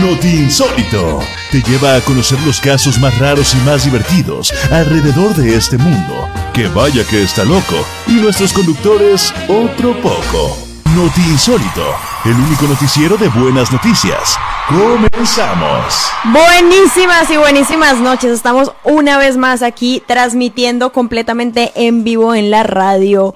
Noti 0.00 0.28
Insólito 0.28 1.20
te 1.52 1.60
lleva 1.60 1.94
a 1.94 2.00
conocer 2.00 2.40
los 2.46 2.58
casos 2.58 2.98
más 3.00 3.18
raros 3.18 3.54
y 3.54 3.58
más 3.68 3.84
divertidos 3.84 4.50
alrededor 4.70 5.34
de 5.34 5.54
este 5.54 5.76
mundo. 5.76 6.26
Que 6.54 6.68
vaya 6.68 7.04
que 7.04 7.22
está 7.22 7.44
loco. 7.44 7.74
Y 8.06 8.12
nuestros 8.12 8.54
conductores, 8.54 9.34
otro 9.46 9.94
poco. 10.00 10.56
Noti 10.96 11.20
Insólito, 11.20 11.94
el 12.24 12.32
único 12.32 12.66
noticiero 12.66 13.18
de 13.18 13.28
buenas 13.28 13.70
noticias. 13.70 14.38
Comenzamos. 14.68 16.10
Buenísimas 16.24 17.28
y 17.30 17.36
buenísimas 17.36 17.98
noches. 17.98 18.32
Estamos 18.32 18.72
una 18.84 19.18
vez 19.18 19.36
más 19.36 19.62
aquí 19.62 20.02
transmitiendo 20.06 20.92
completamente 20.92 21.72
en 21.74 22.04
vivo 22.04 22.34
en 22.34 22.50
la 22.50 22.62
radio 22.62 23.34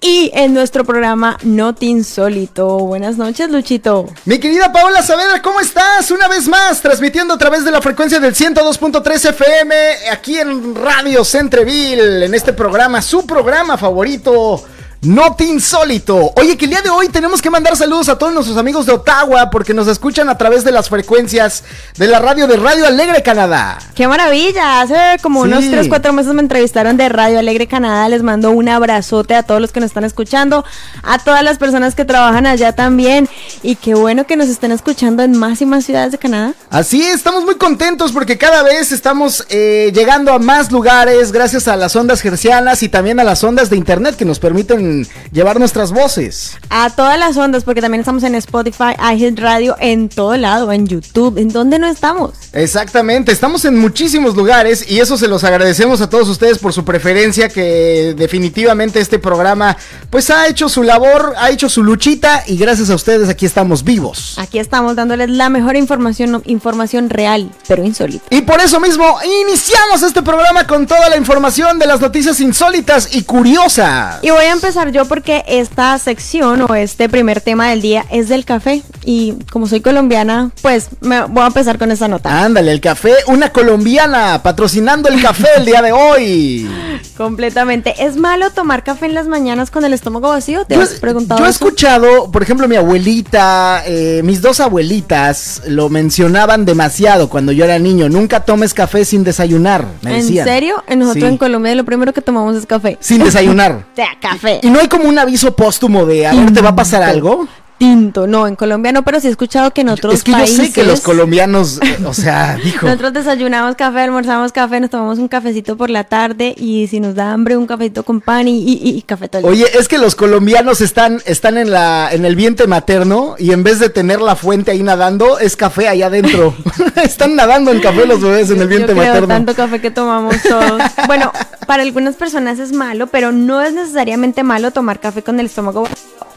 y 0.00 0.30
en 0.34 0.54
nuestro 0.54 0.84
programa 0.84 1.38
Not 1.42 1.82
Insólito. 1.82 2.78
Buenas 2.78 3.16
noches, 3.16 3.50
Luchito. 3.50 4.06
Mi 4.24 4.38
querida 4.38 4.72
Paola 4.72 5.02
Saavedra, 5.02 5.42
¿cómo 5.42 5.60
estás? 5.60 6.10
Una 6.10 6.28
vez 6.28 6.48
más, 6.48 6.80
transmitiendo 6.80 7.34
a 7.34 7.38
través 7.38 7.64
de 7.64 7.70
la 7.70 7.82
frecuencia 7.82 8.20
del 8.20 8.34
102.3 8.34 9.30
FM, 9.30 9.74
aquí 10.12 10.38
en 10.38 10.74
Radio 10.74 11.24
Centreville, 11.24 12.24
en 12.24 12.34
este 12.34 12.52
programa, 12.52 13.02
su 13.02 13.26
programa 13.26 13.76
favorito. 13.76 14.64
Not 15.02 15.40
Insólito. 15.42 16.32
Oye, 16.34 16.56
que 16.56 16.64
el 16.64 16.72
día 16.72 16.82
de 16.82 16.90
hoy 16.90 17.08
tenemos 17.08 17.40
que 17.40 17.50
mandar 17.50 17.76
saludos 17.76 18.08
a 18.08 18.18
todos 18.18 18.34
nuestros 18.34 18.56
amigos 18.56 18.84
de 18.84 18.92
Ottawa 18.92 19.48
porque 19.48 19.72
nos 19.72 19.86
escuchan 19.86 20.28
a 20.28 20.36
través 20.36 20.64
de 20.64 20.72
las 20.72 20.88
frecuencias 20.88 21.62
de 21.96 22.08
la 22.08 22.18
radio 22.18 22.48
de 22.48 22.56
Radio 22.56 22.84
Alegre 22.84 23.22
Canadá. 23.22 23.78
¡Qué 23.94 24.08
maravilla! 24.08 24.80
Hace 24.80 25.22
como 25.22 25.42
unos 25.42 25.70
3, 25.70 25.86
4 25.88 26.12
meses 26.12 26.34
me 26.34 26.42
entrevistaron 26.42 26.96
de 26.96 27.08
Radio 27.08 27.38
Alegre 27.38 27.68
Canadá. 27.68 28.08
Les 28.08 28.24
mando 28.24 28.50
un 28.50 28.68
abrazote 28.68 29.36
a 29.36 29.44
todos 29.44 29.60
los 29.60 29.70
que 29.70 29.78
nos 29.78 29.90
están 29.90 30.02
escuchando, 30.02 30.64
a 31.04 31.18
todas 31.20 31.44
las 31.44 31.58
personas 31.58 31.94
que 31.94 32.04
trabajan 32.04 32.46
allá 32.46 32.72
también. 32.72 33.28
Y 33.62 33.76
qué 33.76 33.94
bueno 33.94 34.26
que 34.26 34.36
nos 34.36 34.48
estén 34.48 34.72
escuchando 34.72 35.22
en 35.22 35.38
más 35.38 35.62
y 35.62 35.66
más 35.66 35.84
ciudades 35.84 36.10
de 36.10 36.18
Canadá. 36.18 36.54
Así, 36.70 37.02
estamos 37.02 37.44
muy 37.44 37.54
contentos 37.54 38.10
porque 38.10 38.36
cada 38.36 38.64
vez 38.64 38.90
estamos 38.90 39.46
eh, 39.48 39.92
llegando 39.94 40.32
a 40.32 40.40
más 40.40 40.72
lugares 40.72 41.30
gracias 41.30 41.68
a 41.68 41.76
las 41.76 41.94
ondas 41.94 42.20
gercianas 42.20 42.82
y 42.82 42.88
también 42.88 43.20
a 43.20 43.24
las 43.24 43.44
ondas 43.44 43.70
de 43.70 43.76
internet 43.76 44.16
que 44.16 44.24
nos 44.24 44.40
permiten 44.40 44.87
llevar 45.32 45.58
nuestras 45.58 45.92
voces. 45.92 46.56
A 46.70 46.90
todas 46.90 47.18
las 47.18 47.36
ondas, 47.36 47.64
porque 47.64 47.80
también 47.80 48.00
estamos 48.00 48.22
en 48.22 48.34
Spotify, 48.34 48.94
iHeart 49.14 49.38
Radio, 49.38 49.76
en 49.80 50.08
todo 50.08 50.36
lado, 50.36 50.72
en 50.72 50.86
YouTube. 50.86 51.38
¿En 51.38 51.48
dónde 51.48 51.78
no 51.78 51.86
estamos? 51.86 52.32
Exactamente, 52.52 53.32
estamos 53.32 53.64
en 53.64 53.78
muchísimos 53.78 54.36
lugares 54.36 54.90
y 54.90 55.00
eso 55.00 55.16
se 55.16 55.28
los 55.28 55.44
agradecemos 55.44 56.00
a 56.00 56.08
todos 56.08 56.28
ustedes 56.28 56.58
por 56.58 56.72
su 56.72 56.84
preferencia, 56.84 57.48
que 57.48 58.14
definitivamente 58.16 59.00
este 59.00 59.18
programa 59.18 59.76
pues 60.10 60.30
ha 60.30 60.46
hecho 60.46 60.68
su 60.68 60.82
labor, 60.82 61.34
ha 61.38 61.50
hecho 61.50 61.68
su 61.68 61.82
luchita 61.82 62.42
y 62.46 62.56
gracias 62.56 62.90
a 62.90 62.94
ustedes 62.94 63.28
aquí 63.28 63.46
estamos 63.46 63.84
vivos. 63.84 64.36
Aquí 64.38 64.58
estamos 64.58 64.96
dándoles 64.96 65.30
la 65.30 65.48
mejor 65.48 65.76
información, 65.76 66.42
información 66.46 67.10
real, 67.10 67.50
pero 67.66 67.84
insólita. 67.84 68.24
Y 68.30 68.42
por 68.42 68.60
eso 68.60 68.80
mismo 68.80 69.18
iniciamos 69.42 70.02
este 70.02 70.22
programa 70.22 70.66
con 70.66 70.86
toda 70.86 71.08
la 71.08 71.16
información 71.16 71.78
de 71.78 71.86
las 71.86 72.00
noticias 72.00 72.40
insólitas 72.40 73.14
y 73.14 73.24
curiosas. 73.24 74.18
Y 74.22 74.30
voy 74.30 74.44
a 74.44 74.52
empezar 74.52 74.77
yo 74.86 75.06
porque 75.06 75.44
esta 75.48 75.98
sección 75.98 76.62
o 76.62 76.74
este 76.74 77.08
primer 77.08 77.40
tema 77.40 77.68
del 77.70 77.82
día 77.82 78.06
es 78.10 78.28
del 78.28 78.44
café. 78.44 78.82
Y 79.10 79.32
como 79.50 79.66
soy 79.66 79.80
colombiana, 79.80 80.50
pues 80.60 80.90
me 81.00 81.22
voy 81.22 81.42
a 81.42 81.46
empezar 81.46 81.78
con 81.78 81.90
esa 81.90 82.08
nota. 82.08 82.44
Ándale, 82.44 82.72
el 82.72 82.82
café, 82.82 83.14
una 83.28 83.48
colombiana 83.48 84.42
patrocinando 84.42 85.08
el 85.08 85.22
café 85.22 85.48
el 85.56 85.64
día 85.64 85.80
de 85.80 85.92
hoy. 85.92 86.68
Completamente. 87.16 88.04
¿Es 88.04 88.18
malo 88.18 88.50
tomar 88.50 88.84
café 88.84 89.06
en 89.06 89.14
las 89.14 89.26
mañanas 89.26 89.70
con 89.70 89.82
el 89.86 89.94
estómago 89.94 90.28
vacío? 90.28 90.66
¿Te 90.66 90.74
has 90.74 90.90
preguntado? 91.00 91.40
Yo 91.40 91.46
he 91.46 91.48
escuchado, 91.48 92.30
por 92.30 92.42
ejemplo, 92.42 92.68
mi 92.68 92.76
abuelita, 92.76 93.82
eh, 93.86 94.20
mis 94.24 94.42
dos 94.42 94.60
abuelitas 94.60 95.62
lo 95.66 95.88
mencionaban 95.88 96.66
demasiado 96.66 97.30
cuando 97.30 97.52
yo 97.52 97.64
era 97.64 97.78
niño. 97.78 98.10
Nunca 98.10 98.40
tomes 98.40 98.74
café 98.74 99.06
sin 99.06 99.24
desayunar. 99.24 99.86
¿En 100.04 100.22
serio? 100.22 100.84
Nosotros 100.94 101.30
en 101.30 101.38
Colombia 101.38 101.74
lo 101.74 101.86
primero 101.86 102.12
que 102.12 102.20
tomamos 102.20 102.56
es 102.56 102.66
café. 102.66 102.98
Sin 103.00 103.24
desayunar. 103.24 103.72
o 103.92 103.96
sea, 103.96 104.08
café. 104.20 104.60
¿Y 104.62 104.68
no 104.68 104.80
hay 104.80 104.88
como 104.88 105.04
un 105.08 105.18
aviso 105.18 105.56
póstumo 105.56 106.04
de 106.04 106.26
a 106.26 106.34
ver, 106.34 106.52
te 106.52 106.60
va 106.60 106.68
a 106.68 106.76
pasar 106.76 107.02
algo? 107.02 107.48
Tinto. 107.78 108.26
No, 108.26 108.46
en 108.46 108.56
Colombia 108.56 108.92
no, 108.92 109.04
pero 109.04 109.20
sí 109.20 109.28
he 109.28 109.30
escuchado 109.30 109.70
que 109.72 109.80
en 109.82 109.88
otros 109.88 110.24
países. 110.24 110.50
Es 110.50 110.56
que 110.56 110.62
yo 110.62 110.66
sé 110.66 110.72
que 110.72 110.84
los 110.84 111.00
colombianos, 111.00 111.80
eh, 111.82 111.98
o 112.04 112.12
sea, 112.12 112.56
dijo. 112.64 112.86
Nosotros 112.86 113.12
desayunamos 113.12 113.76
café, 113.76 114.00
almorzamos 114.00 114.52
café, 114.52 114.80
nos 114.80 114.90
tomamos 114.90 115.18
un 115.18 115.28
cafecito 115.28 115.76
por 115.76 115.88
la 115.88 116.04
tarde 116.04 116.54
y 116.56 116.88
si 116.88 117.00
nos 117.00 117.14
da 117.14 117.32
hambre, 117.32 117.56
un 117.56 117.66
cafecito 117.66 118.02
con 118.02 118.20
pan 118.20 118.48
y, 118.48 118.58
y, 118.58 119.02
café 119.02 119.28
todo 119.28 119.46
Oye, 119.46 119.66
es 119.78 119.88
que 119.88 119.98
los 119.98 120.14
colombianos 120.14 120.80
están, 120.80 121.22
están 121.24 121.56
en, 121.56 121.70
la, 121.70 122.08
en 122.12 122.24
el 122.24 122.36
vientre 122.36 122.66
materno 122.66 123.36
y 123.38 123.52
en 123.52 123.62
vez 123.62 123.78
de 123.78 123.88
tener 123.88 124.20
la 124.20 124.36
fuente 124.36 124.72
ahí 124.72 124.82
nadando, 124.82 125.38
es 125.38 125.56
café 125.56 125.88
allá 125.88 126.06
adentro. 126.06 126.54
están 127.02 127.36
nadando 127.36 127.70
en 127.70 127.80
café 127.80 128.06
los 128.06 128.20
bebés 128.20 128.50
en 128.50 128.60
el 128.60 128.68
vientre 128.68 128.94
yo 128.94 129.00
creo 129.00 129.12
materno. 129.12 129.28
tanto 129.28 129.54
café 129.54 129.80
que 129.80 129.90
tomamos 129.90 130.36
todos. 130.42 130.82
bueno, 131.06 131.32
para 131.66 131.82
algunas 131.82 132.16
personas 132.16 132.58
es 132.58 132.72
malo, 132.72 133.06
pero 133.06 133.32
no 133.32 133.62
es 133.62 133.74
necesariamente 133.74 134.42
malo 134.42 134.70
tomar 134.70 135.00
café 135.00 135.22
con 135.22 135.38
el 135.40 135.46
estómago 135.46 135.86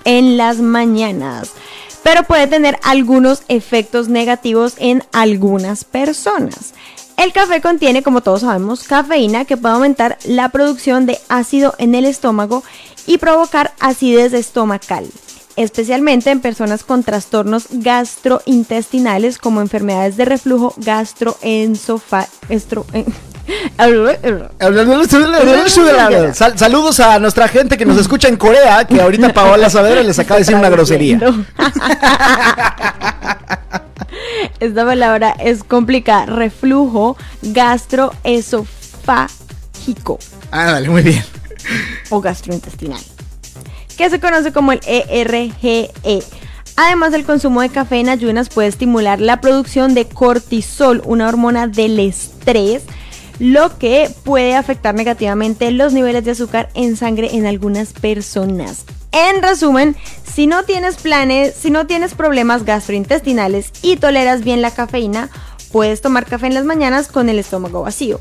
en 0.03 0.37
las 0.37 0.57
mañanas, 0.57 1.30
pero 2.03 2.23
puede 2.23 2.47
tener 2.47 2.79
algunos 2.83 3.43
efectos 3.47 4.07
negativos 4.07 4.73
en 4.77 5.03
algunas 5.11 5.83
personas. 5.83 6.73
El 7.17 7.33
café 7.33 7.61
contiene, 7.61 8.01
como 8.01 8.21
todos 8.21 8.41
sabemos, 8.41 8.83
cafeína 8.83 9.45
que 9.45 9.57
puede 9.57 9.75
aumentar 9.75 10.17
la 10.23 10.49
producción 10.49 11.05
de 11.05 11.19
ácido 11.29 11.75
en 11.77 11.93
el 11.93 12.05
estómago 12.05 12.63
y 13.05 13.19
provocar 13.19 13.73
acidez 13.79 14.33
estomacal, 14.33 15.05
especialmente 15.55 16.31
en 16.31 16.39
personas 16.39 16.83
con 16.83 17.03
trastornos 17.03 17.67
gastrointestinales 17.69 19.37
como 19.37 19.61
enfermedades 19.61 20.17
de 20.17 20.25
reflujo 20.25 20.73
gastroesofágico. 20.77 22.85
Saludos 26.55 26.99
a 26.99 27.19
nuestra 27.19 27.47
gente 27.47 27.77
que 27.77 27.85
nos 27.85 27.97
escucha 27.97 28.27
en 28.27 28.37
Corea, 28.37 28.85
que 28.85 28.99
ahorita 29.01 29.33
Paola 29.33 29.69
Saavedra 29.69 30.01
les 30.03 30.19
acaba 30.19 30.35
de 30.35 30.41
decir 30.41 30.55
una 30.55 30.69
grosería. 30.69 31.19
Esta 34.59 34.85
palabra 34.85 35.35
es 35.39 35.63
complicada. 35.63 36.27
Reflujo 36.27 37.17
gastroesofágico. 37.41 40.19
Ah, 40.51 40.73
dale, 40.73 40.89
muy 40.89 41.01
bien. 41.01 41.23
O 42.09 42.21
gastrointestinal. 42.21 43.01
Que 43.97 44.09
se 44.09 44.19
conoce 44.19 44.51
como 44.51 44.71
el 44.71 44.81
ERGE. 44.85 45.91
E. 46.03 46.23
Además, 46.75 47.13
el 47.13 47.25
consumo 47.25 47.61
de 47.61 47.69
café 47.69 47.99
en 47.99 48.09
ayunas 48.09 48.49
puede 48.49 48.67
estimular 48.67 49.19
la 49.19 49.41
producción 49.41 49.93
de 49.93 50.07
cortisol, 50.07 51.01
una 51.05 51.27
hormona 51.27 51.67
del 51.67 51.99
estrés 51.99 52.83
lo 53.39 53.77
que 53.77 54.09
puede 54.23 54.55
afectar 54.55 54.95
negativamente 54.95 55.71
los 55.71 55.93
niveles 55.93 56.23
de 56.23 56.31
azúcar 56.31 56.69
en 56.73 56.95
sangre 56.95 57.35
en 57.35 57.45
algunas 57.45 57.93
personas. 57.93 58.85
En 59.11 59.41
resumen, 59.41 59.95
si 60.23 60.47
no 60.47 60.63
tienes 60.63 60.95
planes, 60.95 61.53
si 61.53 61.69
no 61.69 61.85
tienes 61.85 62.13
problemas 62.13 62.63
gastrointestinales 62.63 63.71
y 63.81 63.97
toleras 63.97 64.43
bien 64.43 64.61
la 64.61 64.71
cafeína, 64.71 65.29
puedes 65.71 66.01
tomar 66.01 66.25
café 66.25 66.47
en 66.47 66.53
las 66.53 66.65
mañanas 66.65 67.07
con 67.07 67.27
el 67.29 67.39
estómago 67.39 67.81
vacío. 67.81 68.19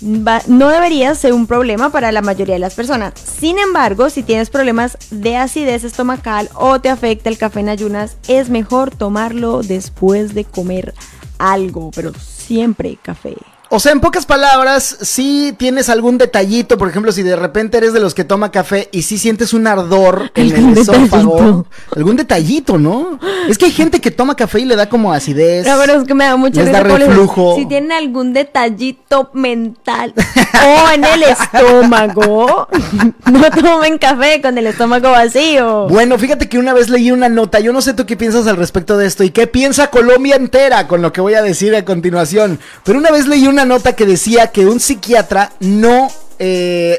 no 0.00 0.68
debería 0.68 1.14
ser 1.14 1.32
un 1.32 1.46
problema 1.46 1.90
para 1.90 2.12
la 2.12 2.22
mayoría 2.22 2.54
de 2.54 2.60
las 2.60 2.74
personas. 2.74 3.14
Sin 3.14 3.58
embargo, 3.58 4.10
si 4.10 4.22
tienes 4.22 4.50
problemas 4.50 4.98
de 5.10 5.36
acidez 5.36 5.84
estomacal 5.84 6.50
o 6.54 6.80
te 6.80 6.88
afecta 6.88 7.28
el 7.28 7.38
café 7.38 7.60
en 7.60 7.68
ayunas, 7.68 8.16
es 8.28 8.48
mejor 8.48 8.90
tomarlo 8.90 9.62
después 9.62 10.34
de 10.34 10.44
comer 10.44 10.94
algo, 11.38 11.90
pero 11.94 12.12
siempre 12.14 12.98
café. 13.02 13.36
O 13.74 13.80
sea, 13.80 13.92
en 13.92 14.00
pocas 14.00 14.26
palabras, 14.26 14.98
si 15.00 15.54
tienes 15.56 15.88
algún 15.88 16.18
detallito, 16.18 16.76
por 16.76 16.90
ejemplo, 16.90 17.10
si 17.10 17.22
de 17.22 17.36
repente 17.36 17.78
eres 17.78 17.94
de 17.94 18.00
los 18.00 18.12
que 18.12 18.22
toma 18.22 18.50
café 18.50 18.90
y 18.92 19.00
si 19.00 19.16
sientes 19.16 19.54
un 19.54 19.66
ardor 19.66 20.30
en 20.34 20.54
el 20.54 20.76
esófago, 20.76 21.64
algún 21.96 22.16
detallito, 22.16 22.76
¿no? 22.76 23.18
Es 23.48 23.56
que 23.56 23.64
hay 23.64 23.72
gente 23.72 23.98
que 24.02 24.10
toma 24.10 24.36
café 24.36 24.60
y 24.60 24.66
le 24.66 24.76
da 24.76 24.90
como 24.90 25.10
acidez. 25.10 25.66
No, 25.66 25.78
pero 25.80 26.02
es 26.02 26.06
que 26.06 26.12
me 26.12 26.24
da 26.24 26.36
mucha 26.36 26.62
da 26.64 26.80
reflujo. 26.80 27.56
Si 27.56 27.64
tienen 27.64 27.92
algún 27.92 28.34
detallito 28.34 29.30
mental 29.32 30.12
o 30.18 30.90
en 30.90 31.04
el 31.06 31.22
estómago, 31.22 32.68
no 33.32 33.50
tomen 33.52 33.96
café 33.96 34.42
con 34.42 34.58
el 34.58 34.66
estómago 34.66 35.12
vacío. 35.12 35.88
Bueno, 35.88 36.18
fíjate 36.18 36.46
que 36.46 36.58
una 36.58 36.74
vez 36.74 36.90
leí 36.90 37.10
una 37.10 37.30
nota, 37.30 37.58
yo 37.58 37.72
no 37.72 37.80
sé 37.80 37.94
tú 37.94 38.04
qué 38.04 38.18
piensas 38.18 38.46
al 38.46 38.58
respecto 38.58 38.98
de 38.98 39.06
esto 39.06 39.24
y 39.24 39.30
qué 39.30 39.46
piensa 39.46 39.86
Colombia 39.86 40.36
entera 40.36 40.86
con 40.86 41.00
lo 41.00 41.10
que 41.10 41.22
voy 41.22 41.32
a 41.32 41.42
decir 41.42 41.74
a 41.74 41.86
continuación, 41.86 42.58
pero 42.84 42.98
una 42.98 43.10
vez 43.10 43.26
leí 43.26 43.46
una 43.46 43.61
nota 43.64 43.94
que 43.94 44.06
decía 44.06 44.48
que 44.48 44.66
un 44.66 44.80
psiquiatra 44.80 45.52
no 45.60 46.10
eh, 46.44 46.98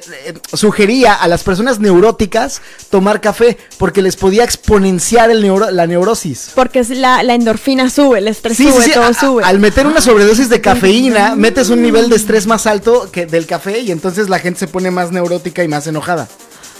sugería 0.53 1.13
a 1.13 1.27
las 1.27 1.43
personas 1.43 1.79
neuróticas 1.79 2.61
tomar 2.89 3.19
café 3.19 3.57
porque 3.77 4.01
les 4.01 4.15
podía 4.15 4.45
exponenciar 4.45 5.31
el 5.31 5.43
la 5.71 5.85
neurosis. 5.85 6.51
Porque 6.55 6.81
la, 6.89 7.23
la, 7.23 7.33
endorfina 7.33 7.89
sube, 7.89 8.19
el 8.19 8.29
estrés 8.29 8.55
sube, 8.55 8.87
todo 8.93 9.13
sube. 9.13 9.43
Al 9.43 9.59
meter 9.59 9.85
una 9.85 9.99
sobredosis 9.99 10.47
de 10.47 10.61
cafeína, 10.61 11.35
metes 11.37 11.69
un 11.69 11.81
nivel 11.81 12.09
de 12.09 12.15
estrés 12.15 12.47
más 12.47 12.67
alto 12.67 13.09
que 13.11 13.25
del 13.25 13.45
café 13.45 13.79
y 13.79 13.91
entonces 13.91 14.29
la 14.29 14.39
gente 14.39 14.61
se 14.61 14.67
pone 14.67 14.91
más 14.91 15.11
neurótica 15.11 15.61
y 15.61 15.67
más 15.67 15.87
enojada. 15.87 16.29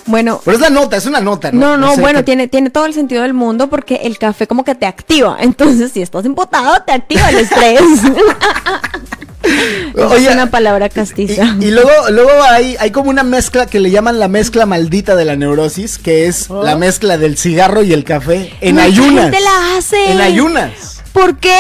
Bueno. 0.06 0.42
Pero 0.44 0.58
es 0.58 0.62
la 0.62 0.70
nota, 0.70 0.98
es 0.98 1.06
una 1.06 1.22
nota, 1.22 1.52
¿no? 1.52 1.60
No, 1.60 1.78
no, 1.78 1.98
bueno, 1.98 2.24
tiene, 2.24 2.48
tiene 2.48 2.70
todo 2.70 2.86
el 2.86 2.94
sentido 2.94 3.24
del 3.24 3.34
mundo 3.34 3.70
porque 3.70 4.02
el 4.04 4.18
café 4.18 4.48
como 4.48 4.64
que 4.64 4.76
te 4.76 4.86
activa. 4.86 5.38
Entonces, 5.42 5.92
si 5.92 6.02
estás 6.02 6.26
empotado, 6.26 6.82
te 6.84 6.92
activa 6.92 7.30
el 7.30 7.38
estrés. 7.38 7.82
es 9.44 10.28
una 10.32 10.50
palabra 10.50 10.90
castiza. 10.90 11.56
Y, 11.60 11.72
luego, 11.72 11.92
luego 12.10 12.32
hay, 12.50 12.76
hay 12.80 12.92
como 12.92 13.10
una 13.10 13.24
mezcla 13.24 13.66
que 13.66 13.80
le 13.80 13.92
llaman 13.92 14.20
la 14.20 14.28
mezcla 14.28 14.66
maldita 14.66 15.16
de 15.16 15.26
la 15.26 15.36
neurosis, 15.36 15.98
que 15.98 16.28
es 16.28 16.50
Oh. 16.50 16.64
la 16.64 16.76
mezcla 16.76 17.18
del 17.18 17.38
cigarro 17.38 17.84
y 17.84 17.94
el 17.94 18.04
café 18.04 18.54
en 18.62 18.80
ayunas. 18.80 19.32
gente 19.32 19.40
la 19.42 19.78
hace. 19.78 20.12
En 20.12 20.22
ayunas. 20.22 21.03
¿Por 21.14 21.38
qué? 21.38 21.56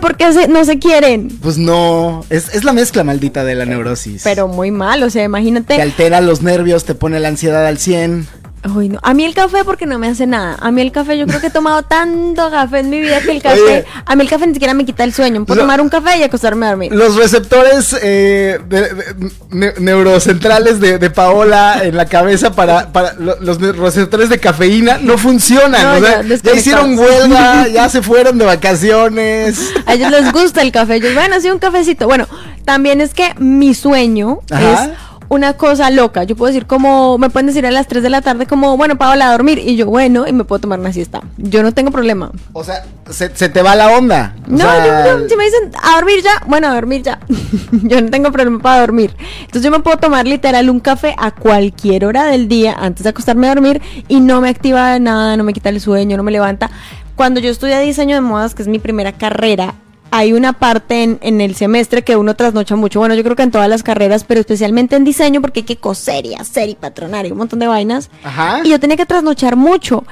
Porque 0.00 0.32
se- 0.32 0.48
no 0.48 0.64
se 0.64 0.78
quieren. 0.78 1.28
Pues 1.40 1.58
no, 1.58 2.24
es, 2.28 2.52
es 2.54 2.64
la 2.64 2.72
mezcla 2.72 3.04
maldita 3.04 3.44
de 3.44 3.54
la 3.54 3.64
neurosis. 3.64 4.22
Pero 4.24 4.48
muy 4.48 4.70
mal, 4.72 5.02
o 5.04 5.10
sea, 5.10 5.22
Te 5.22 5.26
imagínate. 5.26 5.80
altera 5.80 6.20
los 6.20 6.42
nervios, 6.42 6.84
te 6.84 6.94
pone 6.94 7.20
la 7.20 7.28
ansiedad 7.28 7.64
al 7.66 7.78
100. 7.78 8.26
No. 8.66 8.98
A 9.02 9.14
mí 9.14 9.24
el 9.24 9.34
café 9.34 9.64
porque 9.64 9.86
no 9.86 9.98
me 9.98 10.08
hace 10.08 10.26
nada. 10.26 10.56
A 10.60 10.70
mí 10.70 10.80
el 10.82 10.92
café, 10.92 11.16
yo 11.16 11.26
creo 11.26 11.40
que 11.40 11.46
he 11.48 11.50
tomado 11.50 11.82
tanto 11.82 12.50
café 12.50 12.80
en 12.80 12.90
mi 12.90 13.00
vida 13.00 13.20
que 13.20 13.30
el 13.32 13.42
café, 13.42 13.60
Oye. 13.60 13.84
a 14.04 14.16
mí 14.16 14.22
el 14.22 14.28
café 14.28 14.46
ni 14.46 14.52
siquiera 14.54 14.74
me 14.74 14.84
quita 14.84 15.04
el 15.04 15.12
sueño. 15.14 15.44
Puedo 15.44 15.56
Lo- 15.56 15.62
tomar 15.62 15.80
un 15.80 15.88
café 15.88 16.18
y 16.18 16.22
acostarme 16.22 16.66
a 16.66 16.70
dormir. 16.70 16.92
Los 16.92 17.16
receptores 17.16 17.96
eh, 18.02 18.58
de- 18.68 18.94
de- 18.94 19.30
ne- 19.50 19.74
neurocentrales 19.78 20.80
de, 20.80 20.98
de 20.98 21.10
Paola 21.10 21.80
en 21.84 21.96
la 21.96 22.06
cabeza 22.06 22.52
para, 22.52 22.92
para 22.92 23.14
lo- 23.14 23.36
los 23.40 23.58
receptores 23.76 24.28
de 24.28 24.38
cafeína 24.38 24.98
no 25.00 25.16
funcionan. 25.18 25.82
No, 25.82 25.92
o 25.94 26.00
sea, 26.00 26.22
ya, 26.22 26.54
hicieron 26.54 26.98
huelga, 26.98 27.68
ya 27.68 27.88
se 27.88 28.02
fueron 28.02 28.38
de 28.38 28.44
vacaciones. 28.44 29.58
A 29.86 29.94
ellos 29.94 30.10
les 30.10 30.32
gusta 30.32 30.62
el 30.62 30.72
café. 30.72 30.96
Ellos, 30.96 31.14
bueno, 31.14 31.40
sí, 31.40 31.50
un 31.50 31.58
cafecito. 31.58 32.06
Bueno, 32.06 32.26
también 32.64 33.00
es 33.00 33.14
que 33.14 33.34
mi 33.38 33.74
sueño 33.74 34.40
Ajá. 34.50 34.84
es 34.84 34.90
una 35.28 35.54
cosa 35.54 35.90
loca. 35.90 36.24
Yo 36.24 36.36
puedo 36.36 36.52
decir 36.52 36.66
como, 36.66 37.18
me 37.18 37.30
pueden 37.30 37.46
decir 37.46 37.66
a 37.66 37.70
las 37.70 37.86
3 37.88 38.02
de 38.02 38.10
la 38.10 38.20
tarde 38.22 38.46
como, 38.46 38.76
bueno, 38.76 38.96
Paola, 38.96 39.28
a 39.28 39.32
dormir. 39.32 39.58
Y 39.58 39.76
yo, 39.76 39.86
bueno, 39.86 40.26
y 40.26 40.32
me 40.32 40.44
puedo 40.44 40.60
tomar 40.60 40.78
una 40.80 40.92
siesta. 40.92 41.22
Yo 41.36 41.62
no 41.62 41.72
tengo 41.72 41.90
problema. 41.90 42.30
O 42.52 42.62
sea, 42.64 42.84
se, 43.10 43.34
se 43.34 43.48
te 43.48 43.62
va 43.62 43.74
la 43.76 43.96
onda. 43.96 44.34
O 44.46 44.50
No, 44.52 44.58
sea, 44.58 45.06
yo, 45.06 45.18
yo- 45.20 45.28
si 45.28 45.36
me 45.36 45.44
dicen 45.44 45.72
a 45.82 45.96
dormir 45.96 46.16
ya, 46.22 46.42
bueno, 46.46 46.68
a 46.68 46.74
dormir 46.74 47.02
ya. 47.02 47.18
yo 47.72 48.00
no 48.00 48.10
tengo 48.10 48.30
problema 48.32 48.58
para 48.60 48.80
dormir. 48.80 49.14
Entonces 49.40 49.62
yo 49.62 49.70
me 49.70 49.80
puedo 49.80 49.96
tomar 49.98 50.26
literal 50.26 50.70
un 50.70 50.80
café 50.80 51.14
a 51.18 51.30
cualquier 51.30 52.04
hora 52.04 52.24
del 52.26 52.48
día 52.48 52.74
antes 52.78 53.04
de 53.04 53.10
acostarme 53.10 53.46
a 53.48 53.54
dormir 53.54 53.80
y 54.08 54.20
no 54.20 54.40
me 54.40 54.48
activa 54.48 54.98
nada, 54.98 55.36
no 55.36 55.44
me 55.44 55.52
quita 55.52 55.68
el 55.70 55.80
sueño, 55.80 56.16
no 56.16 56.22
me 56.22 56.32
levanta. 56.32 56.70
Cuando 57.16 57.40
yo 57.40 57.50
estudié 57.50 57.80
diseño 57.80 58.14
de 58.14 58.20
modas, 58.20 58.54
que 58.54 58.62
es 58.62 58.68
mi 58.68 58.78
primera 58.78 59.12
carrera, 59.12 59.74
hay 60.16 60.32
una 60.32 60.54
parte 60.54 61.02
en, 61.02 61.18
en 61.20 61.42
el 61.42 61.54
semestre 61.54 62.02
que 62.02 62.16
uno 62.16 62.34
trasnocha 62.34 62.74
mucho. 62.74 63.00
Bueno, 63.00 63.14
yo 63.14 63.22
creo 63.22 63.36
que 63.36 63.42
en 63.42 63.50
todas 63.50 63.68
las 63.68 63.82
carreras, 63.82 64.24
pero 64.24 64.40
especialmente 64.40 64.96
en 64.96 65.04
diseño, 65.04 65.42
porque 65.42 65.60
hay 65.60 65.66
que 65.66 65.76
coser 65.76 66.24
y 66.24 66.34
hacer 66.34 66.70
y 66.70 66.74
patronar 66.74 67.26
y 67.26 67.32
un 67.32 67.38
montón 67.38 67.58
de 67.58 67.66
vainas. 67.66 68.08
Ajá. 68.24 68.62
Y 68.64 68.70
yo 68.70 68.80
tenía 68.80 68.96
que 68.96 69.04
trasnochar 69.04 69.56
mucho. 69.56 70.04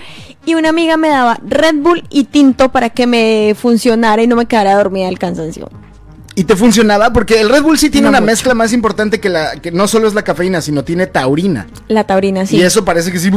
Y 0.45 0.57
una 0.57 0.69
amiga 0.69 0.99
me 0.99 1.09
daba 1.09 1.39
Red 1.43 1.77
Bull 1.77 2.05
y 2.11 2.25
tinto 2.25 2.71
para 2.71 2.91
que 2.91 3.07
me 3.07 3.55
funcionara 3.59 4.23
y 4.23 4.27
no 4.27 4.37
me 4.37 4.45
quedara 4.45 4.75
dormida 4.75 5.07
del 5.07 5.19
cansancio. 5.19 5.71
¿Y 6.37 6.45
te 6.45 6.57
funcionaba? 6.57 7.13
Porque 7.13 7.41
el 7.41 7.49
Red 7.49 7.63
Bull 7.63 7.79
sí 7.79 7.91
tiene 7.91 8.07
No 8.07 8.09
una 8.11 8.21
mucho. 8.21 8.33
mezcla 8.33 8.55
más 8.55 8.73
importante 8.73 9.21
que 9.21 9.29
la 9.29 9.53
que 9.61 9.71
no 9.71 9.87
solo 9.87 10.09
es 10.09 10.15
la 10.15 10.23
cafeína, 10.23 10.61
sino 10.61 10.83
tiene 10.83 11.07
taurina. 11.07 11.69
La 11.87 12.05
taurina, 12.05 12.45
sí. 12.45 12.57
Y 12.57 12.63
eso 12.63 12.85
parece 12.85 13.13
que 13.13 13.19
sí 13.21 13.31
te 13.31 13.37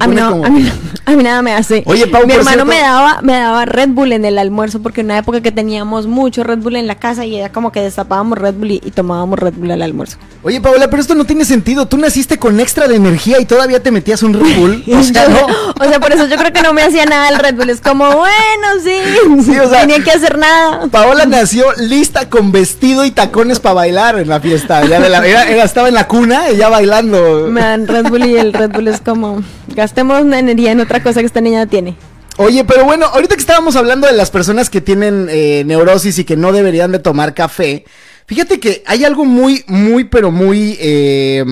a 0.00 0.06
mí, 0.08 0.14
pone 0.16 0.20
no, 0.22 0.30
como 0.30 0.46
a, 0.46 0.48
mí, 0.48 0.62
no- 0.62 0.72
a 1.12 1.16
mí 1.16 1.22
nada 1.22 1.42
me 1.42 1.52
hace. 1.52 1.82
Oye, 1.86 2.06
Pau, 2.06 2.26
mi 2.26 2.32
hermano 2.32 2.64
cierto- 2.64 2.64
me 2.64 2.78
daba 2.80 3.20
me 3.22 3.34
daba 3.34 3.64
Red 3.66 3.90
Bull 3.90 4.12
en 4.12 4.24
el 4.24 4.38
almuerzo 4.38 4.80
porque 4.80 5.02
en 5.02 5.06
una 5.08 5.18
época 5.18 5.42
que 5.42 5.52
teníamos 5.52 6.06
mucho 6.06 6.44
Red 6.44 6.60
Bull 6.60 6.76
en 6.76 6.86
la 6.86 6.94
casa 6.94 7.26
y 7.26 7.36
era 7.36 7.50
como 7.52 7.72
que 7.72 7.80
destapábamos 7.80 8.38
Red 8.38 8.54
Bull 8.54 8.70
y, 8.70 8.80
y 8.84 8.90
tomábamos 8.90 9.38
Red 9.38 9.54
Bull 9.54 9.70
al 9.72 9.82
almuerzo. 9.82 10.16
Oye, 10.42 10.60
Paola, 10.60 10.88
pero 10.88 11.02
esto 11.02 11.14
no 11.14 11.24
tiene 11.26 11.44
sentido. 11.44 11.86
Tú 11.86 11.98
naciste 11.98 12.38
con 12.38 12.58
extra 12.60 12.88
de 12.88 12.96
energía 12.96 13.38
y 13.40 13.44
todavía 13.44 13.82
te 13.82 13.90
metías 13.90 14.22
un 14.22 14.32
Red 14.34 14.56
Bull. 14.56 14.84
O 14.94 15.02
sea, 15.02 15.28
no. 15.28 15.46
O 15.84 15.88
sea, 15.88 16.00
por 16.00 16.12
eso 16.12 16.26
yo 16.26 16.36
creo 16.36 16.52
que 16.52 16.62
no 16.62 16.72
me 16.72 16.82
hacía 16.82 17.04
nada 17.04 17.28
el 17.28 17.36
Red 17.38 17.54
Bull. 17.56 17.68
Es 17.68 17.80
como, 17.82 18.06
bueno, 18.06 18.66
sí. 18.82 19.42
Sí, 19.44 19.58
o 19.58 19.68
sea- 19.68 19.80
tenía 19.82 20.00
que 20.02 20.10
hacer 20.10 20.38
nada. 20.38 20.86
Paola 20.90 21.26
nació 21.26 21.66
lista 21.78 22.13
con 22.30 22.52
vestido 22.52 23.04
y 23.04 23.10
tacones 23.10 23.60
para 23.60 23.74
bailar 23.74 24.18
en 24.18 24.28
la 24.28 24.40
fiesta. 24.40 24.84
Ya 24.86 25.00
de 25.00 25.08
la- 25.08 25.26
era- 25.26 25.48
era- 25.50 25.64
estaba 25.64 25.88
en 25.88 25.94
la 25.94 26.06
cuna 26.08 26.50
y 26.50 26.56
ya 26.56 26.68
bailando. 26.68 27.48
Me 27.50 27.60
dan 27.60 27.86
Red 27.86 28.08
Bull 28.08 28.24
y 28.26 28.36
el 28.36 28.52
Red 28.52 28.70
Bull 28.70 28.88
es 28.88 29.00
como, 29.00 29.42
gastemos 29.74 30.22
una 30.22 30.38
energía 30.38 30.72
en 30.72 30.80
otra 30.80 31.02
cosa 31.02 31.20
que 31.20 31.26
esta 31.26 31.40
niña 31.40 31.66
tiene. 31.66 31.96
Oye, 32.36 32.64
pero 32.64 32.84
bueno, 32.84 33.06
ahorita 33.06 33.34
que 33.34 33.40
estábamos 33.40 33.76
hablando 33.76 34.06
de 34.06 34.12
las 34.14 34.30
personas 34.30 34.70
que 34.70 34.80
tienen 34.80 35.28
eh, 35.30 35.62
neurosis 35.66 36.18
y 36.18 36.24
que 36.24 36.36
no 36.36 36.52
deberían 36.52 36.90
de 36.92 36.98
tomar 36.98 37.34
café, 37.34 37.84
fíjate 38.26 38.58
que 38.58 38.82
hay 38.86 39.04
algo 39.04 39.24
muy, 39.24 39.64
muy, 39.68 40.04
pero 40.04 40.30
muy, 40.32 40.76
eh, 40.80 41.44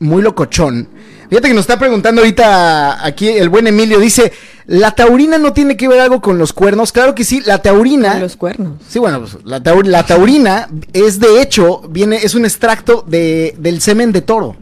muy 0.00 0.22
locochón. 0.22 0.88
Fíjate 1.28 1.48
que 1.48 1.54
nos 1.54 1.62
está 1.62 1.78
preguntando 1.78 2.22
ahorita 2.22 3.04
aquí 3.04 3.28
el 3.28 3.48
buen 3.50 3.66
Emilio, 3.66 3.98
dice, 3.98 4.32
¿la 4.66 4.92
taurina 4.92 5.36
no 5.38 5.52
tiene 5.52 5.76
que 5.76 5.86
ver 5.88 6.00
algo 6.00 6.20
con 6.22 6.38
los 6.38 6.52
cuernos? 6.52 6.90
Claro 6.92 7.14
que 7.14 7.24
sí, 7.24 7.42
la 7.44 7.60
taurina... 7.60 8.12
Con 8.12 8.20
los 8.22 8.36
cuernos. 8.36 8.72
Sí, 8.88 8.98
bueno, 8.98 9.20
pues, 9.20 9.36
la, 9.44 9.62
tau- 9.62 9.84
la 9.84 10.06
taurina 10.06 10.68
es 10.94 11.20
de 11.20 11.42
hecho, 11.42 11.82
viene, 11.90 12.16
es 12.16 12.34
un 12.34 12.44
extracto 12.46 13.04
de, 13.06 13.54
del 13.58 13.80
semen 13.82 14.12
de 14.12 14.22
toro. 14.22 14.56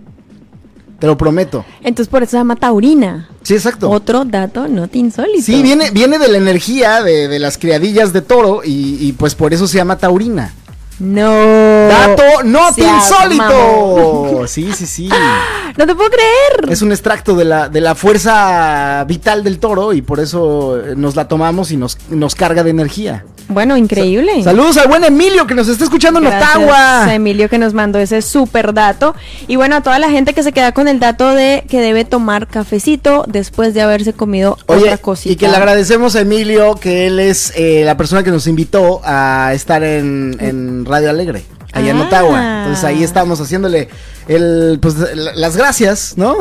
Te 0.99 1.07
lo 1.07 1.19
prometo. 1.19 1.63
Entonces 1.85 2.09
por 2.11 2.23
eso 2.23 2.31
se 2.31 2.37
llama 2.39 2.57
taurina. 2.57 3.29
Sí, 3.43 3.53
exacto. 3.55 3.91
Otro 3.91 4.25
dato 4.25 4.67
no 4.67 4.89
te 4.89 4.97
insólito. 4.99 5.43
Sí, 5.43 5.63
viene, 5.63 5.91
viene 5.91 6.19
de 6.19 6.27
la 6.29 6.39
energía 6.39 7.03
de, 7.03 7.29
de 7.29 7.39
las 7.39 7.59
criadillas 7.59 8.15
de 8.15 8.23
toro 8.23 8.63
y, 8.65 8.97
y, 9.01 9.13
pues 9.13 9.35
por 9.35 9.53
eso 9.53 9.69
se 9.69 9.77
llama 9.77 9.99
taurina. 9.99 10.55
No. 10.99 11.31
Dato 11.89 12.43
no 12.45 12.69
insólito. 12.77 14.45
Sí, 14.47 14.73
sí, 14.73 14.87
sí. 14.87 15.09
No 15.77 15.87
te 15.87 15.95
puedo 15.97 16.09
creer. 16.09 16.71
Es 16.73 16.81
un 16.81 16.93
extracto 16.93 17.35
de 17.35 17.45
la, 17.45 17.69
de 17.69 17.81
la 17.81 17.97
fuerza 17.97 19.05
vital 19.09 19.43
del 19.43 19.59
toro 19.59 19.93
y 19.93 20.03
por 20.03 20.21
eso 20.21 20.79
eh, 20.81 20.95
nos 20.97 21.17
la 21.17 21.27
tomamos 21.27 21.73
y 21.73 21.77
nos, 21.77 21.99
nos 22.11 22.37
carga 22.37 22.63
de 22.63 22.71
energía. 22.71 23.25
Bueno, 23.49 23.77
increíble. 23.77 24.43
Saludos 24.43 24.77
al 24.77 24.89
buen 24.89 25.05
Emilio 25.05 25.47
que 25.47 25.55
nos 25.55 25.69
está 25.69 25.85
escuchando 25.85 26.19
en 26.19 26.25
Gracias 26.27 26.57
Ottawa. 26.57 27.05
a 27.05 27.15
Emilio 27.15 27.49
que 27.49 27.59
nos 27.59 27.75
mandó 27.75 27.99
ese 28.01 28.21
súper 28.21 28.75
dato. 28.75 29.15
Y 29.47 29.55
bueno, 29.57 29.77
a 29.77 29.83
toda 29.83 29.99
la 30.01 30.11
gente 30.11 30.35
que 30.35 30.43
se 30.43 30.51
queda 30.53 30.73
con 30.73 30.89
el 30.89 30.99
dato 30.99 31.29
de 31.33 31.65
que 31.69 31.81
debe 31.81 32.05
tomar 32.05 32.49
cafecito 32.49 33.25
después 33.29 33.73
de 33.73 33.83
haberse 33.83 34.13
comido 34.13 34.59
Oye, 34.67 34.83
otra 34.83 34.99
cosita. 34.99 35.33
y 35.33 35.37
que 35.37 35.49
le 35.49 35.57
agradecemos 35.57 36.17
a 36.17 36.21
Emilio 36.23 36.75
que 36.75 37.07
él 37.07 37.21
es 37.21 37.53
eh, 37.55 37.83
la 37.85 37.97
persona 37.97 38.25
que 38.25 38.31
nos 38.33 38.47
invitó 38.49 39.01
a 39.05 39.53
estar 39.55 39.83
en, 39.85 40.37
en 40.41 40.85
Radio 40.85 41.11
Alegre, 41.11 41.45
allá 41.73 41.91
en 41.93 41.99
Ah. 41.99 42.03
Ottawa. 42.03 42.59
Entonces 42.63 42.85
ahí 42.85 43.05
estamos 43.05 43.41
haciéndole 43.41 43.89
el, 44.27 44.79
pues, 44.83 44.97
la- 45.15 45.35
las 45.37 45.57
gracias, 45.57 46.15
¿no? 46.17 46.35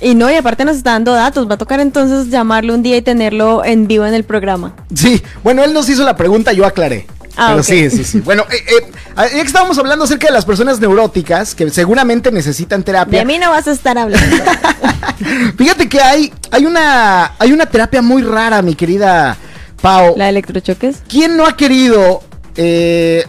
Y 0.00 0.14
no, 0.14 0.30
y 0.30 0.34
aparte 0.34 0.64
nos 0.64 0.76
está 0.76 0.92
dando 0.92 1.12
datos. 1.12 1.48
Va 1.48 1.54
a 1.54 1.58
tocar 1.58 1.80
entonces 1.80 2.30
llamarlo 2.30 2.74
un 2.74 2.82
día 2.82 2.96
y 2.96 3.02
tenerlo 3.02 3.64
en 3.64 3.86
vivo 3.86 4.06
en 4.06 4.14
el 4.14 4.24
programa. 4.24 4.74
Sí, 4.94 5.22
bueno, 5.42 5.64
él 5.64 5.72
nos 5.72 5.88
hizo 5.88 6.04
la 6.04 6.16
pregunta, 6.16 6.52
yo 6.52 6.64
aclaré. 6.64 7.06
Ah, 7.36 7.50
Pero 7.50 7.62
sí, 7.62 7.88
sí, 7.88 8.02
sí. 8.02 8.20
Bueno, 8.20 8.44
eh, 8.50 8.56
eh, 8.66 8.92
ya 9.16 9.28
que 9.28 9.40
estábamos 9.42 9.78
hablando 9.78 10.04
acerca 10.04 10.26
de 10.26 10.32
las 10.32 10.44
personas 10.44 10.80
neuróticas 10.80 11.54
que 11.54 11.70
seguramente 11.70 12.32
necesitan 12.32 12.82
terapia. 12.82 13.20
De 13.20 13.24
mí 13.24 13.38
no 13.38 13.50
vas 13.50 13.68
a 13.68 13.72
estar 13.72 13.96
hablando. 13.96 14.26
Fíjate 15.56 15.88
que 15.88 16.00
hay, 16.00 16.32
hay 16.50 16.66
una, 16.66 17.32
hay 17.38 17.52
una 17.52 17.66
terapia 17.66 18.02
muy 18.02 18.22
rara, 18.22 18.60
mi 18.60 18.74
querida 18.74 19.36
Pau. 19.80 20.14
La 20.16 20.24
de 20.24 20.30
electrochoques. 20.30 20.96
¿Quién 21.08 21.36
no 21.36 21.46
ha 21.46 21.56
querido 21.56 22.22
eh, 22.56 23.24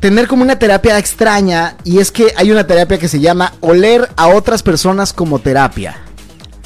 tener 0.00 0.26
como 0.26 0.42
una 0.42 0.58
terapia 0.58 0.98
extraña? 0.98 1.76
Y 1.84 2.00
es 2.00 2.10
que 2.10 2.32
hay 2.36 2.50
una 2.50 2.66
terapia 2.66 2.98
que 2.98 3.06
se 3.06 3.20
llama 3.20 3.52
oler 3.60 4.08
a 4.16 4.26
otras 4.26 4.64
personas 4.64 5.12
como 5.12 5.38
terapia. 5.38 5.98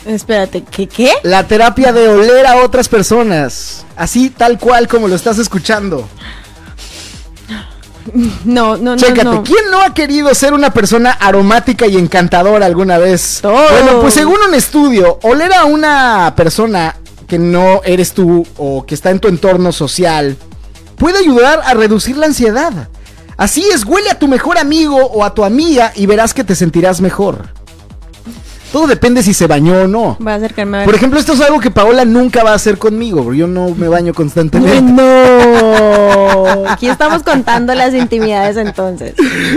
Espérate, 0.06 0.62
¿qué 0.62 0.86
qué? 0.86 1.12
La 1.22 1.46
terapia 1.46 1.92
de 1.92 2.08
oler 2.08 2.46
a 2.46 2.56
otras 2.62 2.88
personas. 2.88 3.84
Así 3.96 4.30
tal 4.30 4.58
cual 4.58 4.86
como 4.88 5.08
lo 5.08 5.16
estás 5.16 5.38
escuchando. 5.38 6.08
No, 8.44 8.76
no, 8.76 8.92
no, 8.92 8.96
Chécate, 8.96 9.24
no. 9.24 9.42
¿quién 9.42 9.68
no 9.70 9.82
ha 9.82 9.92
querido 9.92 10.32
ser 10.34 10.52
una 10.54 10.70
persona 10.72 11.10
aromática 11.10 11.86
y 11.86 11.96
encantadora 11.96 12.64
alguna 12.66 12.98
vez? 12.98 13.40
Todos. 13.42 13.70
Bueno, 13.72 14.00
pues 14.00 14.14
según 14.14 14.38
un 14.48 14.54
estudio, 14.54 15.18
oler 15.22 15.52
a 15.52 15.64
una 15.64 16.34
persona 16.36 16.94
que 17.26 17.38
no 17.38 17.82
eres 17.84 18.12
tú 18.12 18.46
o 18.56 18.86
que 18.86 18.94
está 18.94 19.10
en 19.10 19.18
tu 19.18 19.26
entorno 19.26 19.72
social 19.72 20.36
puede 20.96 21.18
ayudar 21.18 21.62
a 21.64 21.74
reducir 21.74 22.16
la 22.16 22.26
ansiedad. 22.26 22.88
Así 23.36 23.68
es, 23.72 23.84
huele 23.84 24.10
a 24.10 24.18
tu 24.18 24.28
mejor 24.28 24.56
amigo 24.56 24.96
o 24.96 25.24
a 25.24 25.34
tu 25.34 25.44
amiga 25.44 25.92
y 25.94 26.06
verás 26.06 26.32
que 26.32 26.44
te 26.44 26.54
sentirás 26.54 27.00
mejor. 27.00 27.55
Todo 28.76 28.88
depende 28.88 29.22
si 29.22 29.32
se 29.32 29.46
bañó 29.46 29.84
o 29.84 29.88
no. 29.88 30.18
Voy 30.20 30.32
a 30.34 30.34
acercarme 30.34 30.76
a 30.76 30.80
ver. 30.80 30.84
Por 30.84 30.94
ejemplo, 30.96 31.18
esto 31.18 31.32
es 31.32 31.40
algo 31.40 31.60
que 31.60 31.70
Paola 31.70 32.04
nunca 32.04 32.44
va 32.44 32.50
a 32.50 32.56
hacer 32.56 32.76
conmigo, 32.76 33.24
porque 33.24 33.38
yo 33.38 33.46
no 33.46 33.70
me 33.70 33.88
baño 33.88 34.12
constantemente. 34.12 34.82
no. 34.92 36.64
Aquí 36.68 36.86
estamos 36.86 37.22
contando 37.22 37.74
las 37.74 37.94
intimidades 37.94 38.58
entonces. 38.58 39.14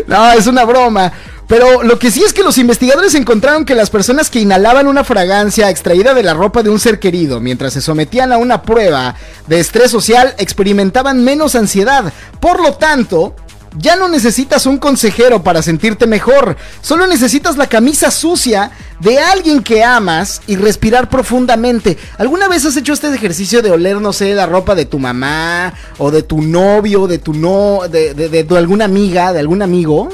No, 0.08 0.32
es 0.32 0.48
una 0.48 0.64
broma. 0.64 1.12
Pero 1.48 1.84
lo 1.84 2.00
que 2.00 2.12
sí 2.12 2.24
es 2.24 2.32
que 2.32 2.44
los 2.44 2.58
investigadores 2.60 3.14
encontraron 3.14 3.66
que 3.66 3.76
las 3.76 3.90
personas 3.90 4.30
que 4.30 4.40
inhalaban 4.40 4.88
una 4.88 5.04
fragancia 5.04 5.70
extraída 5.70 6.14
de 6.14 6.24
la 6.24 6.34
ropa 6.34 6.64
de 6.64 6.70
un 6.70 6.80
ser 6.80 6.98
querido 6.98 7.42
mientras 7.42 7.74
se 7.74 7.82
sometían 7.82 8.32
a 8.32 8.38
una 8.38 8.62
prueba 8.62 9.16
de 9.48 9.60
estrés 9.60 9.92
social 9.92 10.34
experimentaban 10.38 11.26
menos 11.26 11.56
ansiedad. 11.56 12.14
Por 12.40 12.62
lo 12.62 12.76
tanto, 12.76 13.36
Ya 13.78 13.96
no 13.96 14.08
necesitas 14.08 14.66
un 14.66 14.78
consejero 14.78 15.44
para 15.44 15.62
sentirte 15.62 16.08
mejor, 16.08 16.58
solo 16.82 17.06
necesitas 17.06 17.56
la 17.56 17.68
camisa 17.68 18.10
sucia 18.10 18.72
de 19.00 19.20
alguien 19.20 19.62
que 19.62 19.84
amas 19.84 20.42
y 20.48 20.56
respirar 20.56 21.10
profundamente. 21.10 21.98
¿Alguna 22.18 22.48
vez 22.48 22.66
has 22.66 22.76
hecho 22.78 22.94
este 22.94 23.14
ejercicio 23.14 23.62
de 23.62 23.72
oler, 23.72 24.02
no 24.02 24.12
sé, 24.12 24.34
la 24.34 24.48
ropa 24.48 24.74
de 24.74 24.86
tu 24.86 24.98
mamá 24.98 25.74
o 26.00 26.10
de 26.10 26.24
tu 26.24 26.42
novio, 26.42 27.08
de 27.08 27.20
tu 27.20 27.34
no, 27.34 27.82
de, 27.90 28.14
de, 28.14 28.30
de, 28.30 28.44
de 28.44 28.58
alguna 28.58 28.86
amiga, 28.86 29.34
de 29.34 29.40
algún 29.40 29.62
amigo? 29.62 30.10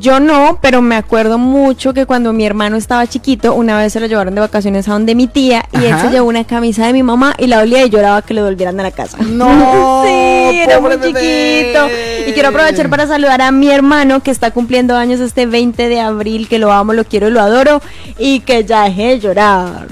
Yo 0.00 0.18
no, 0.18 0.58
pero 0.62 0.80
me 0.80 0.96
acuerdo 0.96 1.36
mucho 1.36 1.92
que 1.92 2.06
cuando 2.06 2.32
mi 2.32 2.46
hermano 2.46 2.76
estaba 2.76 3.06
chiquito, 3.06 3.54
una 3.54 3.76
vez 3.76 3.92
se 3.92 4.00
lo 4.00 4.06
llevaron 4.06 4.34
de 4.34 4.40
vacaciones 4.40 4.88
a 4.88 4.92
donde 4.92 5.14
mi 5.14 5.26
tía 5.26 5.66
y 5.72 5.84
él 5.84 5.94
se 6.00 6.08
llevó 6.08 6.26
una 6.26 6.44
camisa 6.44 6.86
de 6.86 6.94
mi 6.94 7.02
mamá 7.02 7.34
y 7.38 7.48
la 7.48 7.60
olía 7.60 7.84
y 7.84 7.90
lloraba 7.90 8.22
que 8.22 8.32
le 8.32 8.42
volvieran 8.42 8.80
a 8.80 8.82
la 8.82 8.92
casa. 8.92 9.18
No, 9.18 10.02
sí, 10.06 10.60
era 10.60 10.80
muy 10.80 10.92
chiquito. 10.92 11.86
Y 12.26 12.32
quiero 12.32 12.48
aprovechar 12.48 12.88
para 12.90 13.06
saludar 13.06 13.42
a 13.42 13.50
mi 13.50 13.70
hermano 13.70 14.22
que 14.22 14.30
está 14.30 14.50
cumpliendo 14.50 14.96
años 14.96 15.20
este 15.20 15.46
20 15.46 15.88
de 15.88 16.00
abril, 16.00 16.48
que 16.48 16.58
lo 16.58 16.72
amo, 16.72 16.92
lo 16.92 17.04
quiero 17.04 17.28
y 17.28 17.30
lo 17.30 17.40
adoro 17.40 17.80
y 18.18 18.40
que 18.40 18.64
ya 18.64 18.84
dejé 18.84 19.08
de 19.08 19.20
llorar. 19.20 19.86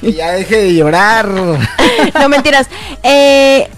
Que 0.00 0.12
ya 0.12 0.32
deje 0.32 0.56
de 0.56 0.74
llorar. 0.74 1.28
no 2.20 2.28
mentiras. 2.28 2.68
Eh, 3.02 3.68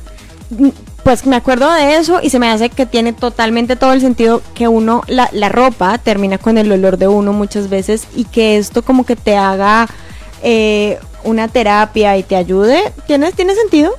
pues 1.02 1.24
me 1.24 1.36
acuerdo 1.36 1.72
de 1.72 1.96
eso 1.96 2.20
y 2.22 2.30
se 2.30 2.38
me 2.38 2.48
hace 2.48 2.68
que 2.68 2.84
tiene 2.84 3.12
totalmente 3.14 3.76
todo 3.76 3.92
el 3.94 4.00
sentido 4.00 4.42
que 4.54 4.68
uno, 4.68 5.02
la, 5.06 5.30
la 5.32 5.48
ropa 5.48 5.96
termina 5.98 6.36
con 6.36 6.58
el 6.58 6.70
olor 6.70 6.98
de 6.98 7.08
uno 7.08 7.32
muchas 7.32 7.70
veces 7.70 8.06
y 8.14 8.24
que 8.24 8.58
esto 8.58 8.82
como 8.82 9.06
que 9.06 9.16
te 9.16 9.36
haga 9.36 9.88
eh, 10.42 10.98
una 11.24 11.48
terapia 11.48 12.16
y 12.16 12.22
te 12.22 12.36
ayude. 12.36 12.92
¿Tiene, 13.06 13.32
¿Tiene 13.32 13.54
sentido? 13.54 13.94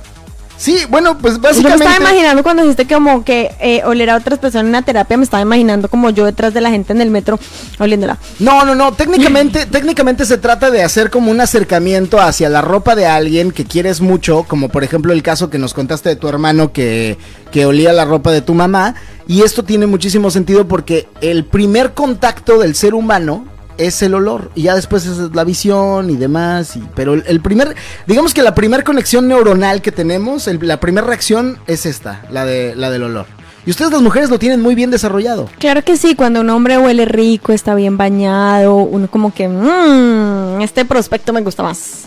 Sí, 0.60 0.76
bueno, 0.90 1.16
pues 1.16 1.36
Yo 1.36 1.40
básicamente. 1.40 1.84
me 1.84 1.90
estaba 1.90 2.10
imaginando 2.10 2.42
cuando 2.42 2.62
dijiste 2.62 2.86
como 2.86 3.24
que 3.24 3.50
eh, 3.60 3.80
oler 3.86 4.10
a 4.10 4.16
otras 4.16 4.38
personas 4.38 4.64
en 4.64 4.68
una 4.68 4.82
terapia, 4.82 5.16
me 5.16 5.24
estaba 5.24 5.40
imaginando 5.40 5.88
como 5.88 6.10
yo 6.10 6.26
detrás 6.26 6.52
de 6.52 6.60
la 6.60 6.68
gente 6.68 6.92
en 6.92 7.00
el 7.00 7.08
metro 7.08 7.40
oliéndola. 7.78 8.18
No, 8.40 8.66
no, 8.66 8.74
no. 8.74 8.92
Técnicamente, 8.92 9.64
técnicamente 9.70 10.26
se 10.26 10.36
trata 10.36 10.70
de 10.70 10.82
hacer 10.82 11.08
como 11.08 11.30
un 11.30 11.40
acercamiento 11.40 12.20
hacia 12.20 12.50
la 12.50 12.60
ropa 12.60 12.94
de 12.94 13.06
alguien 13.06 13.52
que 13.52 13.64
quieres 13.64 14.02
mucho, 14.02 14.44
como 14.46 14.68
por 14.68 14.84
ejemplo 14.84 15.14
el 15.14 15.22
caso 15.22 15.48
que 15.48 15.56
nos 15.56 15.72
contaste 15.72 16.10
de 16.10 16.16
tu 16.16 16.28
hermano 16.28 16.74
que, 16.74 17.16
que 17.50 17.64
olía 17.64 17.94
la 17.94 18.04
ropa 18.04 18.30
de 18.30 18.42
tu 18.42 18.52
mamá. 18.52 18.96
Y 19.26 19.40
esto 19.40 19.64
tiene 19.64 19.86
muchísimo 19.86 20.30
sentido 20.30 20.68
porque 20.68 21.08
el 21.22 21.46
primer 21.46 21.94
contacto 21.94 22.58
del 22.58 22.74
ser 22.74 22.92
humano 22.92 23.46
es 23.86 24.02
el 24.02 24.14
olor 24.14 24.50
y 24.54 24.62
ya 24.62 24.74
después 24.74 25.06
es 25.06 25.18
la 25.34 25.44
visión 25.44 26.10
y 26.10 26.16
demás 26.16 26.76
y, 26.76 26.82
pero 26.94 27.14
el, 27.14 27.24
el 27.26 27.40
primer 27.40 27.74
digamos 28.06 28.34
que 28.34 28.42
la 28.42 28.54
primera 28.54 28.84
conexión 28.84 29.26
neuronal 29.28 29.82
que 29.82 29.90
tenemos 29.92 30.46
el- 30.48 30.58
la 30.66 30.78
primera 30.80 31.06
reacción 31.06 31.58
es 31.66 31.86
esta 31.86 32.22
la 32.30 32.44
de 32.44 32.74
la 32.76 32.90
del 32.90 33.02
olor. 33.04 33.26
Y 33.66 33.70
ustedes 33.70 33.90
las 33.92 34.00
mujeres 34.00 34.30
lo 34.30 34.38
tienen 34.38 34.62
muy 34.62 34.74
bien 34.74 34.90
desarrollado. 34.90 35.46
Claro 35.58 35.84
que 35.84 35.98
sí, 35.98 36.14
cuando 36.14 36.40
un 36.40 36.48
hombre 36.48 36.78
huele 36.78 37.04
rico, 37.04 37.52
está 37.52 37.74
bien 37.74 37.98
bañado, 37.98 38.76
uno 38.76 39.06
como 39.10 39.34
que, 39.34 39.48
mmm, 39.48 40.62
este 40.62 40.86
prospecto 40.86 41.32
me 41.34 41.42
gusta 41.42 41.62
más. 41.62 42.04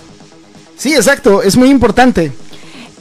sí 0.77 0.93
exacto 0.95 1.43
es 1.43 1.55
muy 1.55 1.69
importante. 1.69 2.31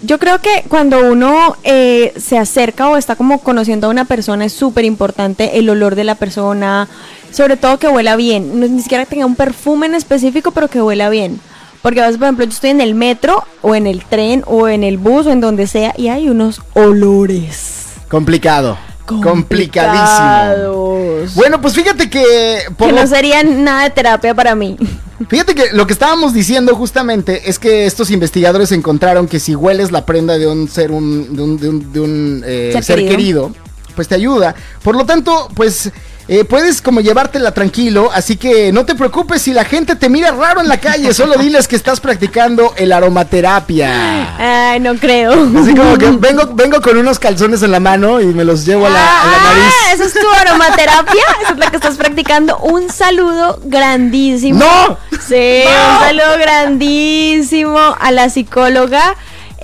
Yo 0.05 0.19
creo 0.19 0.41
que 0.41 0.65
cuando 0.69 0.99
uno 1.13 1.57
eh, 1.63 2.13
se 2.19 2.37
acerca 2.37 2.89
o 2.91 2.97
está 2.97 3.15
como 3.17 3.39
conociendo 3.41 3.87
a 3.87 3.91
una 3.91 4.05
persona 4.05 4.45
es 4.45 4.53
súper 4.53 4.85
importante 4.85 5.59
el 5.59 5.71
olor 5.71 5.95
de 5.95 6.03
la 6.05 6.17
persona, 6.17 6.89
sobre 7.33 7.57
todo 7.57 7.79
que 7.79 7.89
huela 7.89 8.17
bien, 8.17 8.61
no, 8.61 8.67
ni 8.69 8.83
siquiera 8.83 9.05
que 9.05 9.11
tenga 9.11 9.27
un 9.27 9.37
perfume 9.37 9.87
en 9.87 9.95
específico, 9.95 10.51
pero 10.53 10.69
que 10.69 10.81
huela 10.83 11.09
bien. 11.11 11.41
Porque 11.83 12.01
a 12.01 12.05
veces, 12.05 12.19
por 12.19 12.27
ejemplo, 12.27 12.45
yo 12.45 12.51
estoy 12.53 12.71
en 12.71 12.81
el 12.81 12.95
metro 12.95 13.43
o 13.61 13.75
en 13.75 13.87
el 13.89 14.05
tren 14.05 14.45
o 14.47 14.69
en 14.69 14.85
el 14.85 14.99
bus 14.99 15.27
o 15.27 15.31
en 15.33 15.41
donde 15.41 15.67
sea 15.67 15.93
y 15.97 16.09
hay 16.09 16.29
unos 16.29 16.61
olores. 16.75 17.87
complicado 18.09 18.79
complicadísimo 19.05 20.07
Complicados. 20.07 21.35
bueno 21.35 21.61
pues 21.61 21.75
fíjate 21.75 22.09
que 22.09 22.59
por 22.79 22.87
que 22.89 22.95
lo- 22.95 23.01
no 23.03 23.07
serían 23.07 23.65
nada 23.65 23.83
de 23.85 23.91
terapia 23.91 24.35
para 24.35 24.55
mí. 24.55 24.77
Fíjate 25.29 25.55
que 25.55 25.67
lo 25.73 25.87
que 25.87 25.93
estábamos 25.93 26.33
diciendo 26.33 26.75
justamente 26.75 27.49
es 27.49 27.61
que 27.61 27.87
estos 27.87 28.11
investigadores 28.11 28.73
encontraron 28.73 29.29
que 29.29 29.39
si 29.39 29.55
hueles 29.55 29.93
la 29.93 30.05
prenda 30.05 30.37
de 30.37 30.49
un 30.49 30.69
ser 30.69 30.91
un, 30.91 31.37
de 31.37 31.43
un, 31.43 31.57
de 31.59 31.69
un- 31.69 31.93
de 31.93 32.01
un, 32.01 32.43
eh, 32.45 32.71
Ser 32.73 32.83
ser, 32.83 32.97
querido. 32.99 33.49
querido. 33.49 33.53
pues 33.95 34.09
te 34.09 34.17
ayuda. 34.17 34.55
Por 34.83 34.97
lo 34.97 35.05
tanto, 35.07 35.49
pues 35.55 35.93
eh, 36.29 36.45
puedes 36.45 36.81
como 36.81 37.01
llevártela 37.01 37.53
tranquilo, 37.53 38.11
así 38.15 38.37
que 38.37 38.73
no 38.73 38.85
te 38.87 38.95
preocupes 38.95 39.43
si 39.43 39.53
la 39.53 39.65
gente 39.65 39.97
te 39.97 40.09
mira 40.09 40.31
raro 40.31 40.61
en 40.61 40.69
la 40.69 40.79
calle, 40.79 41.13
solo 41.15 41.37
diles 41.37 41.67
que 41.69 41.77
estás 41.77 42.01
practicando 42.01 42.73
el 42.77 42.93
aromaterapia. 42.93 44.71
Ay, 44.73 44.81
no 44.81 44.95
creo. 44.97 45.33
Así 45.33 45.75
como 45.75 45.99
que 45.99 46.11
vengo, 46.19 46.49
vengo 46.55 46.81
con 46.81 46.97
unos 46.97 47.19
calzones 47.19 47.63
en 47.63 47.71
la 47.73 47.81
mano 47.81 48.21
y 48.21 48.27
me 48.27 48.45
los 48.45 48.65
llevo 48.65 48.87
a 48.87 48.91
la, 48.91 49.23
a 49.23 49.27
la 49.27 49.37
Ah, 49.37 49.55
nariz. 49.55 49.75
¿Eso 49.95 50.05
es 50.05 50.15
tu 50.15 50.31
aromaterapia? 50.41 51.23
¿Eso 51.43 51.53
es 51.53 51.59
la 51.59 51.71
que 51.71 51.77
estás 51.77 51.97
practicando? 51.97 52.59
Un 52.59 52.91
saludo 52.91 53.59
grandísimo. 53.65 54.59
¡No! 54.59 54.99
Sí, 55.27 55.63
¡No! 55.65 55.93
un 55.99 56.01
saludo 56.07 56.39
grandísimo 56.39 57.79
a 57.99 58.11
la 58.13 58.29
psicóloga 58.31 59.15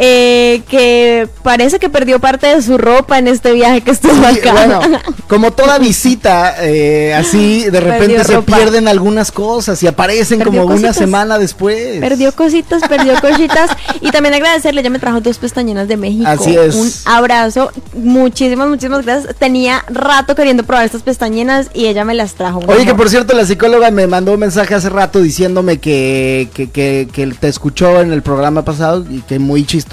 eh, 0.00 0.62
que 0.68 1.28
parece 1.42 1.80
que 1.80 1.88
perdió 1.90 2.20
parte 2.20 2.46
de 2.46 2.62
su 2.62 2.78
ropa 2.78 3.18
en 3.18 3.26
este 3.26 3.50
viaje 3.50 3.80
que 3.80 3.90
estuvo 3.90 4.14
acá. 4.24 4.52
bueno, 4.52 4.80
como 5.28 5.50
toda 5.50 5.80
visita, 5.80 6.54
eh, 6.60 7.12
así 7.14 7.64
de 7.64 7.80
repente 7.80 8.06
Perdió 8.14 8.24
se 8.24 8.34
ropa. 8.34 8.56
pierden 8.58 8.86
algunas 8.86 9.32
cosas 9.32 9.82
y 9.82 9.88
aparecen 9.88 10.38
Perdió 10.38 10.62
como 10.62 10.76
una 10.76 10.92
semana 10.92 11.36
después. 11.36 11.98
Perdió 11.98 12.30
cositas, 12.30 12.80
perdió 12.88 13.20
cositas. 13.20 13.70
Y 14.00 14.12
también 14.12 14.34
agradecerle, 14.34 14.84
ya 14.84 14.90
me 14.90 15.00
trajo 15.00 15.20
dos 15.20 15.36
pestañinas 15.38 15.88
de 15.88 15.96
México. 15.96 16.28
Así 16.28 16.54
es. 16.54 16.76
Un 16.76 16.92
abrazo. 17.04 17.72
Muchísimas, 17.92 18.68
muchísimas 18.68 19.04
gracias. 19.04 19.34
Tenía 19.34 19.84
rato 19.88 20.36
queriendo 20.36 20.62
probar 20.62 20.84
estas 20.84 21.02
pestañinas 21.02 21.70
y 21.74 21.86
ella 21.86 22.04
me 22.04 22.14
las 22.14 22.34
trajo. 22.34 22.60
Oye, 22.68 22.86
que 22.86 22.94
por 22.94 23.10
cierto, 23.10 23.34
la 23.34 23.44
psicóloga 23.44 23.90
me 23.90 24.06
mandó 24.06 24.34
un 24.34 24.40
mensaje 24.40 24.76
hace 24.76 24.90
rato 24.90 25.20
diciéndome 25.20 25.78
que, 25.78 26.48
que, 26.54 26.70
que, 26.70 27.08
que 27.12 27.26
te 27.26 27.48
escuchó 27.48 28.00
en 28.00 28.12
el 28.12 28.22
programa 28.22 28.64
pasado 28.64 29.04
y 29.10 29.22
que 29.22 29.40
muy 29.40 29.64
chistoso. 29.66 29.87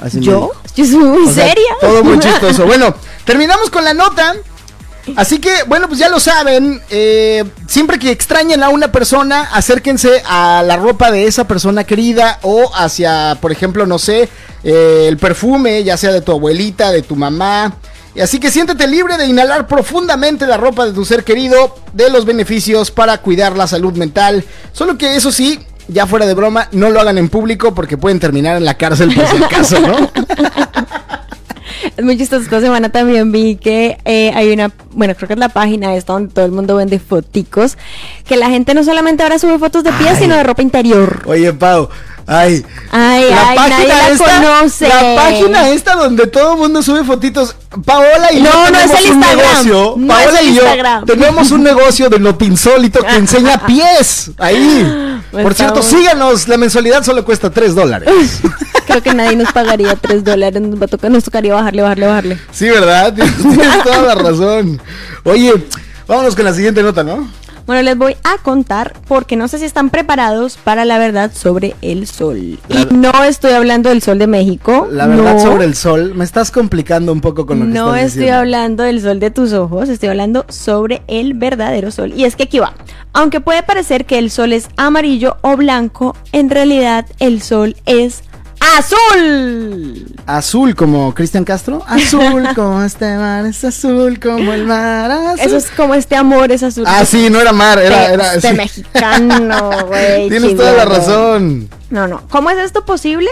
Así 0.00 0.20
¿Yo? 0.20 0.52
Yo 0.76 0.84
soy 0.84 0.96
muy 0.96 1.26
O 1.26 1.32
sea, 1.32 1.48
seria. 1.48 1.76
Todo 1.80 2.04
muy 2.04 2.18
chistoso. 2.20 2.66
Bueno, 2.66 2.94
terminamos 3.24 3.70
con 3.70 3.84
la 3.84 3.94
nota. 3.94 4.34
Así 5.16 5.38
que, 5.38 5.50
bueno, 5.66 5.88
pues 5.88 5.98
ya 5.98 6.08
lo 6.08 6.20
saben. 6.20 6.82
eh, 6.90 7.44
siempre 7.66 7.98
que 7.98 8.10
extrañen 8.10 8.62
a 8.62 8.68
una 8.68 8.92
persona, 8.92 9.48
acérquense 9.52 10.22
a 10.26 10.62
la 10.66 10.76
ropa 10.76 11.10
de 11.10 11.26
esa 11.26 11.48
persona 11.48 11.84
querida 11.84 12.38
o 12.42 12.70
hacia, 12.74 13.38
por 13.40 13.50
ejemplo, 13.50 13.86
no 13.86 13.98
sé, 13.98 14.28
eh, 14.64 15.06
el 15.08 15.16
perfume, 15.16 15.82
ya 15.82 15.96
sea 15.96 16.12
de 16.12 16.20
tu 16.20 16.32
abuelita, 16.32 16.92
de 16.92 17.02
tu 17.02 17.16
mamá. 17.16 17.74
Y 18.14 18.20
Así 18.20 18.38
que 18.40 18.50
siéntete 18.50 18.86
libre 18.86 19.16
de 19.16 19.26
inhalar 19.26 19.66
profundamente 19.66 20.46
la 20.46 20.56
ropa 20.56 20.84
de 20.84 20.92
tu 20.92 21.04
ser 21.04 21.24
querido, 21.24 21.76
de 21.92 22.10
los 22.10 22.24
beneficios 22.24 22.90
para 22.90 23.18
cuidar 23.18 23.56
la 23.56 23.66
salud 23.66 23.94
mental. 23.94 24.44
Solo 24.72 24.98
que 24.98 25.16
eso 25.16 25.30
sí, 25.32 25.58
ya 25.88 26.06
fuera 26.06 26.26
de 26.26 26.34
broma, 26.34 26.68
no 26.72 26.90
lo 26.90 27.00
hagan 27.00 27.18
en 27.18 27.28
público 27.28 27.74
porque 27.74 27.96
pueden 27.96 28.20
terminar 28.20 28.56
en 28.56 28.64
la 28.64 28.74
cárcel 28.74 29.12
por 29.14 29.26
si 29.26 29.42
acaso, 29.42 29.80
¿no? 29.80 29.96
Es 31.96 32.04
muy 32.04 32.16
chistoso. 32.16 32.44
Esta 32.44 32.60
semana 32.60 32.90
también 32.90 33.32
vi 33.32 33.56
que 33.56 33.98
eh, 34.04 34.30
hay 34.34 34.52
una, 34.52 34.70
bueno, 34.92 35.16
creo 35.16 35.26
que 35.26 35.34
es 35.34 35.40
la 35.40 35.48
página 35.48 35.96
esta 35.96 36.12
donde 36.12 36.32
todo 36.32 36.44
el 36.44 36.52
mundo 36.52 36.76
vende 36.76 37.00
foticos. 37.00 37.76
Que 38.24 38.36
la 38.36 38.48
gente 38.50 38.72
no 38.72 38.84
solamente 38.84 39.24
ahora 39.24 39.38
sube 39.40 39.58
fotos 39.58 39.82
de 39.82 39.90
pies, 39.92 40.12
Ay. 40.12 40.22
sino 40.22 40.36
de 40.36 40.44
ropa 40.44 40.62
interior. 40.62 41.22
Oye, 41.26 41.52
Pau, 41.52 41.88
ay. 42.28 42.64
Ay, 42.92 43.24
ay, 43.32 43.58
nadie 43.70 43.88
la 43.88 44.16
conoce. 44.16 44.88
La 44.88 45.14
página 45.16 45.68
esta 45.70 45.96
donde 45.96 46.26
todo 46.26 46.52
el 46.54 46.58
mundo 46.60 46.82
sube 46.82 47.02
fotitos. 47.04 47.56
Paola 47.84 48.32
y 48.32 48.40
No, 48.40 48.50
yo 48.50 48.70
no 48.70 48.78
es 48.78 48.90
tenemos 48.90 49.04
el 49.04 49.10
un 49.12 49.20
negocio. 49.20 49.94
No 49.96 50.06
Paola 50.14 50.42
y 50.42 50.46
yo 50.54 50.62
Instagram. 50.62 51.04
tenemos 51.06 51.50
un 51.50 51.62
negocio 51.62 52.08
de 52.08 52.18
Notinsólito 52.18 53.00
que 53.00 53.14
enseña 53.16 53.58
pies. 53.66 54.30
Ahí. 54.38 55.20
Pues 55.30 55.42
Por 55.42 55.54
cierto, 55.54 55.80
estamos- 55.80 56.00
síganos. 56.02 56.48
La 56.48 56.56
mensualidad 56.56 57.02
solo 57.02 57.24
cuesta 57.24 57.50
3 57.50 57.74
dólares. 57.74 58.40
Creo 58.86 59.02
que 59.02 59.12
nadie 59.12 59.36
nos 59.36 59.52
pagaría 59.52 59.94
3 59.96 60.24
dólares. 60.24 60.62
Nos, 60.62 60.80
va 60.80 60.84
a 60.86 60.88
tocar- 60.88 61.10
nos 61.10 61.24
tocaría 61.24 61.52
bajarle, 61.54 61.82
bajarle, 61.82 62.06
bajarle. 62.06 62.38
Sí, 62.52 62.68
¿verdad? 62.70 63.12
Tienes 63.42 63.82
toda 63.82 64.02
la 64.02 64.14
razón. 64.14 64.80
Oye, 65.24 65.52
vámonos 66.06 66.34
con 66.34 66.44
la 66.46 66.54
siguiente 66.54 66.82
nota, 66.82 67.04
¿no? 67.04 67.28
Bueno, 67.68 67.82
les 67.82 67.98
voy 67.98 68.16
a 68.24 68.38
contar 68.42 68.94
porque 69.06 69.36
no 69.36 69.46
sé 69.46 69.58
si 69.58 69.66
están 69.66 69.90
preparados 69.90 70.56
para 70.56 70.86
la 70.86 70.96
verdad 70.96 71.30
sobre 71.34 71.76
el 71.82 72.06
sol. 72.06 72.58
La- 72.68 72.80
y 72.80 72.86
no 72.92 73.12
estoy 73.24 73.52
hablando 73.52 73.90
del 73.90 74.00
sol 74.00 74.18
de 74.18 74.26
México. 74.26 74.88
La 74.90 75.06
verdad 75.06 75.34
no. 75.34 75.40
sobre 75.40 75.66
el 75.66 75.74
sol. 75.74 76.14
Me 76.14 76.24
estás 76.24 76.50
complicando 76.50 77.12
un 77.12 77.20
poco 77.20 77.44
con 77.44 77.58
lo 77.60 77.66
que 77.66 77.70
No 77.72 77.88
estás 77.94 78.06
estoy 78.06 78.20
diciendo. 78.22 78.38
hablando 78.40 78.82
del 78.84 79.02
sol 79.02 79.20
de 79.20 79.30
tus 79.30 79.52
ojos, 79.52 79.90
estoy 79.90 80.08
hablando 80.08 80.46
sobre 80.48 81.02
el 81.08 81.34
verdadero 81.34 81.90
sol. 81.90 82.14
Y 82.16 82.24
es 82.24 82.36
que 82.36 82.44
aquí 82.44 82.58
va. 82.58 82.72
Aunque 83.12 83.40
puede 83.42 83.62
parecer 83.62 84.06
que 84.06 84.16
el 84.18 84.30
sol 84.30 84.54
es 84.54 84.68
amarillo 84.78 85.36
o 85.42 85.54
blanco, 85.58 86.16
en 86.32 86.48
realidad 86.48 87.04
el 87.18 87.42
sol 87.42 87.76
es 87.84 88.22
azul. 88.76 90.06
Azul 90.26 90.74
como 90.74 91.14
Cristian 91.14 91.44
Castro. 91.44 91.82
Azul 91.86 92.48
como 92.54 92.82
este 92.82 93.16
mar 93.16 93.46
es 93.46 93.64
azul 93.64 94.20
como 94.20 94.52
el 94.52 94.66
mar 94.66 95.10
azul. 95.10 95.40
Eso 95.40 95.56
es 95.56 95.70
como 95.70 95.94
este 95.94 96.16
amor 96.16 96.52
es 96.52 96.62
azul. 96.62 96.84
Ah, 96.86 97.04
sí, 97.04 97.30
no 97.30 97.40
era 97.40 97.52
mar, 97.52 97.78
era... 97.78 98.12
Era 98.12 98.34
este 98.34 98.50
sí. 98.50 98.56
mexicano, 98.56 99.70
güey. 99.86 100.28
Tienes 100.28 100.56
toda 100.56 100.72
la 100.72 100.84
razón. 100.84 101.68
No, 101.90 102.06
no. 102.06 102.22
¿Cómo 102.28 102.50
es 102.50 102.58
esto 102.58 102.84
posible? 102.84 103.30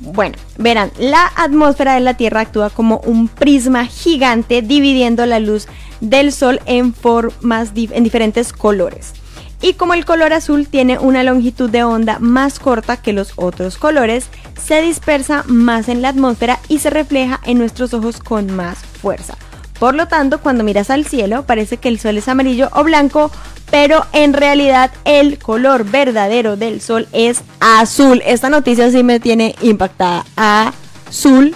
Bueno, 0.00 0.36
verán, 0.56 0.90
la 0.98 1.30
atmósfera 1.36 1.94
de 1.94 2.00
la 2.00 2.14
Tierra 2.14 2.40
actúa 2.40 2.70
como 2.70 3.02
un 3.04 3.28
prisma 3.28 3.84
gigante 3.84 4.62
dividiendo 4.62 5.26
la 5.26 5.40
luz 5.40 5.66
del 6.00 6.32
Sol 6.32 6.60
en 6.64 6.94
formas 6.94 7.72
en 7.74 8.02
diferentes 8.02 8.54
colores. 8.54 9.12
Y 9.62 9.74
como 9.74 9.94
el 9.94 10.04
color 10.04 10.32
azul 10.32 10.66
tiene 10.66 10.98
una 10.98 11.22
longitud 11.22 11.68
de 11.68 11.84
onda 11.84 12.18
más 12.18 12.58
corta 12.58 12.96
que 12.96 13.12
los 13.12 13.32
otros 13.36 13.76
colores, 13.76 14.28
se 14.60 14.80
dispersa 14.80 15.44
más 15.46 15.88
en 15.88 16.02
la 16.02 16.10
atmósfera 16.10 16.58
y 16.68 16.78
se 16.78 16.90
refleja 16.90 17.40
en 17.44 17.58
nuestros 17.58 17.92
ojos 17.92 18.20
con 18.20 18.54
más 18.54 18.78
fuerza. 18.78 19.36
Por 19.78 19.94
lo 19.94 20.08
tanto, 20.08 20.40
cuando 20.40 20.64
miras 20.64 20.90
al 20.90 21.06
cielo, 21.06 21.44
parece 21.46 21.78
que 21.78 21.88
el 21.88 21.98
sol 21.98 22.18
es 22.18 22.28
amarillo 22.28 22.68
o 22.72 22.84
blanco, 22.84 23.30
pero 23.70 24.04
en 24.12 24.34
realidad 24.34 24.90
el 25.04 25.38
color 25.38 25.84
verdadero 25.84 26.56
del 26.56 26.80
sol 26.80 27.08
es 27.12 27.42
azul. 27.60 28.22
Esta 28.26 28.50
noticia 28.50 28.90
sí 28.90 29.02
me 29.02 29.20
tiene 29.20 29.54
impactada. 29.62 30.24
Azul 30.36 31.54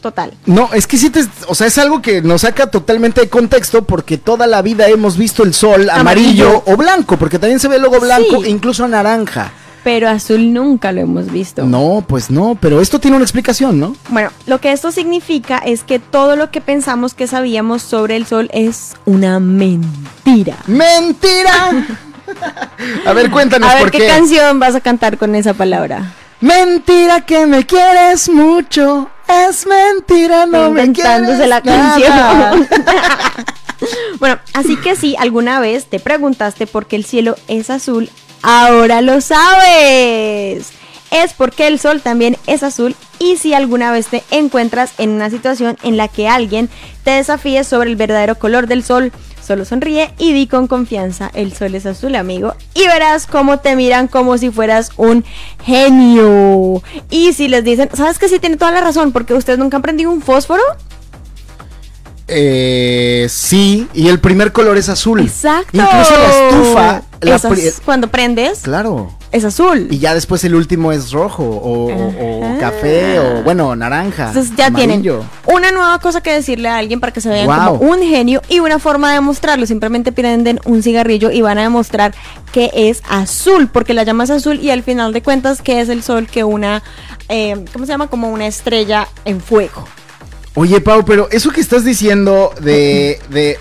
total. 0.00 0.32
No, 0.46 0.70
es 0.72 0.86
que 0.86 0.96
sí 0.96 1.10
te, 1.10 1.20
o 1.48 1.54
sea, 1.54 1.66
es 1.66 1.78
algo 1.78 2.00
que 2.02 2.22
nos 2.22 2.42
saca 2.42 2.68
totalmente 2.70 3.20
de 3.20 3.28
contexto 3.28 3.84
porque 3.84 4.18
toda 4.18 4.46
la 4.46 4.62
vida 4.62 4.88
hemos 4.88 5.16
visto 5.16 5.42
el 5.42 5.54
sol 5.54 5.88
amarillo, 5.90 6.62
o 6.66 6.76
blanco, 6.76 7.16
porque 7.16 7.38
también 7.38 7.60
se 7.60 7.68
ve 7.68 7.78
luego 7.78 8.00
blanco 8.00 8.44
e 8.44 8.48
incluso 8.50 8.86
naranja. 8.88 9.52
Pero 9.84 10.08
azul 10.08 10.52
nunca 10.52 10.90
lo 10.90 11.00
hemos 11.00 11.30
visto. 11.30 11.64
No, 11.64 12.04
pues 12.08 12.28
no, 12.28 12.58
pero 12.60 12.80
esto 12.80 12.98
tiene 12.98 13.16
una 13.16 13.24
explicación, 13.24 13.78
¿no? 13.78 13.94
Bueno, 14.08 14.30
lo 14.46 14.60
que 14.60 14.72
esto 14.72 14.90
significa 14.90 15.58
es 15.58 15.84
que 15.84 16.00
todo 16.00 16.34
lo 16.34 16.50
que 16.50 16.60
pensamos 16.60 17.14
que 17.14 17.28
sabíamos 17.28 17.82
sobre 17.82 18.16
el 18.16 18.26
sol 18.26 18.50
es 18.52 18.94
una 19.04 19.38
mentira. 19.38 20.56
¡Mentira! 20.66 21.70
A 23.06 23.12
ver, 23.12 23.30
cuéntanos 23.30 23.70
A 23.70 23.74
ver, 23.74 23.82
por 23.82 23.90
¿qué 23.92 23.98
qué. 23.98 24.06
canción 24.08 24.58
vas 24.58 24.74
a 24.74 24.80
cantar 24.80 25.18
con 25.18 25.36
esa 25.36 25.54
palabra? 25.54 26.12
Mentira 26.40 27.20
que 27.20 27.46
me 27.46 27.64
quieres 27.64 28.28
mucho. 28.28 29.08
Es 29.28 29.66
mentira, 29.66 30.46
no 30.46 30.70
me 30.70 30.84
Inventándose 30.84 31.46
la 31.46 31.60
canción. 31.60 32.68
bueno, 34.20 34.38
así 34.54 34.76
que 34.76 34.96
si 34.96 35.16
alguna 35.16 35.60
vez 35.60 35.86
te 35.86 35.98
preguntaste 35.98 36.66
por 36.66 36.86
qué 36.86 36.96
el 36.96 37.04
cielo 37.04 37.36
es 37.48 37.70
azul, 37.70 38.10
ahora 38.42 39.02
lo 39.02 39.20
sabes. 39.20 40.70
Es 41.10 41.32
porque 41.36 41.66
el 41.66 41.78
sol 41.78 42.02
también 42.02 42.36
es 42.46 42.62
azul 42.62 42.94
y 43.18 43.36
si 43.36 43.54
alguna 43.54 43.90
vez 43.92 44.08
te 44.08 44.22
encuentras 44.30 44.92
en 44.98 45.10
una 45.10 45.30
situación 45.30 45.78
en 45.82 45.96
la 45.96 46.08
que 46.08 46.28
alguien 46.28 46.68
te 47.04 47.12
desafíe 47.12 47.64
sobre 47.64 47.90
el 47.90 47.96
verdadero 47.96 48.36
color 48.36 48.66
del 48.66 48.84
sol, 48.84 49.12
solo 49.46 49.64
sonríe 49.64 50.12
y 50.18 50.32
di 50.32 50.46
con 50.46 50.66
confianza, 50.66 51.30
el 51.34 51.52
sol 51.52 51.74
es 51.74 51.86
azul 51.86 52.16
amigo, 52.16 52.54
y 52.74 52.86
verás 52.86 53.26
cómo 53.26 53.58
te 53.60 53.76
miran 53.76 54.08
como 54.08 54.36
si 54.38 54.50
fueras 54.50 54.90
un 54.96 55.24
genio. 55.64 56.82
Y 57.10 57.32
si 57.32 57.48
les 57.48 57.64
dicen, 57.64 57.88
¿sabes 57.94 58.18
que 58.18 58.28
sí 58.28 58.38
tiene 58.38 58.56
toda 58.56 58.72
la 58.72 58.80
razón? 58.80 59.12
Porque 59.12 59.34
ustedes 59.34 59.58
nunca 59.58 59.76
han 59.76 59.82
prendido 59.82 60.10
un 60.10 60.20
fósforo. 60.20 60.62
Eh, 62.28 63.26
sí, 63.30 63.86
y 63.94 64.08
el 64.08 64.18
primer 64.18 64.50
color 64.52 64.76
es 64.76 64.88
azul. 64.88 65.20
Exacto. 65.20 65.70
Incluso 65.72 66.14
la 66.18 66.48
estufa. 66.48 67.02
Pri- 67.20 67.72
cuando 67.84 68.08
prendes, 68.08 68.60
Claro. 68.60 69.10
es 69.32 69.44
azul. 69.44 69.88
Y 69.90 69.98
ya 69.98 70.14
después 70.14 70.44
el 70.44 70.54
último 70.54 70.92
es 70.92 71.12
rojo 71.12 71.42
o, 71.44 72.56
café 72.60 73.18
o 73.18 73.42
bueno, 73.42 73.74
naranja. 73.76 74.28
Entonces 74.28 74.52
ya 74.56 74.66
amarillo. 74.66 75.24
tienen 75.44 75.56
una 75.56 75.72
nueva 75.72 75.98
cosa 75.98 76.20
que 76.22 76.32
decirle 76.32 76.68
a 76.68 76.76
alguien 76.78 77.00
para 77.00 77.12
que 77.12 77.20
se 77.20 77.28
vean 77.28 77.46
Wow. 77.46 77.78
como 77.78 77.90
un 77.92 78.00
genio 78.02 78.42
y 78.48 78.60
una 78.60 78.78
forma 78.78 79.08
de 79.10 79.14
demostrarlo. 79.16 79.66
Simplemente 79.66 80.12
prenden 80.12 80.60
un 80.64 80.82
cigarrillo 80.82 81.30
y 81.30 81.40
van 81.42 81.58
a 81.58 81.62
demostrar 81.62 82.14
que 82.52 82.70
es 82.74 83.02
azul, 83.08 83.68
porque 83.68 83.94
la 83.94 84.02
llama 84.04 84.24
es 84.24 84.30
azul 84.30 84.60
y 84.60 84.70
al 84.70 84.82
final 84.82 85.12
de 85.12 85.22
cuentas 85.22 85.62
que 85.62 85.80
es 85.80 85.88
el 85.88 86.02
sol 86.02 86.26
que 86.26 86.44
una, 86.44 86.82
eh, 87.28 87.64
¿cómo 87.72 87.86
se 87.86 87.92
llama? 87.92 88.08
Como 88.08 88.28
una 88.30 88.46
estrella 88.46 89.08
en 89.24 89.40
fuego. 89.40 89.86
Oye, 90.54 90.80
Pau, 90.80 91.04
pero 91.04 91.28
eso 91.30 91.50
que 91.50 91.60
estás 91.60 91.84
diciendo 91.84 92.50
de, 92.62 93.18
de, 93.28 93.58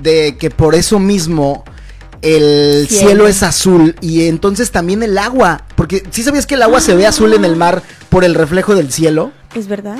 de 0.00 0.36
que 0.38 0.48
por 0.50 0.74
eso 0.74 0.98
mismo 0.98 1.62
el 2.22 2.86
cielo. 2.88 3.06
Cielo. 3.08 3.28
es 3.28 3.42
azul 3.42 3.94
y 4.00 4.26
entonces 4.26 4.70
también 4.70 5.02
el 5.02 5.16
agua, 5.18 5.62
porque 5.76 6.02
si 6.10 6.22
sabías 6.22 6.46
que 6.46 6.54
el 6.54 6.62
agua 6.62 6.80
se 6.80 6.94
ve 6.94 7.06
azul 7.06 7.32
en 7.34 7.44
el 7.44 7.56
mar 7.56 7.82
por 8.08 8.24
el 8.24 8.34
reflejo 8.34 8.74
del 8.74 8.92
cielo? 8.92 9.32
¿Es 9.54 9.68
verdad? 9.68 9.96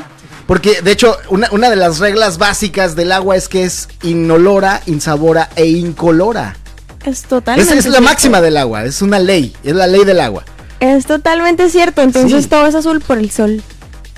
Porque 0.46 0.80
de 0.82 0.92
hecho 0.92 1.16
una, 1.28 1.48
una 1.52 1.68
de 1.70 1.76
las 1.76 1.98
reglas 1.98 2.38
básicas 2.38 2.96
del 2.96 3.12
agua 3.12 3.36
es 3.36 3.48
que 3.48 3.64
es 3.64 3.88
inolora, 4.02 4.80
insabora 4.86 5.50
e 5.56 5.66
incolora. 5.66 6.56
Es 7.04 7.22
totalmente 7.22 7.70
Esa 7.70 7.78
es 7.78 7.84
la 7.86 7.92
cierto. 7.92 8.08
máxima 8.08 8.40
del 8.40 8.56
agua, 8.56 8.84
es 8.84 9.02
una 9.02 9.18
ley, 9.18 9.54
es 9.62 9.74
la 9.74 9.86
ley 9.86 10.04
del 10.04 10.20
agua. 10.20 10.44
Es 10.80 11.06
totalmente 11.06 11.68
cierto. 11.70 12.02
Entonces 12.02 12.44
Sí. 12.44 12.48
todo 12.50 12.66
es 12.66 12.74
azul 12.74 13.00
por 13.00 13.18
el 13.18 13.30
sol. 13.30 13.62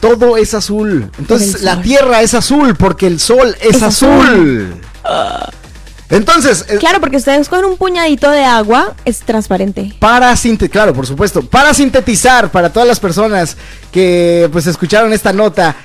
Todo 0.00 0.36
es 0.38 0.54
azul. 0.54 1.10
Entonces 1.18 1.62
la 1.62 1.82
tierra 1.82 2.22
es 2.22 2.32
azul 2.34 2.74
porque 2.76 3.06
el 3.06 3.20
sol 3.20 3.54
es, 3.60 3.76
Es 3.76 3.82
azul. 3.82 4.74
Entonces, 6.10 6.66
eh, 6.68 6.76
Claro, 6.78 7.00
porque 7.00 7.16
ustedes 7.16 7.48
con 7.48 7.64
un 7.64 7.76
puñadito 7.76 8.30
de 8.30 8.44
agua 8.44 8.94
es 9.04 9.20
transparente. 9.20 9.94
para 9.98 10.34
sintetizar, 10.36 10.70
claro, 10.70 10.94
por 10.94 11.06
supuesto, 11.06 11.42
para 11.42 11.72
sintetizar 11.72 12.50
para 12.50 12.72
todas 12.72 12.88
las 12.88 12.98
personas 13.00 13.56
que 13.92 14.48
pues 14.52 14.66
escucharon 14.66 15.12
esta 15.12 15.32
nota, 15.32 15.76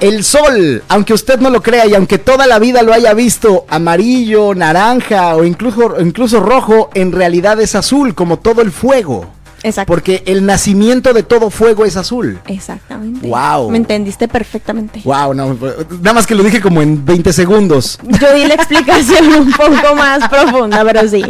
el 0.00 0.24
sol, 0.24 0.82
aunque 0.88 1.12
usted 1.14 1.38
no 1.38 1.50
lo 1.50 1.62
crea 1.62 1.86
y 1.86 1.94
aunque 1.94 2.18
toda 2.18 2.46
la 2.46 2.58
vida 2.58 2.82
lo 2.82 2.92
haya 2.92 3.14
visto 3.14 3.64
amarillo, 3.68 4.54
naranja 4.54 5.36
o 5.36 5.44
incluso, 5.44 6.00
incluso 6.00 6.40
rojo, 6.40 6.90
en 6.94 7.12
realidad 7.12 7.60
es 7.60 7.74
azul, 7.74 8.14
como 8.14 8.38
todo 8.38 8.62
el 8.62 8.72
fuego. 8.72 9.33
Exacto. 9.64 9.90
Porque 9.92 10.22
el 10.26 10.44
nacimiento 10.44 11.12
de 11.14 11.22
todo 11.22 11.48
fuego 11.50 11.84
es 11.86 11.96
azul. 11.96 12.38
Exactamente. 12.46 13.26
Wow. 13.26 13.70
Me 13.70 13.78
entendiste 13.78 14.28
perfectamente. 14.28 15.00
Wow, 15.04 15.32
no, 15.34 15.56
nada 16.00 16.12
más 16.12 16.26
que 16.26 16.34
lo 16.34 16.42
dije 16.44 16.60
como 16.60 16.82
en 16.82 17.02
20 17.04 17.32
segundos. 17.32 17.98
Yo 18.20 18.34
di 18.34 18.44
la 18.46 18.54
explicación 18.54 19.26
un 19.34 19.50
poco 19.52 19.94
más 19.96 20.28
profunda, 20.30 20.84
pero 20.84 21.08
sí. 21.08 21.24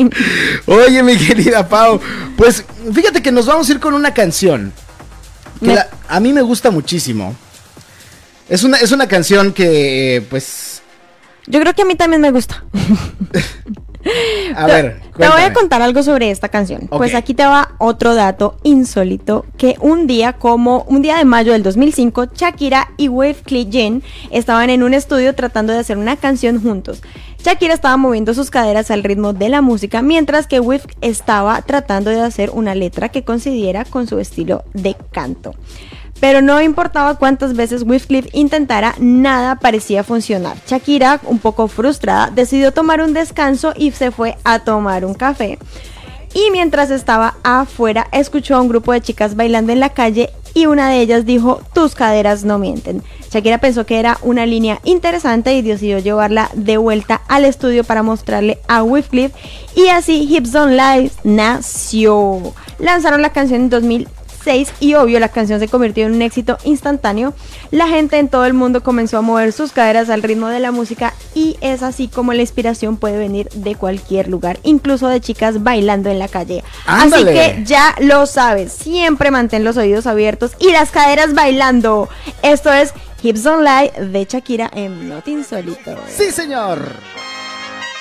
Oye, 0.67 1.03
mi 1.05 1.17
querida 1.17 1.69
Pau, 1.69 2.01
pues 2.37 2.65
fíjate 2.93 3.23
que 3.23 3.31
nos 3.31 3.47
vamos 3.47 3.69
a 3.69 3.73
ir 3.73 3.79
con 3.81 3.95
una 3.95 4.13
canción 4.13 4.73
que 5.61 5.67
Me- 5.69 5.75
la- 5.77 5.89
a 6.09 6.19
mí 6.19 6.33
me 6.33 6.43
gusta 6.43 6.71
muchísimo. 6.73 7.35
Es 8.49 8.65
una, 8.65 8.79
es 8.79 8.91
una 8.93 9.07
canción 9.07 9.53
que, 9.53 10.17
eh, 10.17 10.21
pues, 10.23 10.83
Yo 11.47 11.61
creo 11.61 11.73
que 11.73 11.83
a 11.83 11.85
mí 11.85 11.95
también 11.95 12.21
me 12.21 12.31
gusta. 12.33 12.65
a 14.57 14.67
ver, 14.67 15.01
Te 15.17 15.29
voy 15.29 15.43
a 15.43 15.53
contar 15.53 15.83
algo 15.83 16.03
sobre 16.03 16.31
esta 16.31 16.49
canción. 16.49 16.89
Pues 16.89 17.15
aquí 17.15 17.35
te 17.35 17.45
va 17.45 17.75
otro 17.79 18.15
dato 18.15 18.57
insólito 18.63 19.45
que 19.57 19.77
un 19.81 20.07
día 20.07 20.35
como 20.35 20.85
un 20.89 21.03
día 21.03 21.17
de 21.17 21.25
mayo 21.25 21.53
del 21.53 21.63
2005, 21.63 22.27
Shakira 22.35 22.89
y 22.97 23.09
Wyclef 23.09 23.69
Jean 23.69 24.03
estaban 24.31 24.71
en 24.71 24.83
un 24.83 24.95
estudio 24.95 25.35
tratando 25.35 25.73
de 25.73 25.79
hacer 25.79 25.99
una 25.99 26.17
canción 26.17 26.63
juntos. 26.63 27.03
Shakira 27.45 27.75
estaba 27.75 27.97
moviendo 27.97 28.33
sus 28.33 28.51
caderas 28.51 28.91
al 28.91 29.05
ritmo 29.05 29.35
de 29.35 29.51
la 29.51 29.61
música, 29.61 30.01
mientras 30.01 30.47
que 30.47 30.61
Wyclef 30.61 30.95
estaba 31.01 31.61
tratando 31.63 32.11
de 32.11 32.21
hacer 32.21 32.51
una 32.51 32.75
letra 32.75 33.11
que 33.11 33.23
coincidiera 33.23 33.85
con 33.85 34.07
su 34.07 34.19
estilo 34.19 34.65
de 34.73 34.97
canto. 35.13 35.55
Pero 36.21 36.41
no 36.41 36.61
importaba 36.61 37.17
cuántas 37.17 37.55
veces 37.55 37.83
Wycliffe 37.83 38.31
intentara, 38.33 38.95
nada 38.99 39.57
parecía 39.57 40.05
funcionar. 40.05 40.57
Shakira, 40.67 41.21
un 41.25 41.39
poco 41.39 41.69
frustrada, 41.69 42.31
decidió 42.31 42.73
tomar 42.73 43.01
un 43.01 43.13
descanso 43.13 43.75
y 43.77 43.91
se 43.91 44.11
fue 44.11 44.37
a 44.45 44.61
tomar 44.61 45.05
un 45.05 45.15
café. 45.15 45.59
Y 46.35 46.51
mientras 46.51 46.91
estaba 46.91 47.37
afuera, 47.45 48.09
escuchó 48.11 48.57
a 48.57 48.61
un 48.61 48.69
grupo 48.69 48.93
de 48.93 49.01
chicas 49.01 49.37
bailando 49.37 49.73
en 49.73 49.81
la 49.81 49.91
calle 49.91 50.31
y 50.53 50.67
una 50.67 50.89
de 50.89 51.01
ellas 51.01 51.27
dijo, 51.27 51.61
tus 51.73 51.95
caderas 51.95 52.45
no 52.45 52.59
mienten. 52.59 53.03
Shakira 53.31 53.59
pensó 53.59 53.87
que 53.87 53.99
era 53.99 54.19
una 54.23 54.47
línea 54.47 54.81
interesante 54.85 55.55
y 55.55 55.63
decidió 55.63 55.99
llevarla 55.99 56.51
de 56.55 56.77
vuelta 56.77 57.23
al 57.29 57.45
estudio 57.45 57.85
para 57.85 58.03
mostrarle 58.03 58.59
a 58.69 58.83
Wycliffe 58.83 59.35
y 59.75 59.89
así 59.89 60.29
Hips 60.31 60.55
On 60.55 60.77
Live 60.77 61.11
nació. 61.25 62.55
Lanzaron 62.79 63.23
la 63.23 63.33
canción 63.33 63.63
en 63.63 63.71
2006 64.45 64.73
y 64.81 64.95
obvio 64.95 65.19
la 65.21 65.29
canción 65.29 65.61
se 65.61 65.69
convirtió 65.69 66.07
en 66.07 66.15
un 66.15 66.23
éxito 66.23 66.59
instantáneo. 66.65 67.35
La 67.71 67.89
gente 67.89 68.19
en 68.19 68.29
todo 68.29 68.45
el 68.45 68.55
mundo 68.55 68.83
comenzó 68.83 69.19
a 69.19 69.23
mover 69.23 69.53
sus 69.53 69.73
caderas 69.73 70.11
al 70.11 70.23
ritmo 70.23 70.49
de 70.49 70.61
la 70.61 70.73
música 70.73 71.15
y 71.35 71.57
es 71.61 71.83
así 71.83 72.09
como 72.09 72.33
la 72.33 72.43
inspiración 72.43 72.97
puede 72.97 73.19
venir 73.19 73.49
de 73.51 73.75
cualquier 73.75 74.29
lugar, 74.29 74.59
incluso 74.63 75.09
de 75.09 75.21
chicas 75.21 75.63
bailando 75.63 76.11
en 76.11 76.19
la 76.19 76.29
calle. 76.29 76.63
Ándale. 76.87 77.41
Así 77.41 77.55
que 77.55 77.65
ya 77.65 77.95
lo 78.01 78.27
sabes, 78.27 78.73
siempre 78.73 79.31
mantén 79.31 79.65
los 79.65 79.77
oídos 79.77 80.07
abiertos 80.07 80.53
y 80.59 80.71
las 80.71 80.91
caderas 80.91 81.35
bailando. 81.35 82.09
Esto 82.43 82.73
es 82.73 82.93
Hips 83.23 83.47
On 83.47 83.65
Live 83.65 83.93
de 84.09 84.25
Shakira 84.25 84.71
en 84.75 85.09
Not 85.09 85.27
Insólito. 85.29 85.97
Sí, 86.09 86.31
señor. 86.31 86.79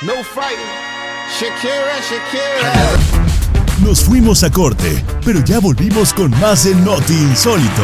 No 0.01 0.13
fighting. 0.35 0.57
Shakira, 1.39 1.95
Shakira. 2.01 3.22
Nos 3.83 4.01
fuimos 4.01 4.43
a 4.43 4.49
corte, 4.49 5.03
pero 5.25 5.43
ya 5.43 5.59
volvimos 5.59 6.13
con 6.13 6.31
más 6.39 6.65
en 6.65 6.85
Noti 6.85 7.13
Insólito. 7.13 7.83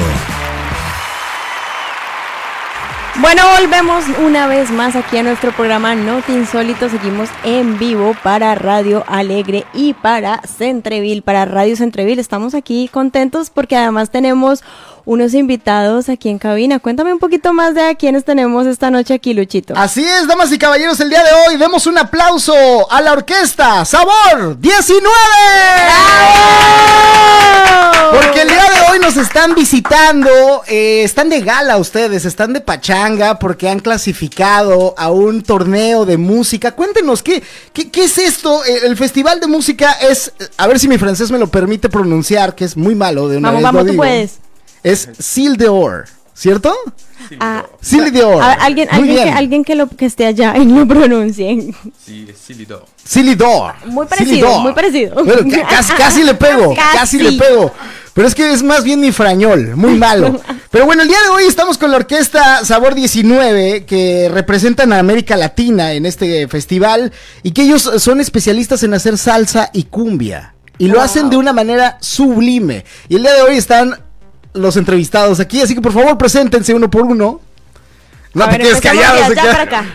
Bueno, 3.20 3.44
volvemos 3.60 4.06
una 4.26 4.48
vez 4.48 4.72
más 4.72 4.96
aquí 4.96 5.18
a 5.18 5.24
nuestro 5.24 5.52
programa 5.52 5.96
Noti 5.96 6.32
Insólito. 6.32 6.88
Seguimos 6.88 7.28
en 7.44 7.78
vivo 7.78 8.16
para 8.24 8.56
Radio 8.56 9.04
Alegre 9.08 9.66
y 9.74 9.94
para 9.94 10.42
Centreville, 10.44 11.22
para 11.22 11.44
Radio 11.44 11.76
Centreville. 11.76 12.22
Estamos 12.22 12.56
aquí 12.56 12.88
contentos 12.88 13.50
porque 13.50 13.76
además 13.76 14.10
tenemos 14.10 14.64
unos 15.10 15.34
invitados 15.34 16.08
aquí 16.08 16.30
en 16.30 16.38
cabina. 16.38 16.78
Cuéntame 16.78 17.12
un 17.12 17.18
poquito 17.18 17.52
más 17.52 17.74
de 17.74 17.82
a 17.82 17.96
quiénes 17.96 18.24
tenemos 18.26 18.68
esta 18.68 18.92
noche 18.92 19.16
aquí, 19.16 19.34
Luchito. 19.34 19.74
Así 19.76 20.06
es, 20.06 20.28
damas 20.28 20.52
y 20.52 20.60
caballeros, 20.60 21.00
el 21.00 21.10
día 21.10 21.24
de 21.24 21.32
hoy 21.48 21.58
demos 21.58 21.88
un 21.88 21.98
aplauso 21.98 22.54
a 22.92 23.02
la 23.02 23.14
orquesta 23.14 23.86
Sabor 23.86 24.60
19. 24.60 25.10
Porque 28.12 28.42
el 28.42 28.50
día 28.50 28.64
de 28.64 28.92
hoy 28.92 29.00
nos 29.00 29.18
están 29.18 29.56
visitando, 29.56 30.30
eh, 30.68 31.02
están 31.04 31.30
de 31.30 31.42
gala 31.42 31.78
ustedes, 31.78 32.26
están 32.26 32.54
de 32.54 32.62
pachanga 32.62 33.40
porque 33.40 33.68
han 33.68 33.80
clasificado 33.80 34.94
a 34.96 35.10
un 35.10 35.42
torneo 35.42 36.06
de 36.06 36.18
música. 36.18 36.74
Cuéntenos, 36.74 37.24
¿qué, 37.24 37.42
qué, 37.74 37.90
qué 37.90 38.04
es 38.04 38.20
esto? 38.20 38.64
El, 38.64 38.84
el 38.92 38.96
festival 38.98 39.40
de 39.40 39.48
música 39.48 39.92
es, 39.94 40.32
a 40.58 40.68
ver 40.68 40.80
si 40.80 40.88
mi 40.88 41.00
francés 41.00 41.32
me 41.32 41.40
lo 41.40 41.48
permite 41.48 41.90
pronunciar, 41.90 42.54
que 42.54 42.66
es 42.66 42.78
muy 42.78 42.94
malo 42.94 43.28
de 43.28 43.38
una 43.38 43.50
Vamos, 43.52 43.64
vez 43.64 43.64
lo 43.64 43.68
vamos, 43.68 43.82
tú 43.86 43.92
digo. 43.92 44.04
puedes. 44.04 44.49
Es 44.84 45.10
Sil 45.20 45.58
d'Or, 45.58 46.06
¿cierto? 46.34 46.74
Ah, 47.40 47.66
Sil 47.84 48.10
d'Or. 48.14 48.42
a- 48.42 48.54
alguien, 48.54 48.88
alguien, 48.92 49.16
que, 49.16 49.30
alguien 49.30 49.64
que 49.66 49.76
lo 49.76 49.88
que 49.90 50.06
esté 50.06 50.26
allá 50.26 50.58
y 50.58 50.66
lo 50.66 50.88
pronuncie. 50.88 51.74
Sí, 52.04 52.28
es 52.30 52.38
Silidor. 52.38 52.86
Silly 53.04 53.36
Door. 53.36 53.74
Muy 53.88 54.06
parecido, 54.08 54.30
Silly 54.36 54.42
Door. 54.42 54.62
muy 54.62 54.74
parecido. 54.74 55.16
Casi, 55.70 55.94
casi 55.94 56.24
le 56.24 56.34
pego, 56.36 56.74
casi. 56.76 56.98
Casi. 56.98 57.18
le 57.20 57.32
pego. 57.34 57.72
Pero 58.14 58.28
es 58.28 58.36
que 58.36 58.52
es 58.52 58.64
más 58.64 58.84
bien 58.84 59.00
mi 59.00 59.12
frañol, 59.12 59.76
muy 59.76 59.94
malo. 59.98 60.40
Pero 60.72 60.86
bueno, 60.86 61.02
el 61.04 61.08
día 61.08 61.22
de 61.24 61.30
hoy 61.30 61.44
estamos 61.44 61.78
con 61.78 61.92
la 61.92 61.98
orquesta 61.98 62.64
Sabor 62.66 62.96
19, 62.96 63.86
que 63.86 64.30
representan 64.32 64.94
a 64.94 65.00
América 65.00 65.36
Latina 65.38 65.94
en 65.94 66.06
este 66.06 66.48
festival, 66.48 67.12
y 67.44 67.52
que 67.52 67.64
ellos 67.64 67.90
son 67.98 68.20
especialistas 68.22 68.84
en 68.84 68.94
hacer 68.94 69.18
salsa 69.18 69.70
y 69.74 69.84
cumbia. 69.84 70.54
Y 70.78 70.88
lo 70.88 71.02
hacen 71.02 71.30
de 71.30 71.36
una 71.38 71.52
manera 71.54 71.98
sublime. 72.00 72.86
Y 73.10 73.16
el 73.18 73.24
día 73.24 73.34
de 73.34 73.42
hoy 73.42 73.58
están 73.58 74.00
los 74.54 74.78
entrevistados 74.78 75.40
aquí, 75.40 75.62
así 75.62 75.76
que 75.76 75.82
por 75.82 75.94
favor 75.94 76.18
preséntense 76.18 76.74
uno 76.74 76.90
por 76.90 77.04
uno. 77.04 77.42
No 78.34 78.44
A 78.44 78.50
te 78.50 78.58
ver, 78.58 78.62
quedes 78.62 78.76
empecemos 78.78 79.04
callado. 79.06 79.18
de 79.18 79.26
se 79.26 79.32
allá 79.32 79.42
queda- 79.42 79.52
para 79.52 79.64
acá. 79.64 79.86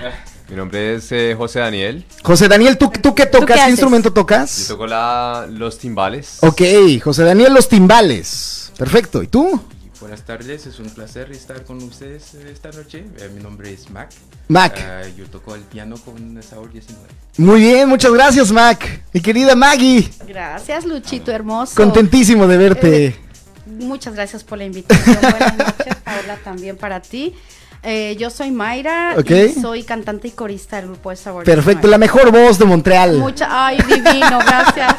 Mi 0.49 0.57
nombre 0.57 0.95
es 0.97 1.11
eh, 1.11 1.35
José 1.37 1.61
Daniel. 1.61 2.05
José 2.23 2.49
Daniel, 2.49 2.77
¿tú, 2.77 2.91
tú 3.01 3.15
qué 3.15 3.27
tocas? 3.27 3.61
qué 3.65 3.71
instrumento 3.71 4.11
Yo 4.11 4.15
tocas? 4.15 4.67
toco 4.69 4.87
la, 4.87 5.47
los 5.51 5.79
timbales. 5.79 6.39
Ok, 6.41 6.61
José 7.03 7.25
Daniel 7.25 7.55
Los 7.55 7.69
Timbales. 7.69 8.73
Perfecto. 8.77 9.23
¿Y 9.23 9.27
tú? 9.29 9.61
Buenas 10.01 10.23
tardes, 10.23 10.67
es 10.67 10.79
un 10.81 10.91
placer 10.91 11.33
estar 11.33 11.65
con 11.65 11.83
ustedes 11.83 12.35
eh, 12.35 12.51
esta 12.53 12.71
noche. 12.73 13.05
Eh, 13.19 13.31
mi 13.35 13.43
nombre 13.43 13.73
es 13.73 13.89
Mac. 13.91 14.11
Mac. 14.49 14.77
Yo 15.17 15.25
toco 15.27 15.55
el 15.55 15.63
piano 15.63 15.97
con 15.97 16.43
Saúl 16.43 16.71
19. 16.71 17.03
Muy 17.39 17.61
bien, 17.61 17.89
muchas 17.89 18.13
gracias, 18.13 18.53
Mac. 18.53 19.01
Mi 19.15 19.23
querida 19.23 19.55
Maggie, 19.57 20.11
Gracias, 20.29 20.85
Luchito 20.85 21.33
hermoso. 21.33 21.75
contentísimo 21.75 22.47
de 22.47 22.57
verte. 22.59 23.07
Eh, 23.07 23.17
Muchas 23.67 24.15
gracias 24.15 24.45
por 24.45 24.59
la 24.59 24.65
invitación. 24.65 25.19
Buenas 25.21 25.57
noches, 25.57 25.97
Paola, 26.05 26.37
también 26.43 26.77
para 26.77 27.01
ti. 27.01 27.35
Eh, 27.83 28.17
yo 28.19 28.31
soy 28.31 28.51
Mayra 28.51 29.15
Ok. 29.19 29.31
y 29.31 29.53
soy 29.61 29.83
cantante 29.83 30.29
y 30.29 30.31
corista 30.31 30.77
del 30.77 30.87
grupo 30.87 31.11
de 31.11 31.17
Sabor. 31.17 31.45
Perfecto, 31.45 31.87
la 31.87 31.99
mejor 31.99 32.31
voz 32.31 32.59
de 32.59 32.65
Montreal. 32.65 33.19
Mucha, 33.19 33.67
ay, 33.67 33.79
divino, 33.87 34.39
gracias. 34.39 34.95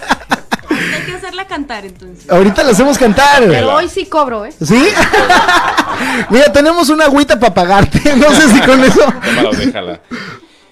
Hay 0.69 1.01
que 1.05 1.13
hacerla 1.13 1.47
cantar 1.47 1.85
entonces. 1.85 2.29
Ahorita 2.29 2.63
la 2.63 2.71
hacemos 2.71 2.97
cantar. 2.97 3.43
Pero 3.47 3.73
hoy 3.75 3.87
sí 3.89 4.05
cobro, 4.05 4.45
¿eh? 4.45 4.51
¿Sí? 4.51 4.87
Mira, 6.29 6.51
tenemos 6.51 6.89
una 6.89 7.05
agüita 7.05 7.39
para 7.39 7.53
pagarte. 7.53 8.01
No 8.15 8.31
sé 8.31 8.49
si 8.49 8.59
con 8.61 8.83
eso. 8.83 9.01
O 9.47 9.55
déjala. 9.55 10.01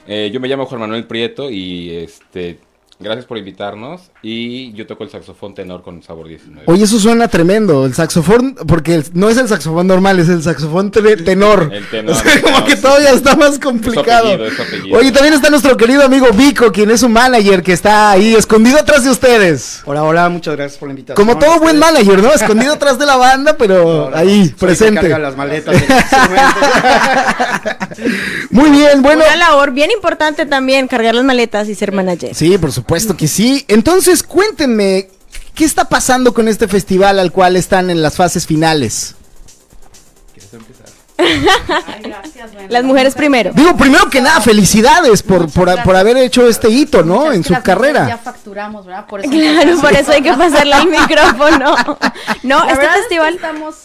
Eh, 0.08 0.29
yo 0.34 0.39
me 0.39 0.47
llamo 0.47 0.65
Juan 0.65 0.82
Manuel 0.82 1.06
Prieto 1.06 1.49
y 1.49 1.89
este 1.91 2.60
gracias 3.04 3.26
por 3.26 3.38
invitarnos 3.38 4.10
y 4.22 4.74
yo 4.74 4.88
toco 4.88 5.04
el 5.04 5.10
saxofón 5.10 5.54
tenor 5.54 5.84
con 5.84 6.02
Sabor 6.02 6.28
19. 6.28 6.63
Oye, 6.68 6.86
eso 6.86 6.98
suena 7.00 7.28
tremendo. 7.28 7.86
El 7.86 7.94
saxofón, 7.94 8.56
porque 8.68 8.96
el- 8.96 9.06
no 9.13 9.30
es 9.30 9.38
el 9.38 9.48
saxofón 9.48 9.88
normal, 9.88 10.20
es 10.20 10.30
el 10.30 10.42
saxofón 10.42 10.89
te- 10.92 11.18
tenor. 11.18 11.70
El 11.74 11.86
tenor, 11.88 12.12
O 12.16 12.16
sea, 12.16 12.34
el 12.34 12.42
como 12.42 12.54
tenor, 12.56 12.70
que 12.70 12.76
sí. 12.78 12.82
todavía 12.82 13.10
está 13.12 13.36
más 13.36 13.60
complicado. 13.60 14.28
apellido, 14.30 14.46
es 14.48 14.54
su 14.56 14.62
apellido. 14.62 14.98
Oye, 14.98 15.12
también 15.12 15.34
está 15.34 15.50
nuestro 15.50 15.76
querido 15.78 16.04
amigo 16.04 16.28
Vico, 16.34 16.72
quien 16.72 16.89
es 16.92 17.04
un 17.04 17.12
manager 17.12 17.62
que 17.62 17.74
está 17.74 18.12
ahí 18.12 18.34
escondido 18.34 18.80
atrás 18.80 19.04
de 19.04 19.12
ustedes. 19.12 19.82
Hola, 19.86 20.04
hola, 20.04 20.30
muchas 20.30 20.56
gracias 20.56 20.78
por 20.80 20.88
la 20.88 20.94
invitación. 20.94 21.16
Como 21.28 21.38
todo 21.38 21.60
buen 21.60 21.78
Ustedes- 21.78 21.94
manager, 21.94 22.24
¿no? 22.24 22.32
Escondido 22.34 22.74
atrás 22.74 22.98
de 22.98 23.06
la 23.06 23.18
banda, 23.18 23.56
pero 23.58 23.84
No, 24.06 24.10
no, 24.12 24.16
ahí, 24.18 24.46
soy 24.46 24.50
que 24.52 24.66
presente. 24.66 25.02
carga 25.02 25.20
las 25.20 25.36
maletas. 25.36 25.76
Muy 28.50 28.70
bien, 28.72 29.02
bueno. 29.02 29.24
Una 29.26 29.36
labor 29.36 29.72
bien 29.72 29.92
importante 29.92 30.46
también, 30.46 30.88
cargar 30.88 31.16
las 31.16 31.24
maletas 31.26 31.68
y 31.70 31.76
ser 31.76 31.92
manager. 31.92 32.34
Sí, 32.36 32.58
por 32.58 32.72
supuesto 32.72 32.92
que 33.17 33.27
sí. 33.27 33.65
Entonces, 33.67 34.23
cuéntenme, 34.23 35.10
¿qué 35.56 35.65
está 35.65 35.86
pasando 35.86 36.34
con 36.34 36.47
este 36.47 36.67
festival 36.67 37.19
al 37.19 37.32
cual 37.32 37.56
están 37.56 37.89
en 37.89 38.01
las 38.01 38.15
fases 38.15 38.45
finales? 38.47 39.15
¿Quieres 40.34 40.53
empezar? 40.53 40.86
Ay, 41.17 42.01
gracias, 42.03 42.53
bueno. 42.53 42.67
Las 42.69 42.84
mujeres 42.84 43.13
primero. 43.15 43.51
Digo, 43.53 43.75
primero 43.77 44.10
que 44.10 44.19
nada, 44.21 44.41
felicidades 44.41 45.21
por, 45.23 45.49
por, 45.51 45.82
por 45.84 45.95
haber 45.95 46.17
hecho 46.17 46.47
este 46.47 46.69
hito, 46.69 47.03
¿no? 47.03 47.25
Muchas 47.25 47.36
En 47.36 47.43
su 47.43 47.49
gracias, 47.53 47.56
Ya 47.56 47.62
carrera. 47.63 48.17
facturamos, 48.17 48.86
¿verdad? 48.86 49.06
Por 49.08 49.21
eso 49.21 49.29
Claro, 49.29 49.79
por 49.79 49.93
eso 49.93 50.12
hay 50.12 50.21
que 50.21 50.34
pasarle 50.34 50.73
al 50.73 50.88
micrófono. 50.89 51.75
No, 52.43 52.65
La 52.65 52.71
este 52.71 52.77
verdad 52.82 52.84
es 52.86 52.91
que 52.95 52.99
festival. 53.01 53.36
estamos 53.36 53.75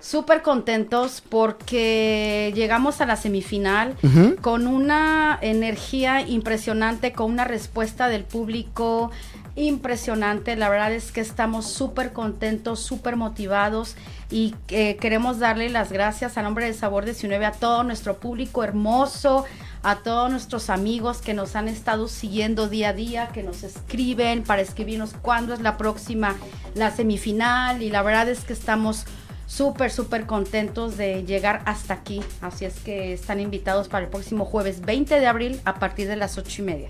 súper 0.00 0.42
contentos 0.42 1.22
porque 1.28 2.52
llegamos 2.54 3.00
a 3.00 3.06
la 3.06 3.16
semifinal 3.16 3.96
con 4.40 4.66
una 4.66 5.38
energía 5.40 6.20
impresionante, 6.20 7.12
con 7.12 7.30
una 7.30 7.44
respuesta 7.44 8.08
del 8.08 8.24
público 8.24 9.10
impresionante. 9.56 10.56
La 10.56 10.68
verdad 10.68 10.92
es 10.92 11.10
que 11.10 11.20
estamos 11.20 11.66
súper 11.66 12.12
contentos, 12.12 12.80
súper 12.80 13.16
motivados 13.16 13.96
y 14.30 14.54
eh, 14.68 14.96
queremos 14.96 15.38
darle 15.38 15.68
las 15.68 15.90
gracias 15.90 16.38
a 16.38 16.42
nombre 16.42 16.66
de 16.66 16.74
Sabor 16.74 17.04
19 17.04 17.44
a 17.44 17.52
todo 17.52 17.82
nuestro 17.82 18.18
público 18.18 18.62
hermoso, 18.62 19.44
a 19.82 19.96
todos 19.96 20.30
nuestros 20.30 20.70
amigos 20.70 21.22
que 21.22 21.34
nos 21.34 21.56
han 21.56 21.66
estado 21.66 22.08
siguiendo 22.08 22.68
día 22.68 22.90
a 22.90 22.92
día, 22.92 23.28
que 23.28 23.42
nos 23.42 23.62
escriben 23.62 24.44
para 24.44 24.62
escribirnos 24.62 25.14
cuándo 25.22 25.54
es 25.54 25.60
la 25.60 25.76
próxima, 25.76 26.36
la 26.74 26.90
semifinal 26.94 27.82
y 27.82 27.90
la 27.90 28.02
verdad 28.02 28.28
es 28.28 28.44
que 28.44 28.52
estamos 28.52 29.06
súper, 29.48 29.90
súper 29.90 30.26
contentos 30.26 30.96
de 30.96 31.24
llegar 31.24 31.62
hasta 31.64 31.94
aquí. 31.94 32.22
Así 32.40 32.64
es 32.64 32.78
que 32.78 33.14
están 33.14 33.40
invitados 33.40 33.88
para 33.88 34.04
el 34.04 34.10
próximo 34.10 34.44
jueves 34.44 34.82
20 34.82 35.18
de 35.18 35.26
abril 35.26 35.60
a 35.64 35.80
partir 35.80 36.06
de 36.06 36.14
las 36.14 36.38
8 36.38 36.62
y 36.62 36.64
media. 36.64 36.88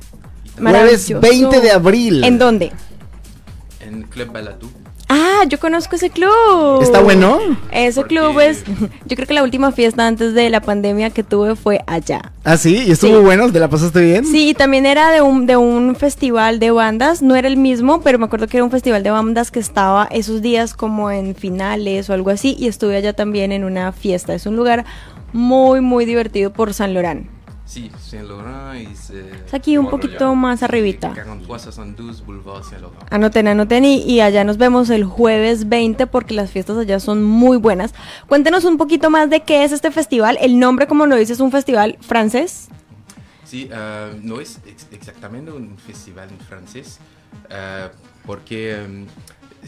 Jueves 0.58 0.60
Maravilloso. 0.60 1.20
20 1.20 1.60
de 1.60 1.70
abril. 1.70 2.24
¿En 2.24 2.38
dónde? 2.38 2.72
En 3.80 4.02
Club 4.02 4.32
Balatú. 4.32 4.68
Ah, 5.10 5.44
yo 5.48 5.58
conozco 5.58 5.96
ese 5.96 6.10
club. 6.10 6.82
¿Está 6.82 7.00
bueno? 7.00 7.38
Ese 7.72 8.02
club 8.04 8.38
es. 8.40 8.62
Yo 9.06 9.16
creo 9.16 9.26
que 9.26 9.32
la 9.32 9.42
última 9.42 9.72
fiesta 9.72 10.06
antes 10.06 10.34
de 10.34 10.50
la 10.50 10.60
pandemia 10.60 11.08
que 11.10 11.22
tuve 11.22 11.56
fue 11.56 11.80
allá. 11.86 12.32
Ah, 12.44 12.56
sí, 12.58 12.84
y 12.86 12.90
estuvo 12.90 13.18
Sí. 13.18 13.24
bueno, 13.24 13.50
¿te 13.50 13.58
la 13.58 13.68
pasaste 13.68 14.00
bien? 14.02 14.26
Sí, 14.26 14.52
también 14.52 14.84
era 14.84 15.10
de 15.10 15.22
un, 15.22 15.46
de 15.46 15.56
un 15.56 15.96
festival 15.96 16.58
de 16.58 16.70
bandas, 16.72 17.22
no 17.22 17.36
era 17.36 17.48
el 17.48 17.56
mismo, 17.56 18.02
pero 18.02 18.18
me 18.18 18.26
acuerdo 18.26 18.48
que 18.48 18.58
era 18.58 18.64
un 18.64 18.70
festival 18.70 19.02
de 19.02 19.10
bandas 19.10 19.50
que 19.50 19.60
estaba 19.60 20.06
esos 20.10 20.42
días 20.42 20.74
como 20.74 21.10
en 21.10 21.34
finales 21.34 22.10
o 22.10 22.12
algo 22.12 22.28
así, 22.30 22.54
y 22.58 22.68
estuve 22.68 22.96
allá 22.96 23.14
también 23.14 23.50
en 23.52 23.64
una 23.64 23.92
fiesta. 23.92 24.34
Es 24.34 24.44
un 24.44 24.56
lugar 24.56 24.84
muy, 25.32 25.80
muy 25.80 26.04
divertido 26.04 26.52
por 26.52 26.74
San 26.74 26.92
Lorán. 26.92 27.28
Sí, 27.68 27.90
Saint 28.00 28.26
Laurent 28.26 28.88
es... 28.90 29.10
eh, 29.10 29.30
Es 29.46 29.52
aquí 29.52 29.76
un 29.76 29.90
poquito 29.90 30.34
más 30.34 30.62
arribita. 30.62 31.08
4372 31.08 32.24
Boulevard 32.24 32.62
Saint 32.64 32.80
Laurent. 32.80 33.12
Anoten, 33.12 33.46
anoten 33.46 33.84
y, 33.84 33.98
y 34.04 34.22
allá 34.22 34.42
nos 34.42 34.56
vemos 34.56 34.88
el 34.88 35.04
jueves 35.04 35.68
20 35.68 36.06
porque 36.06 36.32
las 36.32 36.50
fiestas 36.50 36.78
allá 36.78 36.98
son 36.98 37.22
muy 37.22 37.58
buenas. 37.58 37.94
Cuéntenos 38.26 38.64
un 38.64 38.78
poquito 38.78 39.10
más 39.10 39.28
de 39.28 39.40
qué 39.42 39.64
es 39.64 39.72
este 39.72 39.90
festival. 39.90 40.38
El 40.40 40.58
nombre, 40.58 40.86
como 40.86 41.04
lo 41.04 41.16
dices, 41.16 41.32
es 41.36 41.40
un 41.40 41.52
festival 41.52 41.98
francés. 42.00 42.68
Sí, 43.44 43.68
ah, 43.70 44.08
no 44.22 44.40
es 44.40 44.60
ex- 44.66 44.86
exactamente 44.90 45.50
un 45.52 45.76
festival 45.76 46.30
en 46.30 46.38
francés, 46.38 46.98
ah, 47.50 47.90
porque 48.24 48.78
um, 48.86 49.06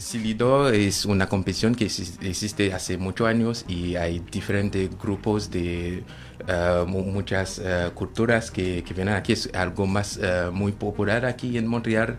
Silido 0.01 0.69
es 0.69 1.05
una 1.05 1.27
competición 1.29 1.75
que 1.75 1.85
exis- 1.85 2.17
existe 2.21 2.73
hace 2.73 2.97
muchos 2.97 3.27
años 3.27 3.65
y 3.67 3.95
hay 3.95 4.19
diferentes 4.31 4.89
grupos 4.99 5.51
de 5.51 6.03
mu- 6.87 7.03
muchas 7.03 7.59
ah, 7.59 7.91
culturas 7.93 8.49
que, 8.51 8.83
que 8.83 8.93
vienen 8.93 9.13
aquí. 9.13 9.33
Es 9.33 9.49
algo 9.53 9.85
más 9.85 10.19
ah, 10.23 10.49
muy 10.51 10.71
popular 10.71 11.25
aquí 11.25 11.57
en 11.57 11.67
Montreal. 11.67 12.17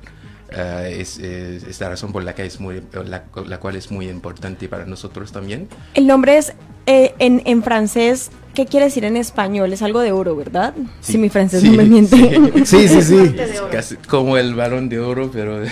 Es, 0.51 1.18
es- 1.18 1.64
es 1.64 1.81
la 1.81 1.88
razón 1.88 2.12
por 2.12 2.23
la, 2.25 2.35
que 2.35 2.45
es 2.45 2.61
muy, 2.61 2.83
la, 3.07 3.25
la 3.47 3.59
cual 3.59 3.75
es 3.77 3.90
muy 3.90 4.09
importante 4.09 4.68
para 4.68 4.85
nosotros 4.85 5.33
también. 5.33 5.66
El 5.95 6.07
nombre 6.07 6.37
es 6.37 6.53
eh, 6.87 7.14
en, 7.18 7.42
en 7.47 7.62
francés 7.62 8.31
¿qué 8.55 8.67
quiere 8.67 8.87
decir 8.87 9.05
en 9.05 9.17
español? 9.17 9.73
Es 9.73 9.83
algo 9.83 10.01
de 10.01 10.12
oro, 10.12 10.37
¿verdad? 10.37 10.75
Sí. 11.01 11.12
Si 11.12 11.19
mi 11.19 11.29
francés 11.29 11.62
Sí, 11.62 11.71
no 11.71 11.77
me 11.77 11.85
miente. 11.85 12.17
Sí, 12.65 12.88
sí, 12.88 13.03
sí. 13.03 13.35
Casi 13.71 13.97
como 13.97 14.37
el 14.37 14.55
balón 14.55 14.88
de 14.88 14.99
oro, 15.01 15.31
pero... 15.33 15.62
El 15.62 15.69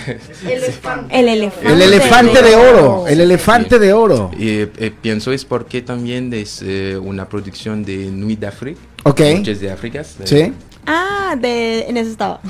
elefante. 0.49 1.19
El 1.19 1.81
elefante 1.81 2.41
de 2.41 2.55
oro. 2.55 3.07
El 3.07 3.21
elefante 3.21 3.79
de 3.79 3.93
oro. 3.93 4.31
Y, 4.37 4.49
eh, 4.49 4.91
pienso 5.01 5.31
es 5.31 5.45
porque 5.45 5.81
también 5.81 6.33
es 6.33 6.61
eh, 6.65 6.97
una 7.01 7.27
producción 7.29 7.83
de 7.83 8.09
Nuit 8.11 8.39
d'Afrique. 8.39 8.79
Ok. 9.03 9.19
Noches 9.37 9.59
de 9.59 9.71
África. 9.71 10.01
eh, 10.01 10.05
Sí. 10.25 10.53
Ah, 10.85 11.35
de, 11.39 11.81
en 11.87 11.97
eso 11.97 12.09
estaba. 12.09 12.41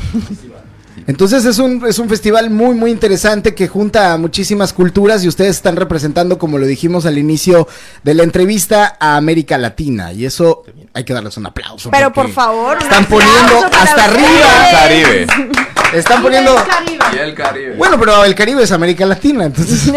Entonces 1.07 1.45
es 1.45 1.59
un, 1.59 1.85
es 1.87 1.99
un 1.99 2.09
festival 2.09 2.49
muy, 2.49 2.75
muy 2.75 2.91
interesante 2.91 3.55
que 3.55 3.67
junta 3.67 4.13
a 4.13 4.17
muchísimas 4.17 4.73
culturas 4.73 5.23
y 5.23 5.27
ustedes 5.27 5.55
están 5.55 5.75
representando, 5.75 6.37
como 6.37 6.57
lo 6.57 6.65
dijimos 6.65 7.05
al 7.05 7.17
inicio 7.17 7.67
de 8.03 8.13
la 8.13 8.23
entrevista, 8.23 8.97
a 8.99 9.17
América 9.17 9.57
Latina. 9.57 10.13
Y 10.13 10.25
eso 10.25 10.63
hay 10.93 11.03
que 11.03 11.13
darles 11.13 11.37
un 11.37 11.45
aplauso. 11.45 11.89
Pero 11.91 12.11
por 12.11 12.29
favor, 12.29 12.77
Están 12.81 13.05
poniendo 13.05 13.65
hasta 13.65 14.05
arriba. 14.05 14.69
Caribe. 14.71 15.27
Están 15.93 16.21
poniendo... 16.21 16.55
Y 17.13 17.17
el 17.17 17.33
Caribe. 17.35 17.75
Bueno, 17.75 17.99
pero 17.99 18.23
el 18.23 18.33
Caribe 18.35 18.63
es 18.63 18.71
América 18.71 19.05
Latina, 19.05 19.45
entonces 19.45 19.91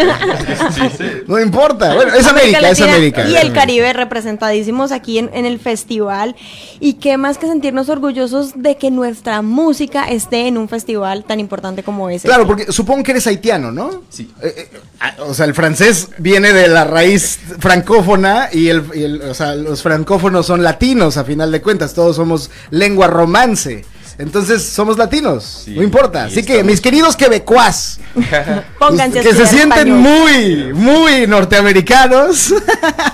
no 1.28 1.38
importa. 1.38 1.94
Bueno, 1.94 2.12
es 2.14 2.26
América, 2.26 2.68
es 2.70 2.80
América. 2.80 3.28
Y 3.28 3.37
el 3.37 3.52
Caribe 3.52 3.92
representadísimos 3.92 4.90
aquí 4.90 5.18
en, 5.18 5.30
en 5.32 5.46
el 5.46 5.60
festival. 5.60 6.34
Y 6.80 6.94
qué 6.94 7.16
más 7.16 7.38
que 7.38 7.46
sentirnos 7.46 7.88
orgullosos 7.88 8.52
de 8.60 8.76
que 8.76 8.90
nuestra 8.90 9.42
música 9.42 10.04
esté 10.08 10.48
en 10.48 10.58
un 10.58 10.68
festival 10.68 11.24
tan 11.24 11.38
importante 11.38 11.82
como 11.84 12.10
ese. 12.10 12.26
Claro, 12.26 12.46
porque 12.46 12.72
supongo 12.72 13.04
que 13.04 13.12
eres 13.12 13.26
haitiano, 13.26 13.70
¿no? 13.70 14.02
Sí. 14.10 14.30
Eh, 14.42 14.54
eh, 14.72 14.80
ah, 15.00 15.14
o 15.20 15.34
sea, 15.34 15.46
el 15.46 15.54
francés 15.54 16.08
viene 16.18 16.52
de 16.52 16.66
la 16.68 16.84
raíz 16.84 17.38
francófona 17.60 18.48
y, 18.52 18.68
el, 18.68 18.82
y 18.94 19.04
el- 19.04 19.22
o 19.22 19.34
sea, 19.34 19.54
los 19.54 19.82
francófonos 19.82 20.46
son 20.46 20.64
latinos, 20.64 21.16
a 21.16 21.24
final 21.24 21.52
de 21.52 21.62
cuentas, 21.62 21.94
todos 21.94 22.16
somos 22.16 22.50
lengua 22.70 23.06
romance. 23.06 23.84
Entonces 24.18 24.62
somos 24.62 24.96
latinos, 24.96 25.62
Sí, 25.64 25.74
no 25.74 25.83
importa. 25.83 26.24
Así 26.24 26.42
que 26.44 26.62
mis 26.62 26.81
queridos 26.81 27.16
quebecuas, 27.16 27.98
Pónganse 28.79 29.20
a 29.20 29.22
que 29.22 29.35
se 29.35 29.46
sienten 29.46 29.88
español. 29.88 29.98
muy, 29.98 30.72
muy 30.74 31.27
norteamericanos, 31.27 32.55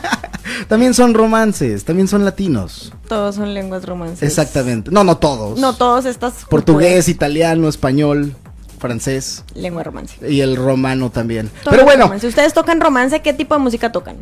también 0.69 0.93
son 0.95 1.15
romances, 1.15 1.85
también 1.85 2.07
son 2.09 2.25
latinos. 2.25 2.93
Todos 3.09 3.37
son 3.37 3.55
lenguas 3.55 3.85
romances. 3.87 4.23
Exactamente. 4.23 4.91
No, 4.91 5.03
no 5.05 5.17
todos. 5.17 5.59
No 5.59 5.75
todos 5.75 6.05
estas 6.05 6.45
Portugués, 6.49 7.09
italiano, 7.09 7.69
español, 7.69 8.35
francés. 8.79 9.45
lengua 9.55 9.83
romance. 9.83 10.17
Y 10.29 10.41
el 10.43 10.57
romano 10.57 11.11
también. 11.11 11.51
Pero 11.69 11.85
bueno, 11.85 12.05
romance. 12.05 12.27
ustedes 12.27 12.53
tocan 12.53 12.81
romance, 12.81 13.21
¿qué 13.23 13.33
tipo 13.33 13.55
de 13.55 13.61
música 13.61 13.91
tocan? 13.91 14.17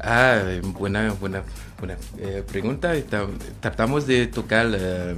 Ah, 0.00 0.38
buena, 0.78 1.12
buena, 1.20 1.42
buena 1.78 1.96
eh, 2.18 2.42
pregunta. 2.46 2.92
Ta- 3.08 3.26
Tratamos 3.60 4.06
de 4.06 4.26
tocar 4.26 4.66
eh, 4.74 5.14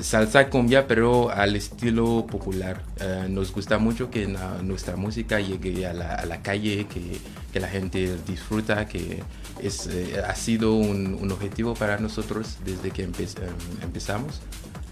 salsa 0.00 0.48
cumbia, 0.48 0.86
pero 0.86 1.30
al 1.30 1.56
estilo 1.56 2.26
popular. 2.26 2.82
Eh, 3.00 3.26
nos 3.28 3.52
gusta 3.52 3.78
mucho 3.78 4.10
que 4.10 4.26
nuestra 4.62 4.96
música 4.96 5.40
llegue 5.40 5.86
a 5.86 5.92
la, 5.92 6.42
calle, 6.42 6.86
que, 6.86 7.58
la 7.58 7.68
gente 7.68 8.16
disfruta, 8.26 8.86
que 8.86 9.22
es, 9.62 9.86
eh, 9.86 10.22
ha 10.26 10.34
sido 10.34 10.74
un, 10.74 11.30
objetivo 11.30 11.74
para 11.74 11.98
nosotros 11.98 12.58
desde 12.64 12.90
que 12.90 13.08
empe- 13.08 13.28
empezamos. 13.82 14.40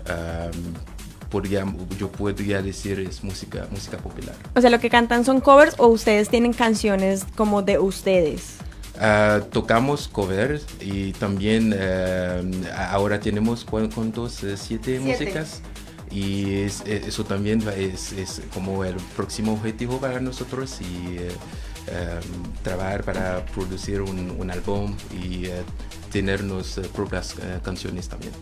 Um, 0.08 0.74
podría, 1.28 1.64
yo 1.98 2.10
podría 2.10 2.62
decir 2.62 2.98
es 3.00 3.22
música, 3.22 3.66
música 3.70 3.98
popular. 3.98 4.34
O 4.54 4.60
sea, 4.62 4.70
lo 4.70 4.80
que 4.80 4.88
cantan 4.88 5.24
son 5.24 5.40
covers 5.40 5.74
o 5.78 5.88
ustedes 5.88 6.30
tienen 6.30 6.52
canciones 6.54 7.26
como 7.36 7.60
de 7.62 7.78
ustedes. 7.78 8.56
Ah, 9.00 9.40
tocamos 9.52 10.08
covers 10.08 10.64
y 10.80 11.12
también 11.12 11.72
eh, 11.76 12.42
ahora 12.90 13.20
tenemos 13.20 13.64
cu- 13.64 13.88
cuántos 13.94 14.42
Eh, 14.42 14.56
siete, 14.56 14.98
músicas. 14.98 15.60
Y 16.10 16.62
es- 16.62 16.82
eh, 16.86 17.02
eso 17.06 17.22
también 17.24 17.62
es, 17.76 18.12
es 18.12 18.40
como 18.52 18.84
el 18.84 18.96
próximo 19.16 19.52
objetivo 19.52 19.98
para 19.98 20.20
nosotros 20.20 20.80
y 20.80 21.16
eh, 21.18 21.28
eh, 21.88 22.20
trabajar 22.62 23.04
para 23.04 23.44
producir 23.46 24.00
un, 24.00 24.30
un 24.38 24.50
álbum 24.50 24.94
y 25.12 25.44
tener 26.10 26.42
nuestras 26.42 26.88
propias 26.88 27.34
canciones 27.62 28.08
también. 28.08 28.32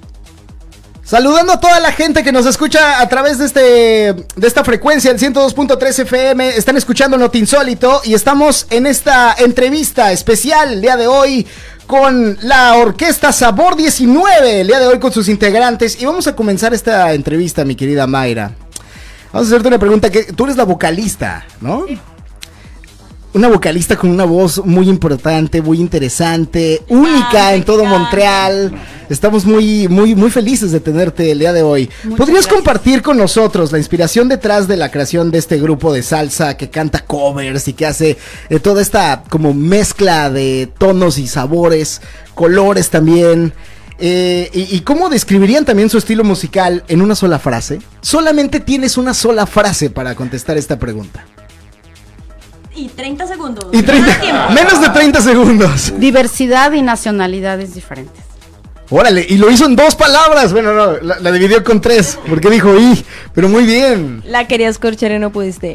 Saludando 1.07 1.53
a 1.53 1.61
toda 1.61 1.79
la 1.81 1.93
gente 1.93 2.25
que 2.25 2.33
nos 2.33 2.45
escucha 2.47 3.01
a 3.01 3.09
través 3.09 3.39
de 3.39 3.47
este 3.47 3.61
de 3.61 4.47
esta 4.47 4.65
frecuencia, 4.65 5.11
el 5.11 5.19
102.3 5.19 6.01
FM, 6.01 6.49
están 6.49 6.77
escuchando 6.77 7.17
Not 7.17 7.35
Insólito 7.37 8.03
y 8.05 8.15
estamos 8.15 8.67
en 8.71 8.87
esta 8.87 9.35
entrevista 9.39 10.13
especial 10.13 10.75
el 10.75 10.83
día 10.83 10.97
de 10.97 11.07
hoy 11.07 11.47
con 11.87 12.37
la 12.43 12.75
orquesta 12.75 13.33
Sabor 13.33 13.77
19, 13.77 14.63
el 14.63 14.67
día 14.67 14.81
de 14.81 14.89
hoy 14.89 14.99
con 14.99 15.13
sus 15.13 15.29
integrantes 15.29 16.03
y 16.03 16.05
vamos 16.05 16.27
a 16.27 16.35
comenzar 16.35 16.75
esta 16.75 17.15
entrevista, 17.15 17.65
mi 17.65 17.77
querida 17.77 18.09
Mayra. 18.09 18.53
Vamos 19.33 19.49
a 19.49 19.51
hacerte 19.51 19.69
una 19.69 19.79
pregunta 19.79 20.11
que 20.11 20.25
tú 20.25 20.45
eres 20.45 20.57
la 20.57 20.65
vocalista, 20.65 21.47
¿no? 21.61 21.87
Una 23.37 23.49
vocalista 23.49 23.99
con 23.99 24.09
una 24.09 24.25
voz 24.25 24.65
muy 24.65 24.89
importante, 24.89 25.61
muy 25.61 25.79
interesante, 25.79 26.83
única 26.89 27.55
en 27.55 27.67
todo 27.67 27.85
Montreal. 27.85 28.73
Estamos 29.11 29.45
muy, 29.45 29.89
muy, 29.89 30.15
muy 30.15 30.31
felices 30.31 30.73
de 30.73 30.81
tenerte 30.81 31.31
el 31.31 31.41
día 31.41 31.53
de 31.53 31.61
hoy. 31.61 31.91
Muchas 32.05 32.17
¿Podrías 32.17 32.45
gracias. 32.45 32.55
compartir 32.55 33.03
con 33.03 33.19
nosotros 33.19 33.73
la 33.73 33.77
inspiración 33.77 34.31
detrás 34.31 34.69
de 34.69 34.79
la 34.79 34.91
creación 34.91 35.31
de 35.31 35.37
este 35.37 35.61
grupo 35.61 35.93
de 35.93 36.03
salsa 36.03 36.57
que 36.57 36.71
canta 36.71 37.01
covers 37.01 37.69
y 37.69 37.75
que 37.75 37.85
hace 37.85 38.17
eh, 38.49 38.59
toda 38.59 38.81
esta 38.81 39.23
como 39.29 39.53
mezcla 39.53 40.31
de 40.31 40.71
tonos 40.79 41.19
y 41.19 41.27
sabores, 41.27 42.01
colores 42.35 42.89
también? 42.89 43.53
Eh, 43.99 44.51
y, 44.55 44.77
y 44.77 44.81
cómo 44.81 45.11
describirían 45.11 45.67
también 45.67 45.91
su 45.91 45.99
estilo 45.99 46.25
musical 46.25 46.85
en 46.89 47.03
una 47.03 47.15
sola 47.15 47.39
frase? 47.39 47.81
Solamente 48.01 48.61
tienes 48.61 48.97
una 48.97 49.13
sola 49.13 49.45
frase 49.45 49.91
para 49.91 50.15
contestar 50.15 50.57
esta 50.57 50.79
pregunta. 50.79 51.27
Y 52.77 52.89
30 52.89 53.27
segundos. 53.27 53.65
Y 53.73 53.83
30, 53.83 54.51
menos 54.51 54.81
de 54.81 54.89
30 54.91 55.21
segundos. 55.23 55.93
Diversidad 55.99 56.71
y 56.73 56.83
nacionalidades 56.83 57.75
diferentes. 57.75 58.23
Órale, 58.89 59.27
y 59.29 59.37
lo 59.39 59.51
hizo 59.51 59.67
en 59.67 59.75
dos 59.75 59.97
palabras. 59.97 60.53
Bueno, 60.53 60.73
no, 60.73 60.93
la, 61.03 61.19
la 61.19 61.33
dividió 61.33 61.65
con 61.65 61.81
tres, 61.81 62.17
porque 62.29 62.49
dijo 62.51 62.79
y, 62.79 63.05
pero 63.35 63.49
muy 63.49 63.65
bien. 63.65 64.23
La 64.27 64.47
querías 64.47 64.79
corchar 64.79 65.11
y 65.11 65.19
no 65.19 65.31
pudiste. 65.31 65.75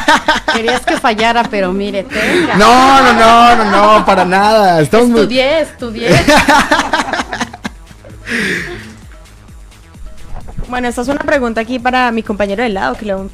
Querías 0.54 0.82
que 0.82 0.96
fallara, 0.98 1.42
pero 1.50 1.72
mire, 1.72 2.04
tenga. 2.04 2.54
No, 2.56 3.02
no, 3.02 3.12
no, 3.14 3.56
no, 3.64 3.98
no, 3.98 4.06
para 4.06 4.24
nada. 4.24 4.80
Estamos 4.80 5.08
muy- 5.08 5.20
Estudié, 5.22 5.60
estudié. 5.62 6.10
Bueno, 10.72 10.88
esta 10.88 11.02
es 11.02 11.08
una 11.08 11.20
pregunta 11.20 11.60
aquí 11.60 11.78
para 11.78 12.10
mi 12.12 12.22
compañero 12.22 12.62
de 12.62 12.70
lado, 12.70 12.94
que 12.94 13.04
lo, 13.04 13.28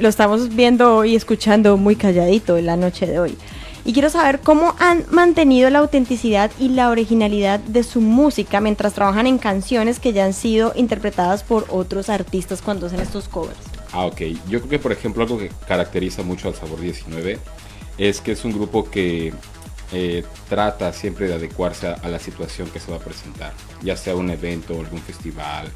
lo 0.00 0.08
estamos 0.08 0.56
viendo 0.56 1.04
y 1.04 1.14
escuchando 1.14 1.76
muy 1.76 1.94
calladito 1.94 2.56
en 2.56 2.66
la 2.66 2.76
noche 2.76 3.06
de 3.06 3.20
hoy. 3.20 3.38
Y 3.84 3.92
quiero 3.92 4.10
saber 4.10 4.40
cómo 4.40 4.74
han 4.80 5.04
mantenido 5.08 5.70
la 5.70 5.78
autenticidad 5.78 6.50
y 6.58 6.70
la 6.70 6.90
originalidad 6.90 7.60
de 7.60 7.84
su 7.84 8.00
música 8.00 8.60
mientras 8.60 8.94
trabajan 8.94 9.28
en 9.28 9.38
canciones 9.38 10.00
que 10.00 10.12
ya 10.12 10.24
han 10.24 10.32
sido 10.32 10.72
interpretadas 10.74 11.44
por 11.44 11.64
otros 11.68 12.08
artistas 12.08 12.60
cuando 12.60 12.88
hacen 12.88 12.98
estos 12.98 13.28
covers. 13.28 13.60
Ah, 13.92 14.06
ok. 14.06 14.22
Yo 14.48 14.58
creo 14.58 14.68
que, 14.70 14.78
por 14.80 14.90
ejemplo, 14.90 15.22
algo 15.22 15.38
que 15.38 15.52
caracteriza 15.68 16.24
mucho 16.24 16.48
al 16.48 16.56
Sabor 16.56 16.80
19 16.80 17.38
es 17.98 18.20
que 18.20 18.32
es 18.32 18.44
un 18.44 18.50
grupo 18.50 18.90
que 18.90 19.32
eh, 19.92 20.24
trata 20.48 20.92
siempre 20.92 21.28
de 21.28 21.34
adecuarse 21.34 21.86
a, 21.86 21.92
a 21.92 22.08
la 22.08 22.18
situación 22.18 22.68
que 22.68 22.80
se 22.80 22.90
va 22.90 22.96
a 22.96 23.00
presentar, 23.00 23.52
ya 23.80 23.96
sea 23.96 24.16
un 24.16 24.28
evento, 24.28 24.72
algún 24.72 25.00
festival, 25.00 25.70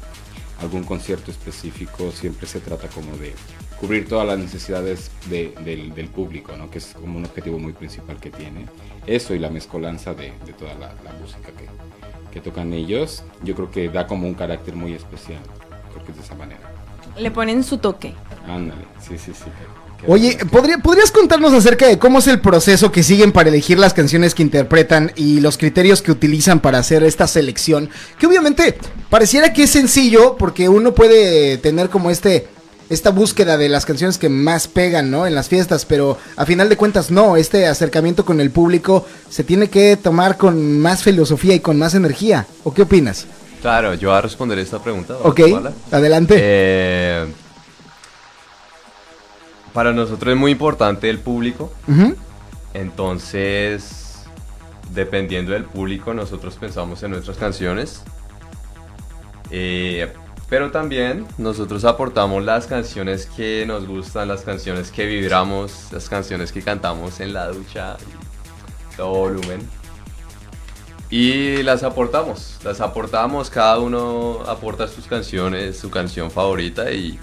algún 0.61 0.83
concierto 0.83 1.31
específico, 1.31 2.11
siempre 2.11 2.47
se 2.47 2.59
trata 2.59 2.87
como 2.87 3.15
de 3.17 3.33
cubrir 3.79 4.07
todas 4.07 4.25
las 4.27 4.39
necesidades 4.39 5.11
de- 5.29 5.53
del, 5.63 5.93
del 5.93 6.07
público, 6.07 6.55
¿no? 6.57 6.69
que 6.69 6.77
es 6.77 6.93
como 6.93 7.17
un 7.17 7.25
objetivo 7.25 7.59
muy 7.59 7.73
principal 7.73 8.17
que 8.17 8.31
tiene. 8.31 8.65
Eso 9.05 9.33
y 9.35 9.39
la 9.39 9.49
mezcolanza 9.49 10.13
de, 10.13 10.33
de 10.45 10.53
toda 10.53 10.73
la, 10.75 10.93
la 11.03 11.11
música 11.21 11.49
que, 11.57 11.67
que 12.31 12.41
tocan 12.41 12.71
ellos, 12.73 13.23
yo 13.43 13.53
creo 13.55 13.69
que 13.71 13.89
da 13.89 14.07
como 14.07 14.27
un 14.27 14.33
carácter 14.33 14.75
muy 14.75 14.93
especial, 14.93 15.41
creo 15.91 16.05
que 16.05 16.11
es 16.11 16.17
de 16.17 16.23
esa 16.23 16.35
manera. 16.35 16.61
Le 17.17 17.31
ponen 17.31 17.63
su 17.63 17.77
toque. 17.77 18.13
Ándale, 18.47 18.85
sí, 19.01 19.17
sí, 19.17 19.33
sí. 19.33 19.45
Oye, 20.07 20.35
bueno. 20.37 20.51
¿podría- 20.51 20.77
¿podrías 20.79 21.11
contarnos 21.11 21.53
acerca 21.53 21.87
de 21.87 21.97
cómo 21.97 22.19
es 22.19 22.27
el 22.27 22.39
proceso 22.39 22.91
que 22.91 23.03
siguen 23.03 23.31
para 23.31 23.49
elegir 23.49 23.79
las 23.79 23.93
canciones 23.93 24.35
que 24.35 24.43
interpretan 24.43 25.11
y 25.15 25.39
los 25.39 25.57
criterios 25.57 26.01
que 26.01 26.11
utilizan 26.11 26.59
para 26.59 26.77
hacer 26.79 27.03
esta 27.03 27.27
selección? 27.27 27.89
Que 28.19 28.27
obviamente 28.27 28.77
pareciera 29.09 29.53
que 29.53 29.63
es 29.63 29.69
sencillo 29.71 30.35
porque 30.37 30.69
uno 30.69 30.93
puede 30.93 31.57
tener 31.57 31.89
como 31.89 32.09
este 32.11 32.47
esta 32.87 33.09
búsqueda 33.09 33.57
de 33.57 33.67
las 33.67 33.83
canciones 33.83 34.19
que 34.19 34.29
más 34.29 34.67
pegan, 34.67 35.09
¿no? 35.09 35.25
En 35.25 35.33
las 35.33 35.49
fiestas, 35.49 35.85
pero 35.85 36.19
a 36.35 36.45
final 36.45 36.69
de 36.69 36.77
cuentas 36.77 37.09
no, 37.09 37.35
este 37.35 37.65
acercamiento 37.65 38.25
con 38.25 38.39
el 38.39 38.51
público 38.51 39.07
se 39.27 39.43
tiene 39.43 39.69
que 39.71 39.97
tomar 39.97 40.37
con 40.37 40.79
más 40.81 41.01
filosofía 41.01 41.55
y 41.55 41.61
con 41.61 41.79
más 41.79 41.95
energía. 41.95 42.45
¿O 42.63 42.71
qué 42.75 42.83
opinas? 42.83 43.25
Claro, 43.63 43.95
yo 43.95 44.09
voy 44.09 44.17
a 44.19 44.21
responder 44.21 44.59
esta 44.59 44.77
pregunta. 44.83 45.15
Ok, 45.23 45.39
adelante. 45.91 46.35
Eh, 46.37 47.25
para 49.75 49.91
nosotros 49.91 50.33
es 50.33 50.39
muy 50.39 50.53
importante 50.53 51.09
el 51.09 51.19
público, 51.19 51.69
entonces 52.73 54.23
dependiendo 54.93 55.51
del 55.51 55.65
público, 55.65 56.13
nosotros 56.13 56.55
pensamos 56.55 57.03
en 57.03 57.11
nuestras 57.11 57.35
canciones. 57.35 58.01
Eh, 59.51 60.13
pero 60.47 60.71
también 60.71 61.27
nosotros 61.37 61.83
aportamos 61.83 62.41
las 62.45 62.67
canciones 62.67 63.25
que 63.25 63.65
nos 63.67 63.85
gustan, 63.85 64.29
las 64.29 64.43
canciones 64.43 64.91
que 64.91 65.05
vibramos, 65.05 65.89
las 65.91 66.07
canciones 66.07 66.53
que 66.53 66.61
cantamos 66.61 67.19
en 67.19 67.33
la 67.33 67.49
ducha, 67.49 67.97
todo 68.95 69.09
volumen. 69.09 69.59
Y 71.09 71.63
las 71.63 71.83
aportamos, 71.83 72.59
las 72.63 72.79
aportamos, 72.79 73.49
cada 73.49 73.77
uno 73.79 74.39
aporta 74.47 74.87
sus 74.87 75.05
canciones, 75.05 75.77
su 75.77 75.89
canción 75.89 76.31
favorita 76.31 76.91
y, 76.91 77.19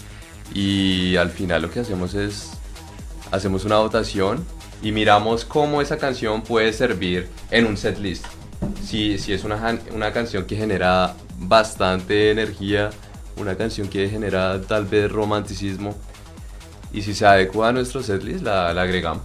y 0.55 1.17
al 1.17 1.31
final 1.31 1.63
lo 1.63 1.71
que 1.71 1.81
hacemos 1.81 2.15
es, 2.15 2.51
hacemos 3.31 3.65
una 3.65 3.79
votación 3.79 4.45
y 4.83 4.93
miramos 4.93 5.45
cómo 5.45 5.81
esa 5.81 5.97
canción 5.97 6.43
puede 6.43 6.73
servir 6.73 7.29
en 7.51 7.67
un 7.67 7.77
set 7.77 7.99
list. 7.99 8.25
Si, 8.85 9.19
si 9.19 9.33
es 9.33 9.45
una, 9.45 9.79
una 9.93 10.13
canción 10.13 10.45
que 10.45 10.57
genera 10.57 11.15
bastante 11.39 12.31
energía, 12.31 12.91
una 13.37 13.57
canción 13.57 13.89
que 13.89 14.09
genera 14.09 14.61
tal 14.61 14.85
vez 14.87 15.11
romanticismo, 15.11 15.97
y 16.93 17.03
si 17.03 17.15
se 17.15 17.25
adecua 17.25 17.69
a 17.69 17.73
nuestro 17.73 18.03
set 18.03 18.23
list, 18.23 18.43
la, 18.43 18.73
la 18.75 18.83
agregamos. 18.83 19.25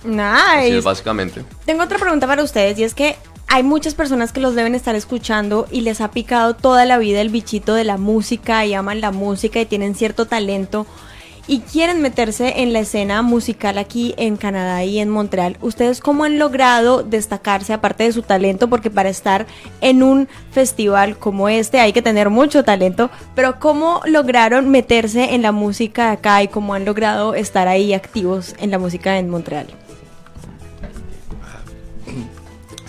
Así 0.00 0.08
Nice. 0.08 0.78
es 0.78 0.84
básicamente. 0.84 1.44
Tengo 1.64 1.82
otra 1.82 1.98
pregunta 1.98 2.26
para 2.26 2.42
ustedes 2.42 2.78
y 2.78 2.84
es 2.84 2.94
que 2.94 3.16
hay 3.48 3.62
muchas 3.62 3.94
personas 3.94 4.32
que 4.32 4.40
los 4.40 4.54
deben 4.54 4.74
estar 4.74 4.94
escuchando 4.94 5.66
y 5.70 5.80
les 5.80 6.00
ha 6.02 6.10
picado 6.10 6.54
toda 6.54 6.84
la 6.84 6.98
vida 6.98 7.20
el 7.20 7.30
bichito 7.30 7.74
de 7.74 7.84
la 7.84 7.96
música 7.96 8.64
y 8.66 8.74
aman 8.74 9.00
la 9.00 9.10
música 9.10 9.60
y 9.60 9.66
tienen 9.66 9.94
cierto 9.94 10.26
talento 10.26 10.86
y 11.46 11.60
quieren 11.60 12.02
meterse 12.02 12.60
en 12.60 12.74
la 12.74 12.80
escena 12.80 13.22
musical 13.22 13.78
aquí 13.78 14.14
en 14.18 14.36
Canadá 14.36 14.84
y 14.84 14.98
en 14.98 15.08
Montreal. 15.08 15.56
¿Ustedes 15.62 16.00
cómo 16.00 16.24
han 16.24 16.38
logrado 16.38 17.02
destacarse 17.02 17.72
aparte 17.72 18.04
de 18.04 18.12
su 18.12 18.20
talento? 18.20 18.68
Porque 18.68 18.90
para 18.90 19.08
estar 19.08 19.46
en 19.80 20.02
un 20.02 20.28
festival 20.52 21.18
como 21.18 21.48
este 21.48 21.80
hay 21.80 21.94
que 21.94 22.02
tener 22.02 22.28
mucho 22.28 22.64
talento, 22.64 23.08
pero 23.34 23.58
¿cómo 23.58 24.02
lograron 24.04 24.68
meterse 24.68 25.34
en 25.34 25.40
la 25.40 25.52
música 25.52 26.12
acá 26.12 26.42
y 26.42 26.48
cómo 26.48 26.74
han 26.74 26.84
logrado 26.84 27.34
estar 27.34 27.66
ahí 27.66 27.94
activos 27.94 28.54
en 28.58 28.70
la 28.70 28.78
música 28.78 29.18
en 29.18 29.30
Montreal? 29.30 29.68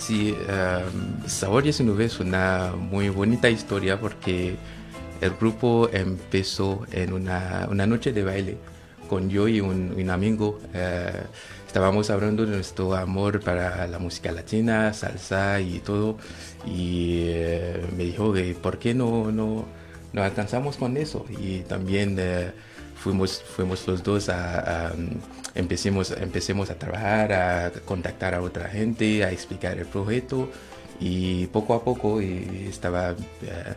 Sí, 0.00 0.34
um, 0.48 1.28
Sabor 1.28 1.62
19 1.62 2.04
es 2.06 2.20
una 2.20 2.72
muy 2.74 3.10
bonita 3.10 3.50
historia 3.50 4.00
porque 4.00 4.56
el 5.20 5.30
grupo 5.32 5.90
empezó 5.92 6.86
en 6.90 7.12
una, 7.12 7.68
una 7.70 7.86
noche 7.86 8.12
de 8.12 8.24
baile 8.24 8.56
con 9.10 9.28
yo 9.28 9.46
y 9.46 9.60
un, 9.60 9.92
un 9.96 10.10
amigo. 10.10 10.58
eh, 10.72 11.12
estábamos 11.66 12.08
hablando 12.10 12.46
de 12.46 12.56
nuestro 12.56 12.94
amor 12.96 13.40
para 13.40 13.86
la 13.86 13.98
música 13.98 14.32
latina, 14.32 14.92
salsa 14.94 15.60
y 15.60 15.80
todo. 15.80 16.16
Y 16.66 17.24
eh, 17.28 17.86
me 17.96 18.04
dijo 18.04 18.32
que 18.32 18.54
por 18.54 18.78
qué 18.78 18.94
no, 18.94 19.30
no, 19.30 19.66
no 20.14 20.22
alcanzamos 20.22 20.78
con 20.78 20.96
eso. 20.96 21.26
Y 21.28 21.60
también 21.60 22.16
eh, 22.18 22.52
fuimos, 23.02 23.42
fuimos 23.42 23.86
los 23.86 24.02
dos 24.02 24.28
a, 24.28 24.88
a, 24.88 24.92
empecemos, 25.54 26.10
empecemos 26.12 26.70
a 26.70 26.74
trabajar, 26.78 27.32
a 27.32 27.70
contactar 27.84 28.34
a 28.34 28.42
otra 28.42 28.68
gente, 28.68 29.24
a 29.24 29.30
explicar 29.32 29.78
el 29.78 29.86
proyecto. 29.86 30.48
Y 31.00 31.46
poco 31.48 31.74
a 31.74 31.82
poco 31.84 32.20
eh, 32.20 32.68
estaba... 32.68 33.12
eh, 33.42 33.74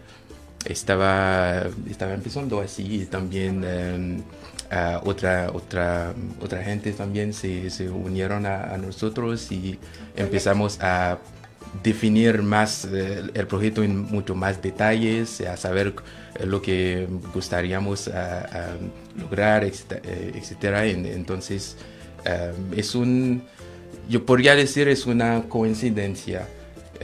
estaba, 0.65 1.63
estaba 1.89 2.13
empezando 2.13 2.62
así 2.62 3.05
también 3.07 4.23
a 4.71 5.01
otra, 5.03 5.51
otra, 5.53 6.13
otra 6.41 6.63
gente 6.63 6.93
también 6.93 7.33
se, 7.33 7.69
se 7.69 7.89
unieron 7.89 8.45
a, 8.45 8.77
nosotros 8.77 9.51
y 9.51 9.77
empezamos 10.15 10.79
a 10.81 11.17
definir 11.83 12.41
más 12.43 12.86
eh, 12.86 13.23
el 13.33 13.47
proyecto 13.47 13.83
en 13.83 13.97
mucho 13.97 14.36
más 14.36 14.62
detalles, 14.62 15.41
a 15.41 15.57
saber 15.57 15.93
lo 16.45 16.62
que 16.62 17.07
gustaríamos 17.33 18.09
lograr, 19.17 19.63
etcétera. 19.63 20.02
eh, 20.06 20.32
etcétera. 20.36 20.86
En- 20.86 21.06
Entonces, 21.06 21.78
eh, 22.26 22.52
es 22.76 22.95
un, 22.95 23.43
yo 24.10 24.26
podría 24.26 24.56
decir 24.56 24.88
es 24.88 25.06
una 25.06 25.43
coincidencia. 25.49 26.47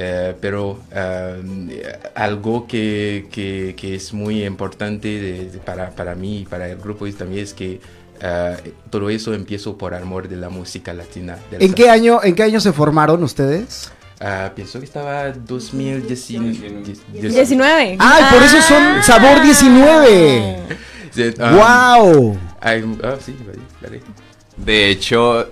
Eh, 0.02 0.34
pero 0.40 0.80
eh, 0.94 1.84
algo 2.16 2.68
que, 2.68 3.28
que- 3.32 3.74
que 3.76 3.96
es 3.96 4.14
muy 4.14 4.46
importante 4.46 5.08
de- 5.10 5.50
de- 5.50 5.58
para, 5.58 5.90
para 5.90 6.16
mí 6.16 6.40
y 6.42 6.46
para 6.46 6.70
el 6.70 6.78
grupo 6.78 7.06
es 7.06 7.16
también 7.18 7.44
es 7.44 7.54
que 7.54 7.82
eh, 8.22 8.74
todo 8.90 9.10
eso 9.10 9.34
empiezo 9.34 9.78
por 9.78 9.94
amor 9.94 10.30
de 10.30 10.38
la 10.38 10.50
música 10.50 10.94
latina. 10.94 11.38
¿En 11.52 11.74
qué 11.74 11.90
año, 11.90 12.22
en 12.24 12.34
qué 12.36 12.44
año 12.44 12.60
se 12.62 12.72
formaron 12.72 13.24
ustedes? 13.24 13.92
Ah, 14.22 14.52
pienso 14.56 14.80
que 14.80 14.86
estaba 14.86 15.32
2019. 15.32 16.84
19. 17.14 17.96
¡Ay, 18.00 18.24
por 18.34 18.44
eso 18.44 18.62
son 18.62 19.04
Sabor 19.04 19.42
19! 19.42 20.58
Ah, 21.40 22.06
¡Wow! 22.12 22.38
ah, 22.62 22.76
vale. 23.82 24.02
De 24.58 24.90
hecho, 24.90 25.48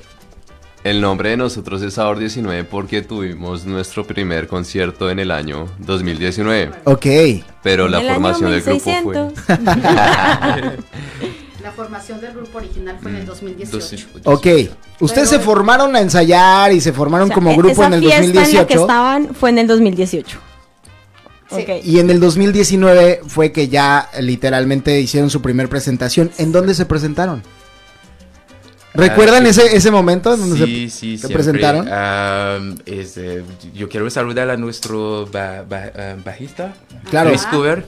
el 0.84 1.02
nombre 1.02 1.32
de 1.32 1.38
nosotros 1.38 1.82
es 1.82 1.96
Sabor 1.96 2.20
19 2.20 2.64
porque 2.66 3.02
tuvimos 3.02 3.66
nuestro 3.66 4.06
primer 4.06 4.48
concierto 4.48 5.10
en 5.10 5.20
el 5.20 5.32
año 5.32 5.68
2019. 5.80 6.72
Ok. 6.86 7.06
Pero 7.64 7.88
la 7.88 8.02
formación 8.02 8.52
del 8.52 8.62
grupo 8.62 8.80
fue... 8.80 9.04
1600. 9.04 9.34
La 11.64 11.74
formación 11.74 12.22
del 12.22 12.34
grupo 12.34 12.60
original 12.60 12.98
fue 13.02 13.12
en 13.12 13.18
el 13.18 13.26
2018. 13.26 14.08
Ok. 14.24 14.48
Ustedes 15.02 15.30
se 15.30 15.40
formaron 15.40 15.94
a 15.98 16.00
ensayar 16.00 16.72
y 16.72 16.80
se 16.80 16.94
formaron 16.94 17.26
O 17.26 17.28
sea, 17.28 17.36
como 17.36 17.52
e- 17.52 17.58
grupo 17.58 17.72
esa 17.74 17.88
en 17.88 17.94
el 17.94 18.00
fiesta 18.00 18.22
en 18.22 18.28
la 18.28 18.34
que 18.34 18.76
2018. 18.76 18.82
estaban 18.82 19.36
fue 19.36 19.50
en 19.50 19.58
el 19.58 19.68
2018. 19.68 20.40
Sí. 21.50 21.66
Y 21.84 22.00
en 22.00 22.10
el 22.10 22.20
2019 22.20 23.22
fue 23.28 23.52
que 23.52 23.68
ya 23.70 24.10
literalmente 24.20 25.00
hicieron 25.00 25.30
su 25.30 25.42
primer 25.42 25.70
presentación. 25.70 26.30
¿En 26.38 26.52
dónde 26.52 26.74
se 26.74 26.86
presentaron? 26.86 27.42
¿Recuerdan 28.94 29.46
Ah, 29.46 29.54
sí. 29.54 29.62
ese, 29.62 29.76
ese 29.78 29.92
momento 29.92 30.34
en 30.34 30.40
donde 30.40 30.66
Sí, 30.66 30.90
se, 30.90 30.98
sí, 31.00 31.12
se 31.18 31.28
siempre. 31.28 31.34
presentaron? 31.36 31.88
Ah, 31.92 32.58
es, 32.86 33.16
eh, 33.18 33.44
yo 33.74 33.88
quiero 33.90 34.10
saludar 34.10 34.50
a 34.50 34.58
nuestro 34.58 35.28
ba- 35.32 35.64
ba- 35.64 35.92
ah, 35.96 36.16
bajista, 36.26 36.74
Claro. 37.10 37.30
Chris 37.30 37.44
Cooper, 37.46 37.86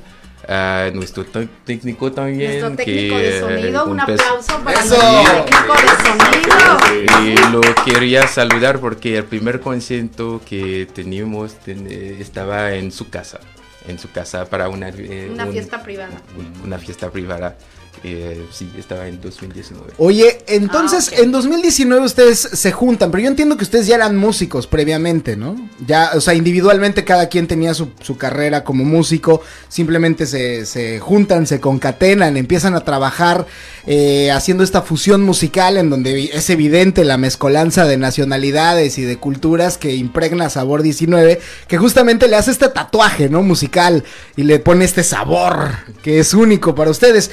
a 0.51 0.89
nuestro 0.93 1.23
técnico 1.63 2.12
también. 2.12 2.59
Nuestro 2.59 2.75
técnico 2.75 3.17
de 3.17 3.23
que, 3.23 3.39
sonido, 3.39 3.85
un 3.85 3.99
aplauso 3.99 4.59
para 4.63 4.83
nuestro 4.83 5.45
técnico 5.45 5.73
de 5.75 5.88
sonido. 6.09 7.23
Y 7.23 7.51
lo 7.51 7.62
quería 7.85 8.27
saludar 8.27 8.79
porque 8.79 9.17
el 9.17 9.25
primer 9.25 9.59
concierto 9.59 10.41
que 10.47 10.88
teníamos 10.93 11.53
ten- 11.59 11.88
estaba 12.19 12.73
en 12.73 12.91
su 12.91 13.09
casa, 13.09 13.39
en 13.88 13.99
su 13.99 14.09
casa 14.12 14.45
para 14.45 14.69
una, 14.69 14.89
eh, 14.89 15.29
Una 15.31 15.45
un- 15.45 15.51
fiesta 15.51 15.83
privada. 15.83 16.19
un- 16.38 16.65
una 16.65 16.79
fiesta 16.79 17.12
privada. 17.12 17.55
Eh, 18.04 18.45
sí, 18.52 18.71
estaba 18.78 19.08
en 19.08 19.19
2019. 19.19 19.93
Oye, 19.97 20.43
entonces 20.47 21.12
Ah, 21.12 21.21
en 21.21 21.32
2019 21.32 22.06
ustedes 22.06 22.39
se 22.39 22.71
juntan, 22.71 23.12
pero 23.12 23.23
yo 23.23 23.30
entiendo 23.30 23.58
que 23.58 23.63
ustedes 23.63 23.88
ya 23.88 23.95
eran 23.95 24.15
músicos 24.15 24.67
previamente, 24.67 25.36
¿no? 25.36 25.56
Ya, 25.86 26.12
o 26.15 26.21
sea, 26.21 26.34
individualmente 26.34 27.04
cada 27.04 27.28
quien 27.28 27.47
tenía 27.47 27.73
su, 27.73 27.89
su 28.02 28.17
carrera 28.17 28.63
como 28.63 28.86
músico, 28.86 29.41
simplemente 29.67 30.25
se, 30.25 30.65
se 30.65 30.99
juntan, 30.99 31.45
se 31.45 31.60
concatenan, 31.60 32.38
empiezan 32.38 32.75
a 32.75 32.82
trabajar 32.86 33.45
eh, 33.87 34.31
haciendo 34.31 34.63
esta 34.63 34.81
fusión 34.81 35.21
musical 35.23 35.77
en 35.77 35.89
donde 35.89 36.31
es 36.33 36.49
evidente 36.49 37.05
la 37.05 37.17
mezcolanza 37.17 37.85
de 37.85 37.97
nacionalidades 37.97 38.97
y 38.97 39.03
de 39.03 39.17
culturas 39.17 39.77
que 39.77 39.95
impregna 39.95 40.49
Sabor 40.49 40.81
19, 40.81 41.39
que 41.67 41.77
justamente 41.77 42.27
le 42.27 42.35
hace 42.35 42.51
este 42.51 42.69
tatuaje, 42.69 43.29
¿no? 43.29 43.41
Musical 43.41 44.03
y 44.35 44.43
le 44.43 44.59
pone 44.59 44.85
este 44.85 45.03
sabor 45.03 45.71
que 46.03 46.19
es 46.19 46.33
único 46.33 46.75
para 46.75 46.91
ustedes. 46.91 47.31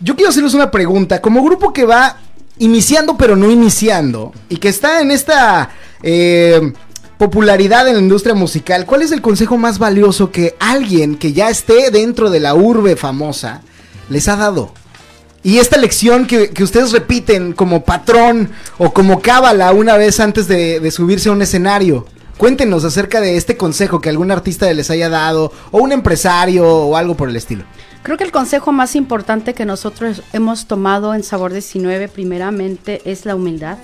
Yo 0.00 0.14
quiero 0.16 0.30
hacerles 0.30 0.54
una 0.54 0.70
pregunta. 0.70 1.20
Como 1.20 1.42
grupo 1.42 1.72
que 1.72 1.84
va 1.84 2.18
iniciando 2.58 3.16
pero 3.16 3.36
no 3.36 3.50
iniciando 3.50 4.32
y 4.48 4.56
que 4.56 4.68
está 4.68 5.00
en 5.00 5.10
esta 5.10 5.70
eh, 6.02 6.72
popularidad 7.18 7.86
en 7.88 7.94
la 7.94 8.00
industria 8.00 8.34
musical, 8.34 8.86
¿cuál 8.86 9.02
es 9.02 9.12
el 9.12 9.20
consejo 9.20 9.56
más 9.56 9.78
valioso 9.78 10.30
que 10.30 10.56
alguien 10.58 11.16
que 11.16 11.32
ya 11.32 11.50
esté 11.50 11.90
dentro 11.90 12.30
de 12.30 12.40
la 12.40 12.54
urbe 12.54 12.96
famosa 12.96 13.62
les 14.08 14.28
ha 14.28 14.36
dado? 14.36 14.72
Y 15.46 15.58
esta 15.58 15.78
lección 15.78 16.26
que, 16.26 16.50
que 16.50 16.64
ustedes 16.64 16.90
repiten 16.90 17.52
como 17.52 17.84
patrón 17.84 18.50
o 18.78 18.92
como 18.92 19.20
cábala 19.20 19.70
una 19.70 19.96
vez 19.96 20.18
antes 20.18 20.48
de, 20.48 20.80
de 20.80 20.90
subirse 20.90 21.28
a 21.28 21.32
un 21.32 21.40
escenario. 21.40 22.04
Cuéntenos 22.36 22.82
acerca 22.82 23.20
de 23.20 23.36
este 23.36 23.56
consejo 23.56 24.00
que 24.00 24.08
algún 24.08 24.32
artista 24.32 24.72
les 24.72 24.90
haya 24.90 25.08
dado, 25.08 25.52
o 25.70 25.78
un 25.78 25.92
empresario, 25.92 26.66
o 26.66 26.96
algo 26.96 27.16
por 27.16 27.28
el 27.28 27.36
estilo. 27.36 27.62
Creo 28.02 28.16
que 28.18 28.24
el 28.24 28.32
consejo 28.32 28.72
más 28.72 28.96
importante 28.96 29.54
que 29.54 29.64
nosotros 29.64 30.24
hemos 30.32 30.66
tomado 30.66 31.14
en 31.14 31.22
Sabor 31.22 31.52
19 31.52 32.08
primeramente 32.08 33.00
es 33.04 33.24
la 33.24 33.36
humildad, 33.36 33.78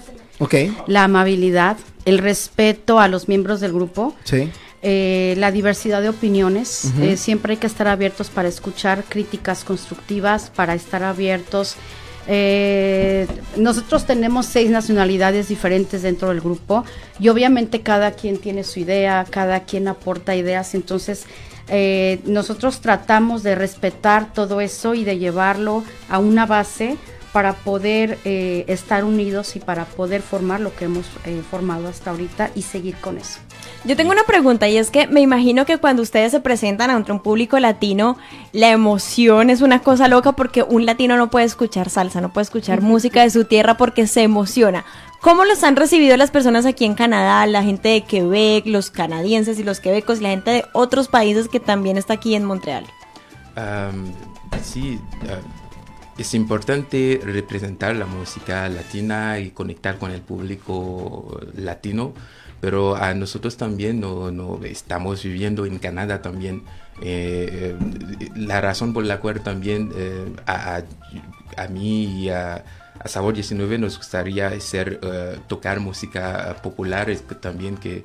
la 0.88 1.04
amabilidad, 1.04 1.76
el 2.04 2.18
respeto 2.18 2.98
a 2.98 3.06
los 3.06 3.28
miembros 3.28 3.60
del 3.60 3.72
grupo, 3.72 4.16
sí. 4.24 4.50
Eh, 4.82 5.34
la 5.38 5.50
diversidad 5.52 6.02
de 6.02 6.08
opiniones. 6.08 6.92
Eh, 7.00 7.16
siempre 7.16 7.52
hay 7.52 7.56
que 7.58 7.66
estar 7.66 7.88
abiertos 7.88 8.30
para 8.30 8.48
escuchar 8.48 9.04
críticas 9.08 9.64
constructivas, 9.64 10.50
para 10.50 10.74
estar 10.74 11.02
abiertos. 11.02 11.76
Eh, 12.28 13.26
nosotros 13.56 14.06
tenemos 14.06 14.46
seis 14.46 14.70
nacionalidades 14.70 15.48
diferentes 15.48 16.02
dentro 16.02 16.28
del 16.28 16.40
grupo 16.40 16.84
y 17.18 17.28
obviamente 17.28 17.80
cada 17.80 18.12
quien 18.12 18.38
tiene 18.38 18.62
su 18.62 18.78
idea, 18.78 19.26
cada 19.28 19.64
quien 19.64 19.88
aporta 19.88 20.36
ideas, 20.36 20.74
entonces 20.74 21.24
eh, 21.68 22.20
nosotros 22.24 22.80
tratamos 22.80 23.42
de 23.42 23.54
respetar 23.54 24.32
todo 24.32 24.60
eso 24.60 24.94
y 24.94 25.04
de 25.04 25.18
llevarlo 25.18 25.82
a 26.08 26.18
una 26.18 26.46
base 26.46 26.96
para 27.32 27.54
poder 27.54 28.18
eh, 28.24 28.64
estar 28.68 29.04
unidos 29.04 29.56
y 29.56 29.60
para 29.60 29.86
poder 29.86 30.22
formar 30.22 30.60
lo 30.60 30.74
que 30.74 30.84
hemos 30.84 31.06
eh, 31.24 31.42
formado 31.50 31.88
hasta 31.88 32.10
ahorita 32.10 32.50
y 32.54 32.62
seguir 32.62 32.96
con 32.96 33.16
eso. 33.16 33.40
Yo 33.84 33.96
tengo 33.96 34.12
una 34.12 34.24
pregunta 34.24 34.68
y 34.68 34.76
es 34.76 34.90
que 34.90 35.06
me 35.06 35.20
imagino 35.20 35.64
que 35.66 35.78
cuando 35.78 36.02
ustedes 36.02 36.30
se 36.30 36.40
presentan 36.40 36.90
ante 36.90 37.10
un 37.10 37.20
público 37.20 37.58
latino, 37.58 38.16
la 38.52 38.70
emoción 38.70 39.50
es 39.50 39.60
una 39.60 39.80
cosa 39.80 40.08
loca 40.08 40.32
porque 40.32 40.62
un 40.62 40.86
latino 40.86 41.16
no 41.16 41.30
puede 41.30 41.46
escuchar 41.46 41.90
salsa, 41.90 42.20
no 42.20 42.32
puede 42.32 42.44
escuchar 42.44 42.80
música 42.80 43.22
de 43.22 43.30
su 43.30 43.44
tierra 43.44 43.76
porque 43.76 44.06
se 44.06 44.22
emociona. 44.22 44.84
¿Cómo 45.20 45.44
los 45.44 45.64
han 45.64 45.76
recibido 45.76 46.16
las 46.16 46.30
personas 46.30 46.66
aquí 46.66 46.84
en 46.84 46.94
Canadá, 46.94 47.46
la 47.46 47.62
gente 47.62 47.88
de 47.88 48.02
Quebec, 48.02 48.66
los 48.66 48.90
canadienses 48.90 49.58
y 49.58 49.64
los 49.64 49.80
quebecos, 49.80 50.20
la 50.20 50.30
gente 50.30 50.50
de 50.50 50.64
otros 50.72 51.08
países 51.08 51.48
que 51.48 51.60
también 51.60 51.96
está 51.96 52.14
aquí 52.14 52.34
en 52.34 52.44
Montreal? 52.44 52.84
Um, 53.56 54.12
sí, 54.62 54.98
uh, 55.22 55.61
es 56.18 56.34
importante 56.34 57.20
representar 57.22 57.96
la 57.96 58.06
música 58.06 58.68
latina 58.68 59.38
y 59.38 59.50
conectar 59.50 59.98
con 59.98 60.10
el 60.10 60.20
público 60.20 61.40
latino, 61.56 62.12
pero 62.60 62.96
a 62.96 63.14
nosotros 63.14 63.56
también 63.56 64.00
no, 64.00 64.60
estamos 64.64 65.22
viviendo 65.22 65.66
en 65.66 65.78
Canadá 65.78 66.22
también. 66.22 66.62
Eh, 67.00 67.74
la 68.36 68.60
razón 68.60 68.92
por 68.92 69.04
la 69.04 69.18
cual 69.18 69.42
también 69.42 69.90
eh, 69.96 70.32
a, 70.46 70.82
a, 71.56 71.68
mí 71.68 72.04
y 72.04 72.28
a, 72.28 72.62
a, 73.00 73.08
Sabor 73.08 73.34
19 73.34 73.78
nos 73.78 73.96
gustaría 73.96 74.48
hacer, 74.48 75.00
uh, 75.02 75.40
tocar 75.48 75.80
música 75.80 76.56
popular, 76.62 77.08
es 77.08 77.22
que 77.22 77.34
también 77.34 77.76
que 77.76 78.04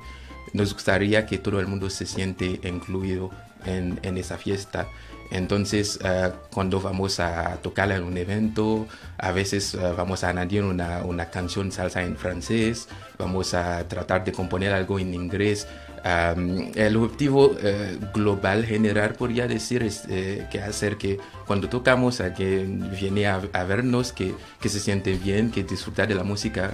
nos 0.54 0.72
gustaría 0.72 1.26
que 1.26 1.36
todo 1.36 1.60
el 1.60 1.66
mundo 1.66 1.90
se 1.90 2.06
siente 2.06 2.58
incluido 2.64 3.30
en 3.66 4.16
esa 4.16 4.38
fiesta. 4.38 4.88
Entonces, 5.30 5.98
uh, 6.02 6.32
cuando 6.52 6.80
vamos 6.80 7.20
a 7.20 7.56
tocar 7.62 7.90
en 7.92 8.02
un 8.02 8.16
evento, 8.16 8.86
a 9.18 9.30
veces 9.30 9.74
uh, 9.74 9.94
vamos 9.96 10.24
a 10.24 10.30
añadir 10.30 10.64
una, 10.64 11.04
una, 11.04 11.30
canción 11.30 11.70
salsa 11.70 12.02
en 12.02 12.16
francés, 12.16 12.88
vamos 13.18 13.52
a 13.54 13.86
tratar 13.88 14.24
de 14.24 14.32
componer 14.32 14.72
algo 14.72 14.98
en 14.98 15.12
inglés. 15.12 15.66
Um, 15.98 16.70
el 16.74 16.96
objetivo 16.96 17.46
uh, 17.46 18.12
global 18.14 18.64
general, 18.64 19.14
podría 19.14 19.46
decir, 19.46 19.82
es 19.82 20.02
que 20.06 20.60
hacer 20.60 20.96
que 20.96 21.18
cuando 21.46 21.68
tocamos 21.68 22.20
a 22.20 22.32
que 22.32 22.64
viene 22.98 23.26
a, 23.26 23.38
vernos, 23.64 24.12
que, 24.12 24.34
que, 24.60 24.68
se 24.68 24.80
siente 24.80 25.14
bien, 25.14 25.50
que 25.50 25.62
disfrutar 25.64 26.08
de 26.08 26.14
la 26.14 26.24
música. 26.24 26.72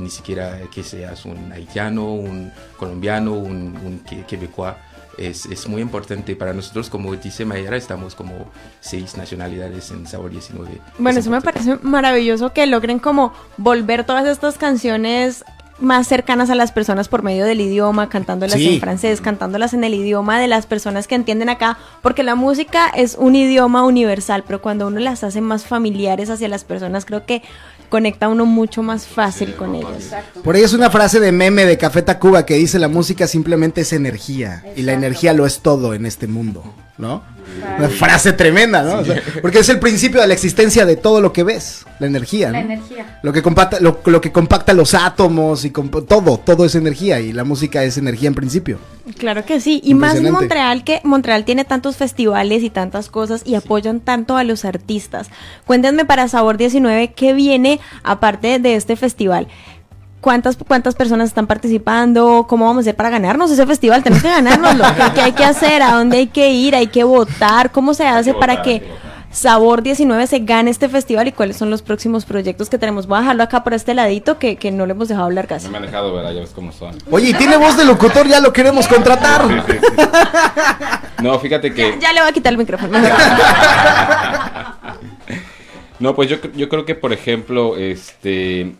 ni 0.00 0.10
siquiera 0.10 0.58
que 0.72 0.82
seas 0.82 1.26
un 1.26 1.52
haitiano, 1.52 2.14
un 2.14 2.50
colombiano, 2.78 3.32
un, 3.32 3.76
un 3.84 3.98
quebecois 4.26 4.74
es, 5.18 5.46
es, 5.46 5.68
muy 5.68 5.82
importante 5.82 6.36
para 6.36 6.52
nosotros. 6.52 6.90
Como 6.90 7.14
dice 7.16 7.44
Mayara, 7.44 7.76
estamos 7.76 8.14
como 8.14 8.50
seis 8.80 9.16
nacionalidades 9.16 9.90
en 9.90 10.06
Sabor 10.06 10.30
19. 10.30 10.80
Bueno, 10.98 11.20
eso 11.20 11.30
me 11.30 11.40
parece 11.40 11.78
maravilloso 11.82 12.52
que 12.52 12.66
logren 12.66 12.98
como 12.98 13.32
volver 13.56 14.04
todas 14.04 14.26
estas 14.26 14.58
canciones 14.58 15.44
más 15.78 16.06
cercanas 16.06 16.50
a 16.50 16.54
las 16.54 16.72
personas 16.72 17.08
por 17.08 17.22
medio 17.22 17.44
del 17.44 17.60
idioma, 17.60 18.08
cantándolas 18.08 18.58
sí. 18.58 18.74
en 18.74 18.80
francés, 18.80 19.20
cantándolas 19.20 19.74
en 19.74 19.84
el 19.84 19.94
idioma 19.94 20.38
de 20.38 20.46
las 20.46 20.66
personas 20.66 21.08
que 21.08 21.14
entienden 21.14 21.48
acá, 21.48 21.78
porque 22.00 22.22
la 22.22 22.34
música 22.34 22.88
es 22.88 23.16
un 23.18 23.34
idioma 23.34 23.84
universal, 23.84 24.44
pero 24.46 24.62
cuando 24.62 24.86
uno 24.86 25.00
las 25.00 25.24
hace 25.24 25.40
más 25.40 25.66
familiares 25.66 26.30
hacia 26.30 26.48
las 26.48 26.64
personas, 26.64 27.04
creo 27.04 27.26
que 27.26 27.42
conecta 27.88 28.28
uno 28.28 28.46
mucho 28.46 28.82
más 28.82 29.06
fácil 29.06 29.48
sí, 29.48 29.54
con 29.54 29.74
ellos. 29.74 29.92
Exacto. 29.94 30.42
Por 30.42 30.56
ahí 30.56 30.62
es 30.62 30.72
una 30.72 30.90
frase 30.90 31.20
de 31.20 31.32
meme 31.32 31.64
de 31.64 31.78
Café 31.78 32.02
Tacuba 32.02 32.46
que 32.46 32.54
dice 32.54 32.78
la 32.78 32.88
música 32.88 33.26
simplemente 33.26 33.82
es 33.82 33.92
energía 33.92 34.54
Exacto. 34.56 34.80
y 34.80 34.82
la 34.82 34.92
energía 34.92 35.32
lo 35.32 35.46
es 35.46 35.60
todo 35.60 35.94
en 35.94 36.06
este 36.06 36.26
mundo, 36.26 36.64
¿no? 36.98 37.22
Una 37.78 37.88
frase 37.88 38.32
tremenda, 38.32 38.82
¿no? 38.82 39.04
Sí. 39.04 39.10
O 39.10 39.14
sea, 39.14 39.22
porque 39.42 39.58
es 39.58 39.68
el 39.68 39.78
principio 39.78 40.20
de 40.20 40.26
la 40.26 40.34
existencia 40.34 40.86
de 40.86 40.96
todo 40.96 41.20
lo 41.20 41.32
que 41.32 41.42
ves, 41.42 41.84
la 41.98 42.06
energía, 42.06 42.50
La 42.50 42.62
¿no? 42.62 42.72
energía. 42.72 43.18
Lo 43.22 43.32
que 43.32 43.42
compacta, 43.42 43.80
lo, 43.80 44.00
lo, 44.04 44.20
que 44.20 44.32
compacta 44.32 44.72
los 44.72 44.94
átomos 44.94 45.64
y 45.64 45.70
todo, 45.70 46.38
todo 46.38 46.64
es 46.64 46.74
energía 46.74 47.20
y 47.20 47.32
la 47.32 47.44
música 47.44 47.82
es 47.84 47.98
energía 47.98 48.28
en 48.28 48.34
principio. 48.34 48.78
Claro 49.18 49.44
que 49.44 49.60
sí, 49.60 49.80
y 49.84 49.94
más 49.94 50.16
en 50.16 50.30
Montreal 50.32 50.84
que 50.84 51.00
Montreal 51.04 51.44
tiene 51.44 51.64
tantos 51.64 51.96
festivales 51.96 52.62
y 52.62 52.70
tantas 52.70 53.10
cosas 53.10 53.42
y 53.44 53.54
apoyan 53.54 54.00
tanto 54.00 54.36
a 54.36 54.44
los 54.44 54.64
artistas. 54.64 55.28
Cuéntenme 55.66 56.04
para 56.04 56.28
Sabor 56.28 56.56
19 56.56 57.12
qué 57.12 57.34
viene 57.34 57.80
aparte 58.02 58.58
de 58.58 58.76
este 58.76 58.96
festival. 58.96 59.48
¿Cuántas, 60.24 60.56
¿Cuántas 60.56 60.94
personas 60.94 61.28
están 61.28 61.46
participando? 61.46 62.46
¿Cómo 62.48 62.64
vamos 62.64 62.78
a 62.78 62.84
hacer 62.84 62.96
para 62.96 63.10
ganarnos 63.10 63.50
ese 63.50 63.66
festival? 63.66 64.02
Tenemos 64.02 64.22
que 64.22 64.30
ganárnoslo. 64.30 64.82
¿Qué, 64.96 65.12
¿Qué, 65.16 65.20
hay 65.20 65.32
que 65.32 65.44
hacer? 65.44 65.82
¿A 65.82 65.96
dónde 65.96 66.16
hay 66.16 66.28
que 66.28 66.50
ir? 66.50 66.74
¿Hay 66.74 66.86
que 66.86 67.04
votar? 67.04 67.70
¿Cómo 67.72 67.92
se 67.92 68.06
hace 68.06 68.32
que 68.32 68.38
para 68.38 68.54
votar, 68.54 68.64
que 68.64 68.88
Sabor 69.30 69.82
19 69.82 70.26
se 70.26 70.38
gane 70.38 70.70
este 70.70 70.88
festival 70.88 71.28
y 71.28 71.32
cuáles 71.32 71.58
son 71.58 71.68
los 71.68 71.82
próximos 71.82 72.24
proyectos 72.24 72.70
que 72.70 72.78
tenemos? 72.78 73.06
Voy 73.06 73.18
a 73.18 73.20
dejarlo 73.20 73.42
acá 73.42 73.62
por 73.64 73.74
este 73.74 73.92
ladito 73.92 74.38
que, 74.38 74.56
que 74.56 74.70
no 74.70 74.86
le 74.86 74.92
hemos 74.92 75.08
dejado 75.08 75.26
hablar 75.26 75.46
casi. 75.46 75.66
No 75.66 75.72
me 75.72 75.76
han 75.76 75.84
dejado 75.84 76.14
ver, 76.14 76.24
ya 76.34 76.40
ves 76.40 76.52
cómo 76.54 76.72
son. 76.72 76.96
Oye, 77.10 77.28
y 77.28 77.34
tiene 77.34 77.58
voz 77.58 77.76
de 77.76 77.84
locutor, 77.84 78.26
ya 78.26 78.40
lo 78.40 78.50
queremos 78.50 78.88
contratar. 78.88 79.46
Sí, 79.46 79.72
sí, 79.72 79.78
sí. 79.78 81.22
No, 81.22 81.38
fíjate 81.38 81.74
que... 81.74 81.90
Ya, 81.90 81.98
ya, 82.00 82.12
le 82.14 82.20
voy 82.20 82.30
a 82.30 82.32
quitar 82.32 82.50
el 82.50 82.58
micrófono. 82.58 82.98
no, 85.98 86.14
pues 86.14 86.30
yo, 86.30 86.38
yo 86.56 86.70
creo 86.70 86.86
que, 86.86 86.94
por 86.94 87.12
ejemplo, 87.12 87.76
este 87.76 88.72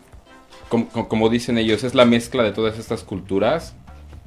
como, 0.69 0.87
como, 1.07 1.29
dicen 1.29 1.57
ellos, 1.57 1.83
es 1.83 1.95
la 1.95 2.05
mezcla 2.05 2.43
de 2.43 2.51
todas 2.51 2.79
estas 2.79 3.03
culturas. 3.03 3.75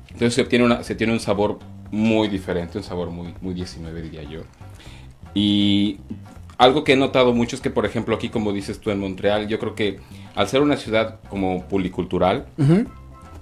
Entonces 0.04 0.34
se 0.34 0.42
obtiene, 0.42 0.64
una, 0.64 0.82
se 0.82 0.94
tiene 0.94 1.12
un 1.12 1.20
sabor 1.20 1.58
muy 1.90 2.28
diferente, 2.28 2.78
un 2.78 2.84
sabor 2.84 3.10
muy, 3.10 3.34
muy 3.40 3.54
19 3.54 4.02
diría 4.02 4.22
yo. 4.22 4.42
Y 5.34 5.98
algo 6.56 6.84
que 6.84 6.94
he 6.94 6.96
notado 6.96 7.32
mucho 7.32 7.56
es 7.56 7.62
que, 7.62 7.70
por 7.70 7.86
ejemplo, 7.86 8.16
aquí 8.16 8.28
como 8.28 8.52
dices 8.52 8.80
tú 8.80 8.90
en 8.90 8.98
Montreal, 8.98 9.48
yo 9.48 9.58
creo 9.58 9.74
que 9.74 10.00
al 10.34 10.48
ser 10.48 10.62
una 10.62 10.76
ciudad 10.76 11.20
como 11.28 11.64
policultural, 11.68 12.46
uh 12.58 12.62
-huh. 12.62 12.86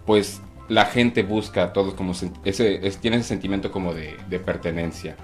pues 0.05 0.42
la 0.68 0.84
gente 0.86 1.22
busca 1.22 1.72
todos 1.72 1.94
como 1.94 2.12
ese, 2.44 2.86
es, 2.86 2.99
tiene 2.99 3.18
ese 3.18 3.28
sentimiento 3.28 3.70
como 3.70 3.94
de, 3.94 4.16
de 4.28 4.38
pertenencia. 4.38 5.16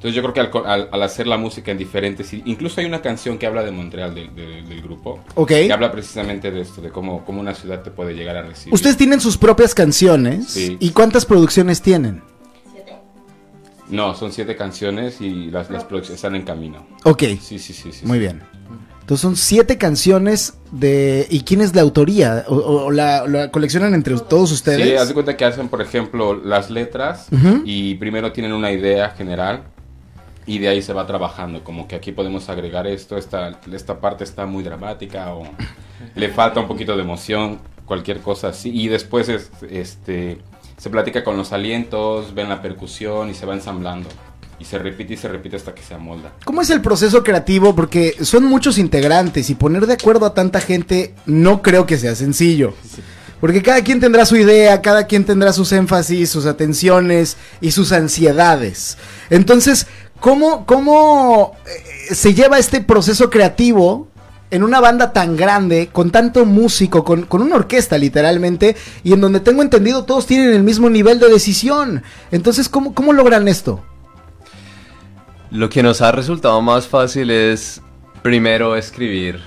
Entonces 0.00 0.14
yo 0.14 0.22
creo 0.22 0.32
que 0.32 0.40
al, 0.40 0.66
al, 0.66 0.88
al, 0.92 1.02
hacer 1.02 1.26
la 1.26 1.36
música 1.36 1.70
en 1.70 1.76
diferentes... 1.76 2.32
Incluso 2.32 2.80
hay 2.80 2.86
una 2.86 3.02
canción 3.02 3.36
que 3.36 3.46
habla 3.46 3.62
de 3.62 3.70
Montreal 3.70 4.14
de, 4.14 4.28
de, 4.28 4.62
del 4.62 4.80
grupo. 4.80 5.20
Ok. 5.34 5.48
Que 5.48 5.72
habla 5.74 5.92
precisamente 5.92 6.50
de 6.50 6.62
esto, 6.62 6.80
de 6.80 6.88
cómo, 6.88 7.22
cómo 7.26 7.38
una 7.38 7.52
ciudad 7.52 7.82
te 7.82 7.90
puede 7.90 8.14
llegar 8.14 8.34
a 8.38 8.42
recibir. 8.42 8.72
Ustedes 8.72 8.96
tienen 8.96 9.20
sus 9.20 9.36
propias 9.36 9.74
canciones. 9.74 10.46
Sí. 10.48 10.78
¿Y 10.80 10.92
cuántas 10.92 11.26
producciones 11.26 11.82
tienen? 11.82 12.22
Siete. 12.72 12.94
No, 13.90 14.14
son 14.14 14.32
siete 14.32 14.56
canciones 14.56 15.20
y 15.20 15.50
las, 15.50 15.68
las 15.68 15.84
producciones 15.84 16.16
están 16.16 16.34
en 16.34 16.44
camino. 16.44 16.86
Ok. 17.04 17.24
Sí, 17.38 17.58
sí, 17.58 17.74
sí. 17.74 17.92
sí 17.92 18.06
Muy 18.06 18.16
sí. 18.16 18.20
bien. 18.20 18.42
Entonces 19.02 19.20
son 19.20 19.36
siete 19.36 19.76
canciones 19.76 20.54
de... 20.72 21.26
¿Y 21.28 21.42
quién 21.42 21.60
es 21.60 21.74
la 21.74 21.82
autoría? 21.82 22.46
¿O, 22.48 22.54
o 22.54 22.90
la, 22.90 23.26
la, 23.26 23.50
coleccionan 23.50 23.92
entre 23.92 24.18
todos 24.18 24.50
ustedes? 24.50 24.82
Sí, 24.82 24.94
haz 24.94 25.08
de 25.08 25.12
cuenta 25.14 25.36
que 25.36 25.44
hacen, 25.44 25.68
por 25.68 25.82
ejemplo, 25.82 26.42
las 26.42 26.70
letras 26.70 27.26
uh 27.30 27.36
-huh. 27.36 27.62
y 27.66 27.96
primero 27.96 28.32
tienen 28.32 28.54
una 28.54 28.72
idea 28.72 29.10
general 29.10 29.64
y 30.50 30.58
de 30.58 30.66
ahí 30.66 30.82
se 30.82 30.92
va 30.92 31.06
trabajando, 31.06 31.62
como 31.62 31.86
que 31.86 31.94
aquí 31.94 32.10
podemos 32.10 32.48
agregar 32.48 32.88
esto, 32.88 33.16
esta, 33.16 33.60
esta 33.72 34.00
parte 34.00 34.24
está 34.24 34.46
muy 34.46 34.64
dramática 34.64 35.32
o 35.32 35.44
le 36.16 36.28
falta 36.28 36.58
un 36.58 36.66
poquito 36.66 36.96
de 36.96 37.02
emoción, 37.02 37.60
cualquier 37.86 38.18
cosa 38.18 38.48
así, 38.48 38.68
y 38.74 38.88
después 38.88 39.28
es, 39.28 39.52
este, 39.70 40.38
se 40.76 40.90
platica 40.90 41.22
con 41.22 41.36
los 41.36 41.52
alientos, 41.52 42.34
ven 42.34 42.48
la 42.48 42.60
percusión 42.60 43.30
y 43.30 43.34
se 43.34 43.46
va 43.46 43.54
ensamblando. 43.54 44.08
Y 44.58 44.64
se 44.64 44.76
repite 44.76 45.14
y 45.14 45.16
se 45.16 45.28
repite 45.28 45.54
hasta 45.54 45.72
que 45.72 45.82
se 45.82 45.94
amolda. 45.94 46.32
¿Cómo 46.44 46.60
es 46.60 46.68
el 46.68 46.82
proceso 46.82 47.22
creativo? 47.22 47.74
Porque 47.74 48.16
son 48.20 48.44
muchos 48.44 48.76
integrantes 48.76 49.50
y 49.50 49.54
poner 49.54 49.86
de 49.86 49.94
acuerdo 49.94 50.26
a 50.26 50.34
tanta 50.34 50.60
gente 50.60 51.14
no 51.26 51.62
creo 51.62 51.86
que 51.86 51.96
sea 51.96 52.16
sencillo. 52.16 52.74
Sí. 52.84 53.00
Porque 53.40 53.62
cada 53.62 53.82
quien 53.82 54.00
tendrá 54.00 54.26
su 54.26 54.36
idea, 54.36 54.82
cada 54.82 55.06
quien 55.06 55.24
tendrá 55.24 55.52
sus 55.52 55.72
énfasis, 55.72 56.28
sus 56.28 56.44
atenciones 56.44 57.38
y 57.62 57.70
sus 57.70 57.90
ansiedades. 57.92 58.98
Entonces, 59.30 59.86
¿Cómo, 60.20 60.66
cómo 60.66 61.56
eh, 61.66 62.14
se 62.14 62.34
lleva 62.34 62.58
este 62.58 62.82
proceso 62.82 63.30
creativo 63.30 64.08
en 64.50 64.62
una 64.62 64.80
banda 64.80 65.12
tan 65.12 65.36
grande, 65.36 65.88
con 65.92 66.10
tanto 66.10 66.44
músico, 66.44 67.04
con, 67.04 67.22
con, 67.22 67.40
una 67.40 67.56
orquesta 67.56 67.96
literalmente, 67.96 68.76
y 69.02 69.12
en 69.12 69.20
donde 69.20 69.40
tengo 69.40 69.62
entendido 69.62 70.04
todos 70.04 70.26
tienen 70.26 70.52
el 70.52 70.62
mismo 70.62 70.90
nivel 70.90 71.18
de 71.20 71.28
decisión? 71.28 72.02
Entonces, 72.30 72.68
¿cómo, 72.68 72.94
cómo 72.94 73.12
logran 73.12 73.48
esto? 73.48 73.82
Lo 75.50 75.68
que 75.68 75.82
nos 75.82 76.00
ha 76.02 76.12
resultado 76.12 76.60
más 76.60 76.86
fácil 76.86 77.30
es 77.30 77.80
primero 78.22 78.76
escribir 78.76 79.40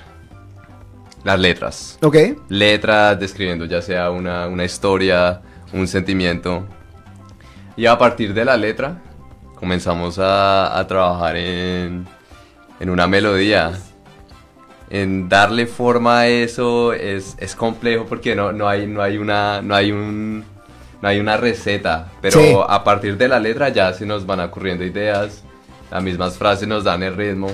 las 1.24 1.40
letras. 1.40 1.98
Ok. 2.02 2.18
Letras 2.50 3.20
describiendo 3.20 3.66
ya 3.66 3.82
sea 3.82 4.12
una, 4.12 4.48
una 4.48 4.66
historia, 4.66 5.42
un 5.72 5.88
sentimiento. 5.88 6.66
Y 7.78 7.86
a 7.86 7.98
partir 7.98 8.34
de 8.34 8.46
la 8.46 8.58
letra 8.58 9.02
comenzamos 9.64 10.20
a, 10.20 10.78
a 10.78 10.86
trabajar 10.88 11.38
en, 11.38 12.06
en, 12.82 12.90
una 12.90 13.08
melodía. 13.08 13.72
en 14.90 15.30
darle 15.30 15.68
forma 15.68 16.20
a 16.20 16.28
eso 16.28 16.92
es, 16.92 17.38
es 17.40 17.56
complejo 17.56 18.06
porque 18.06 18.36
no, 18.36 18.52
no, 18.52 18.68
hay, 18.68 18.86
no, 18.88 19.02
hay 19.02 19.18
una, 19.18 19.62
no, 19.62 19.74
hay 19.74 19.94
un, 19.94 20.44
no 21.02 21.08
hay 21.08 21.18
una 21.22 21.38
receta, 21.38 22.12
pero 22.22 22.42
Sí. 22.42 22.54
a 22.68 22.84
partir 22.84 23.16
de 23.16 23.30
la 23.30 23.40
letra 23.40 23.70
ya 23.70 23.94
se 23.94 24.06
nos 24.06 24.26
van 24.26 24.42
ocurriendo 24.42 24.84
ideas, 24.84 25.46
las 25.90 26.04
mismas 26.04 26.38
frases 26.38 26.68
nos 26.68 26.84
dan 26.84 27.02
el 27.02 27.16
ritmo. 27.16 27.48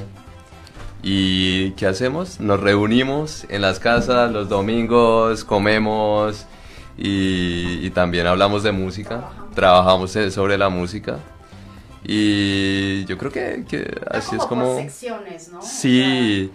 ¿Y 1.03 1.73
qué 1.73 1.85
hacemos? 1.85 2.39
Nos 2.39 2.59
reunimos 2.59 3.45
en 3.49 3.61
las 3.61 3.77
casas 3.79 4.31
los 4.31 4.49
domingos, 4.49 5.43
comemos 5.43 6.47
y, 6.97 7.85
y 7.85 7.91
también 7.91 8.25
hablamos 8.25 8.63
de 8.63 8.71
música, 8.71 9.29
trabajamos 9.53 10.17
sobre 10.31 10.57
la 10.57 10.69
música. 10.69 11.19
Y 12.03 13.05
yo 13.05 13.17
creo 13.17 13.31
que, 13.31 13.65
que 13.67 13.99
así 14.09 14.35
es 14.35 14.43
como... 14.45 14.75
secciones, 14.77 15.49
¿no? 15.49 15.61
Sí, 15.61 16.49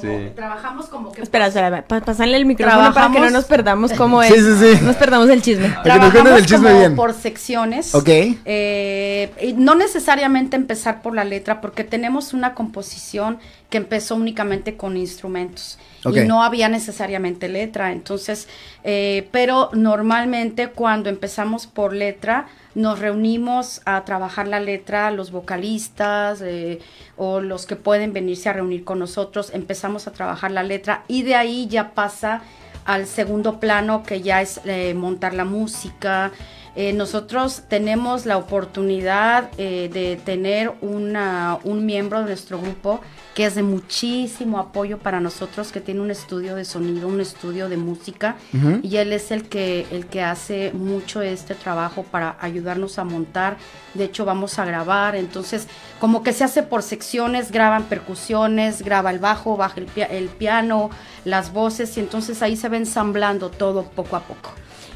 sí. 0.00 0.08
Trabajamos 0.34 0.86
como 0.86 1.10
que... 1.12 1.22
Espera, 1.22 1.48
espera, 1.48 1.86
pa- 1.86 2.00
pasarle 2.00 2.36
el 2.36 2.46
micrófono 2.46 2.94
para 2.94 3.10
que 3.12 3.20
no 3.20 3.30
nos 3.30 3.44
perdamos 3.46 3.92
cómo 3.92 4.22
es. 4.22 4.32
Sí, 4.36 4.40
sí, 4.40 4.54
sí. 4.74 4.78
No 4.80 4.88
nos 4.88 4.96
perdamos 4.96 5.28
el 5.28 5.42
chisme. 5.42 5.64
que 5.64 5.68
nos 5.70 5.82
cuenten 5.82 6.10
Trabajamos 6.10 6.38
el 6.40 6.46
chisme 6.46 6.68
como 6.68 6.78
bien. 6.78 6.96
por 6.96 7.14
secciones. 7.14 7.94
Ok. 7.94 8.08
Eh, 8.08 9.30
y 9.42 9.52
no 9.54 9.74
necesariamente 9.74 10.56
empezar 10.56 11.02
por 11.02 11.14
la 11.14 11.24
letra, 11.24 11.60
porque 11.60 11.84
tenemos 11.84 12.32
una 12.32 12.54
composición 12.54 13.38
que 13.70 13.78
empezó 13.78 14.14
únicamente 14.14 14.76
con 14.76 14.96
instrumentos 14.96 15.78
Ok. 16.04 16.16
y 16.18 16.20
no 16.26 16.42
había 16.44 16.68
necesariamente 16.68 17.48
letra. 17.48 17.90
Entonces, 17.92 18.48
eh, 18.84 19.28
pero 19.32 19.70
normalmente 19.72 20.68
cuando 20.68 21.10
empezamos 21.10 21.66
por 21.66 21.92
letra, 21.92 22.46
nos 22.76 22.98
reunimos 22.98 23.80
a 23.86 24.04
trabajar 24.04 24.46
la 24.46 24.60
letra, 24.60 25.10
los 25.10 25.30
vocalistas 25.30 26.42
eh, 26.42 26.78
o 27.16 27.40
los 27.40 27.64
que 27.64 27.74
pueden 27.74 28.12
venirse 28.12 28.50
a 28.50 28.52
reunir 28.52 28.84
con 28.84 28.98
nosotros, 28.98 29.50
empezamos 29.54 30.06
a 30.06 30.12
trabajar 30.12 30.50
la 30.50 30.62
letra 30.62 31.02
y 31.08 31.22
de 31.22 31.36
ahí 31.36 31.68
ya 31.68 31.94
pasa 31.94 32.42
al 32.84 33.06
segundo 33.06 33.60
plano 33.60 34.02
que 34.02 34.20
ya 34.20 34.42
es 34.42 34.60
eh, 34.66 34.92
montar 34.92 35.32
la 35.32 35.46
música. 35.46 36.32
Eh, 36.76 36.92
nosotros 36.92 37.62
tenemos 37.68 38.26
la 38.26 38.36
oportunidad 38.36 39.48
eh, 39.56 39.88
de 39.90 40.16
tener 40.16 40.74
una, 40.82 41.58
un 41.64 41.86
miembro 41.86 42.18
de 42.20 42.26
nuestro 42.26 42.60
grupo 42.60 43.00
que 43.34 43.46
es 43.46 43.54
de 43.54 43.62
muchísimo 43.62 44.58
apoyo 44.58 44.98
para 44.98 45.20
nosotros, 45.20 45.72
que 45.72 45.80
tiene 45.80 46.00
un 46.00 46.10
estudio 46.10 46.54
de 46.54 46.64
sonido, 46.64 47.08
un 47.08 47.20
estudio 47.20 47.68
de 47.68 47.76
música, 47.76 48.36
y 48.82 48.96
él 48.96 49.12
es 49.12 49.30
el 49.30 49.46
que, 49.46 49.86
el 49.90 50.06
que 50.06 50.22
hace 50.22 50.72
mucho 50.72 51.20
este 51.20 51.54
trabajo 51.54 52.02
para 52.02 52.38
ayudarnos 52.40 52.98
a 52.98 53.04
montar. 53.04 53.58
De 53.92 54.04
hecho, 54.04 54.24
vamos 54.24 54.58
a 54.58 54.64
grabar, 54.64 55.16
entonces 55.16 55.68
como 56.00 56.22
que 56.22 56.32
se 56.32 56.44
hace 56.44 56.62
por 56.62 56.82
secciones, 56.82 57.52
graban 57.52 57.84
percusiones, 57.84 58.80
graba 58.80 59.10
el 59.10 59.18
bajo, 59.18 59.58
baja 59.58 59.80
el 59.80 60.28
piano, 60.30 60.88
las 61.26 61.52
voces, 61.52 61.94
y 61.98 62.00
entonces 62.00 62.40
ahí 62.40 62.56
se 62.56 62.70
va 62.70 62.78
ensamblando 62.78 63.50
todo 63.50 63.82
poco 63.82 64.16
a 64.16 64.20
poco. 64.20 64.50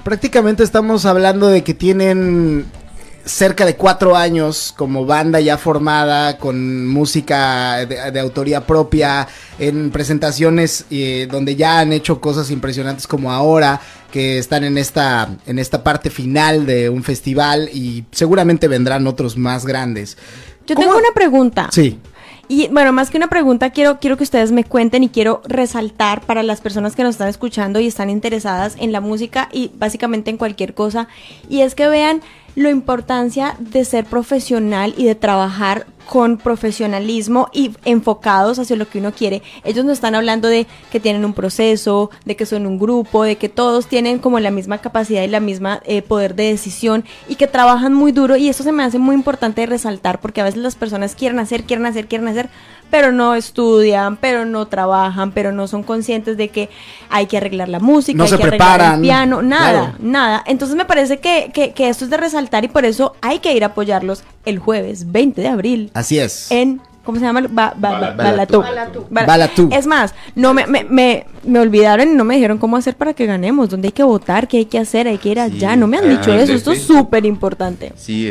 Prácticamente 0.05 0.63
estamos 0.63 1.05
hablando 1.05 1.49
de 1.49 1.63
que 1.63 1.75
tienen 1.75 2.67
cerca 3.25 3.67
de 3.67 3.77
cuatro 3.77 4.17
años 4.17 4.75
como 4.77 5.05
banda 5.05 5.41
ya 5.41 5.59
formada, 5.59 6.39
con 6.39 6.87
música 6.87 7.87
de, 7.87 8.11
de 8.11 8.21
autoría 8.21 8.67
propia, 8.67 9.29
en 9.59 9.91
presentaciones 9.91 10.87
eh, 10.91 11.29
donde 11.31 11.57
ya 11.57 11.81
han 11.81 11.93
hecho 11.93 12.21
cosas 12.21 12.51
impresionantes 12.51 13.07
como 13.07 13.31
ahora, 13.31 13.81
que 14.11 14.39
están 14.39 14.65
en 14.65 14.79
esta, 14.79 15.29
en 15.47 15.59
esta 15.59 15.85
parte 15.85 16.11
final 16.11 16.67
de 16.67 16.89
un 16.89 17.05
festival 17.05 17.69
y 17.73 18.05
seguramente 18.11 18.69
vendrán 18.69 19.07
otros 19.07 19.37
más 19.37 19.67
grandes. 19.67 20.17
Yo 20.67 20.75
¿Cómo? 20.75 20.89
tengo 20.89 20.99
una 20.99 21.15
pregunta. 21.15 21.69
Sí. 21.71 21.99
Y 22.53 22.67
bueno, 22.67 22.93
más 22.93 23.11
que 23.11 23.17
una 23.17 23.29
pregunta, 23.29 23.71
quiero, 23.71 24.01
quiero 24.01 24.17
que 24.17 24.25
ustedes 24.25 24.51
me 24.51 24.65
cuenten 24.65 25.05
y 25.05 25.09
quiero 25.09 25.41
resaltar 25.47 26.21
para 26.23 26.43
las 26.43 26.61
personas 26.61 26.97
que 26.97 27.05
nos 27.05 27.13
están 27.13 27.29
escuchando 27.29 27.79
y 27.79 27.87
están 27.87 28.11
interesadas 28.11 28.75
en 28.81 28.91
la 28.91 29.01
música 29.01 29.49
y 29.53 29.71
básicamente 29.77 30.31
en 30.31 30.37
cualquier 30.37 30.75
cosa. 30.75 31.07
Y 31.49 31.61
es 31.61 31.77
que 31.77 31.87
vean 31.89 32.23
la 32.55 32.71
importancia 32.71 33.57
de 33.59 33.85
ser 33.85 34.05
profesional 34.05 34.95
y 34.97 35.05
de 35.05 35.15
trabajar 35.15 35.87
con 36.11 36.39
profesionalismo 36.39 37.49
y 37.53 37.71
enfocados 37.85 38.59
hacia 38.59 38.75
lo 38.75 38.89
que 38.89 38.99
uno 38.99 39.13
quiere. 39.13 39.43
Ellos 39.63 39.85
nos 39.85 39.93
están 39.93 40.17
hablando 40.17 40.49
de 40.49 40.67
que 40.91 40.99
tienen 40.99 41.25
un 41.25 41.35
proceso, 41.35 42.11
de 42.25 42.35
que 42.35 42.47
son 42.47 42.67
un 42.67 42.81
grupo, 42.81 43.23
de 43.23 43.37
que 43.37 43.49
todos 43.49 43.87
tienen 43.87 44.19
como 44.19 44.41
la 44.41 44.51
misma 44.51 44.79
capacidad 44.79 45.23
y 45.23 45.29
la 45.29 45.39
misma 45.39 45.81
eh, 45.85 46.03
poder 46.03 46.35
de 46.35 46.51
decisión 46.51 47.05
y 47.29 47.37
que 47.37 47.47
trabajan 47.47 47.95
muy 47.95 48.11
duro 48.11 48.37
y 48.37 48.49
eso 48.49 48.65
se 48.65 48.73
me 48.73 48.83
hace 48.83 48.99
muy 48.99 49.15
importante 49.15 49.65
resaltar 49.67 50.21
porque 50.21 50.41
a 50.41 50.45
veces 50.45 50.61
las 50.61 50.75
personas 50.75 51.15
quieren 51.15 51.39
hacer, 51.39 51.63
quieren 51.63 51.87
hacer, 51.87 52.09
quieren 52.09 52.27
hacer, 52.27 52.51
pero 52.91 53.13
no 53.13 53.35
estudian, 53.35 54.17
pero 54.17 54.45
no 54.45 54.67
trabajan, 54.67 55.33
pero 55.33 55.53
no 55.53 55.67
son 55.69 55.83
conscientes 55.83 56.37
de 56.37 56.49
que 56.49 56.69
hay 57.09 57.27
que 57.27 57.37
arreglar 57.37 57.69
la 57.69 57.81
música, 57.81 58.17
No 58.19 58.25
hay 58.25 58.31
se 58.31 58.37
que 58.37 58.43
arreglar 58.45 58.95
el 58.97 59.01
piano, 59.01 59.43
nada, 59.43 59.71
claro. 59.71 59.95
nada. 60.01 60.43
Entonces 60.47 60.77
me 60.77 60.85
parece 60.85 61.19
que, 61.19 61.51
que, 61.55 61.73
que 61.73 61.89
esto 61.89 62.05
es 62.05 62.11
de 62.11 62.17
resaltar 62.17 62.65
y 62.65 62.69
por 62.69 62.85
eso 62.85 63.15
hay 63.21 63.39
que 63.39 63.53
ir 63.55 63.63
a 63.65 63.69
apoyarlos 63.69 64.23
el 64.45 64.59
jueves 64.59 65.11
20 65.13 65.41
de 65.41 65.49
abril 65.49 65.91
Así 65.95 66.19
es. 66.19 66.51
en 66.51 66.81
¿cómo 67.05 67.19
se 67.19 67.25
llama? 67.25 67.43
Ba- 67.51 67.75
ba- 67.77 68.01
ba- 68.01 68.11
Balatú. 68.13 68.61
Balatú. 68.63 69.07
Balatú. 69.11 69.69
Es 69.73 69.87
más, 69.87 70.15
no 70.35 70.55
me, 70.55 70.67
me, 70.67 70.85
me, 70.85 71.27
me 71.45 71.59
olvidaron 71.61 72.11
y 72.11 72.15
no 72.15 72.25
me 72.25 72.35
dijeron 72.35 72.59
cómo 72.59 72.77
hacer 72.77 72.97
para 72.97 73.15
que 73.15 73.27
ganemos, 73.27 73.69
dónde 73.71 73.89
hay 73.89 73.93
que 73.93 74.03
votar, 74.03 74.49
qué 74.49 74.59
hay 74.59 74.65
que 74.67 74.79
hacer, 74.79 75.09
hay 75.09 75.19
que 75.19 75.31
ir 75.31 75.41
allá. 75.41 75.77
No 75.77 75.87
me 75.87 75.99
han 75.99 76.05
ah, 76.05 76.09
dicho 76.09 76.33
eso, 76.33 76.47
sí, 76.47 76.53
esto 76.53 76.73
es 76.73 76.83
súper 76.83 77.25
importante. 77.27 77.93
Sí, 77.97 78.31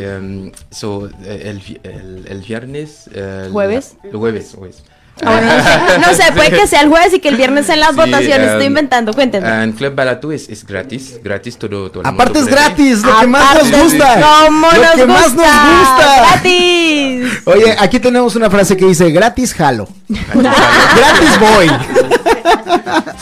so, 0.69 1.07
eh, 1.23 1.43
el, 1.45 1.79
el, 1.83 2.27
el 2.27 2.41
viernes... 2.41 3.09
la- 3.13 3.49
¿Jueves? 3.51 3.97
el 4.03 4.15
jueves, 4.15 4.53
jueves. 4.57 4.83
Ah, 5.25 5.31
bueno, 5.31 5.47
no 5.57 5.63
sé, 5.63 5.99
no 5.99 6.13
sé, 6.25 6.31
puede 6.31 6.49
que 6.51 6.65
sea 6.67 6.81
el 6.81 6.87
jueves 6.89 7.13
y 7.13 7.19
que 7.19 7.27
el 7.29 7.35
viernes 7.35 7.65
sean 7.65 7.79
las 7.81 7.89
Sí, 7.91 7.95
votaciones, 7.97 8.51
estoy 8.51 8.65
inventando, 8.67 9.13
cuéntenme. 9.13 9.63
En 9.63 9.73
Club 9.73 9.93
Balatú 9.93 10.31
es, 10.31 10.47
es 10.49 10.65
gratis, 10.65 11.19
gratis 11.23 11.57
todo, 11.57 11.91
todo 11.91 12.01
el 12.03 12.07
Aparte 12.07 12.39
es 12.39 12.45
mundo 12.45 12.55
gratis, 12.57 13.03
lo 13.03 13.19
que 13.19 13.27
más 13.27 13.55
nos 13.71 13.81
gusta. 13.83 14.21
¿Cómo 14.45 14.67
lo 14.71 14.81
nos 14.81 14.91
que 14.95 15.05
más 15.05 15.21
nos 15.21 15.31
gusta. 15.33 16.15
¡Gratis! 16.31 17.41
Oye, 17.45 17.75
aquí 17.79 17.99
tenemos 17.99 18.35
una 18.35 18.49
frase 18.49 18.77
que 18.77 18.85
dice 18.85 19.11
gratis 19.11 19.53
jalo. 19.53 19.87
gratis 20.07 21.39
voy. 21.39 21.69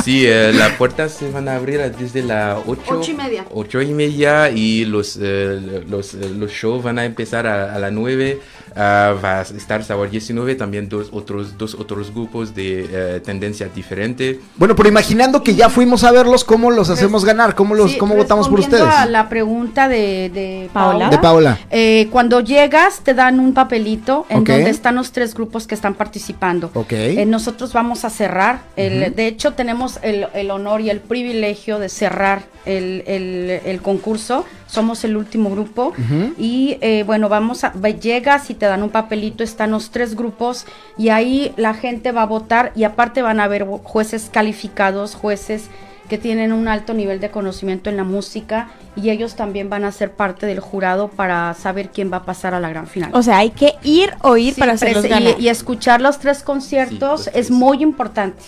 Sí, 0.04 0.24
eh, 0.26 0.52
las 0.54 0.72
puertas 0.74 1.12
se 1.14 1.30
van 1.32 1.48
a 1.50 1.56
abrir 1.56 1.80
desde 1.98 2.24
las 2.24 2.58
8, 2.66 2.82
Ocho 2.88 3.12
y 3.12 3.14
media. 3.16 3.46
ocho 3.54 3.82
y 3.82 3.94
media 3.94 4.50
y 4.50 4.86
los, 4.86 5.18
eh, 5.22 5.84
los, 5.90 6.14
eh, 6.14 6.30
los 6.38 6.52
shows 6.52 6.84
van 6.84 7.00
a 7.00 7.06
empezar 7.06 7.46
a, 7.48 7.74
a 7.76 7.80
las 7.80 7.92
9. 7.92 8.40
Ah, 8.78 9.16
va 9.24 9.40
a 9.40 9.42
estar 9.42 9.84
Sabor 9.84 10.10
19, 10.10 10.56
también 10.56 10.88
dos 10.90 11.10
otros, 11.12 11.58
dos 11.58 11.74
otros 11.76 12.14
grupos 12.14 12.54
de 12.56 12.88
eh, 12.90 13.20
tendencia 13.20 13.68
diferente. 13.74 14.40
Bueno, 14.56 14.76
pero 14.76 14.90
imaginando 14.90 15.44
que 15.44 15.56
ya 15.56 15.70
fuimos 15.70 16.04
a 16.04 16.12
verlos, 16.12 16.44
¿cómo 16.44 16.72
los 16.72 16.90
hacemos 16.90 17.26
ganar? 17.26 17.56
¿Cómo 17.56 17.76
los, 17.76 17.92
Sí, 17.94 17.98
cómo 17.98 18.16
votamos 18.16 18.48
por 18.50 18.60
ustedes? 18.60 18.84
a 18.84 19.06
la 19.06 19.30
pregunta 19.30 19.88
de, 19.88 20.30
de 20.34 20.70
Paola. 20.74 21.10
De 21.10 21.18
Paola. 21.18 21.58
Eh, 21.72 22.08
cuando 22.12 22.40
llegas 22.42 23.02
te 23.02 23.14
dan 23.14 23.40
un 23.40 23.54
papelito 23.54 24.26
en 24.30 24.44
donde 24.44 24.70
están 24.70 24.96
los 24.96 25.12
tres 25.12 25.34
grupos 25.34 25.68
que 25.68 25.76
están 25.76 25.94
participando. 25.96 26.70
Ok. 26.74 26.92
Eh, 26.94 27.26
nosotros 27.26 27.74
vamos 27.74 28.06
a 28.06 28.10
cerrar. 28.10 28.62
el- 28.76 29.16
De 29.16 29.28
hecho, 29.28 29.54
tenemos 29.54 30.00
el, 30.04 30.28
el 30.34 30.52
honor 30.52 30.82
y 30.82 30.90
el 30.90 31.00
privilegio 31.00 31.80
de 31.80 31.90
cerrar 31.90 32.44
el, 32.66 33.04
el- 33.08 33.62
el 33.66 33.82
concurso. 33.82 34.46
Somos 34.68 35.04
el 35.06 35.16
último 35.16 35.50
grupo. 35.50 35.94
Y 36.38 36.78
eh, 36.82 37.04
bueno, 37.08 37.30
vamos 37.30 37.64
a, 37.64 37.72
llegas 38.02 38.50
y 38.50 38.54
te 38.54 38.67
dan 38.68 38.84
un 38.84 38.90
papelito, 38.90 39.44
están 39.44 39.72
los 39.72 39.90
tres 39.90 40.16
grupos 40.16 40.66
y 40.98 41.10
ahí 41.10 41.54
la 41.58 41.74
gente 41.74 42.12
va 42.12 42.22
a 42.24 42.26
votar 42.28 42.72
y 42.76 42.84
aparte 42.84 43.22
van 43.22 43.40
a 43.40 43.46
haber 43.46 43.66
ju- 43.66 43.82
jueces 43.84 44.30
calificados, 44.32 45.16
jueces 45.16 45.70
que 46.10 46.18
tienen 46.18 46.54
un 46.54 46.70
alto 46.70 46.94
nivel 46.94 47.20
de 47.20 47.32
conocimiento 47.32 47.90
en 47.90 47.98
la 47.98 48.06
música 48.06 48.70
y 48.96 49.10
ellos 49.10 49.36
también 49.36 49.70
van 49.70 49.84
a 49.84 49.92
ser 49.92 50.12
parte 50.14 50.46
del 50.46 50.62
jurado 50.62 51.10
para 51.10 51.54
saber 51.54 51.90
quién 51.90 52.12
va 52.12 52.18
a 52.18 52.24
pasar 52.26 52.54
a 52.54 52.62
la 52.62 52.70
gran 52.70 52.88
final. 52.88 53.10
O 53.14 53.22
sea, 53.22 53.40
hay 53.40 53.50
que 53.50 53.74
ir 53.84 54.14
o 54.22 54.38
ir 54.38 54.54
Sí, 54.54 54.60
para 54.62 54.74
hacerlos 54.74 55.04
ganar. 55.06 55.36
y, 55.38 55.44
y 55.44 55.50
escuchar 55.50 56.00
los 56.00 56.20
tres 56.20 56.44
conciertos 56.44 57.26
Sí, 57.26 57.30
los 57.34 57.36
es 57.36 57.52
muy 57.52 57.84
importante. 57.84 58.42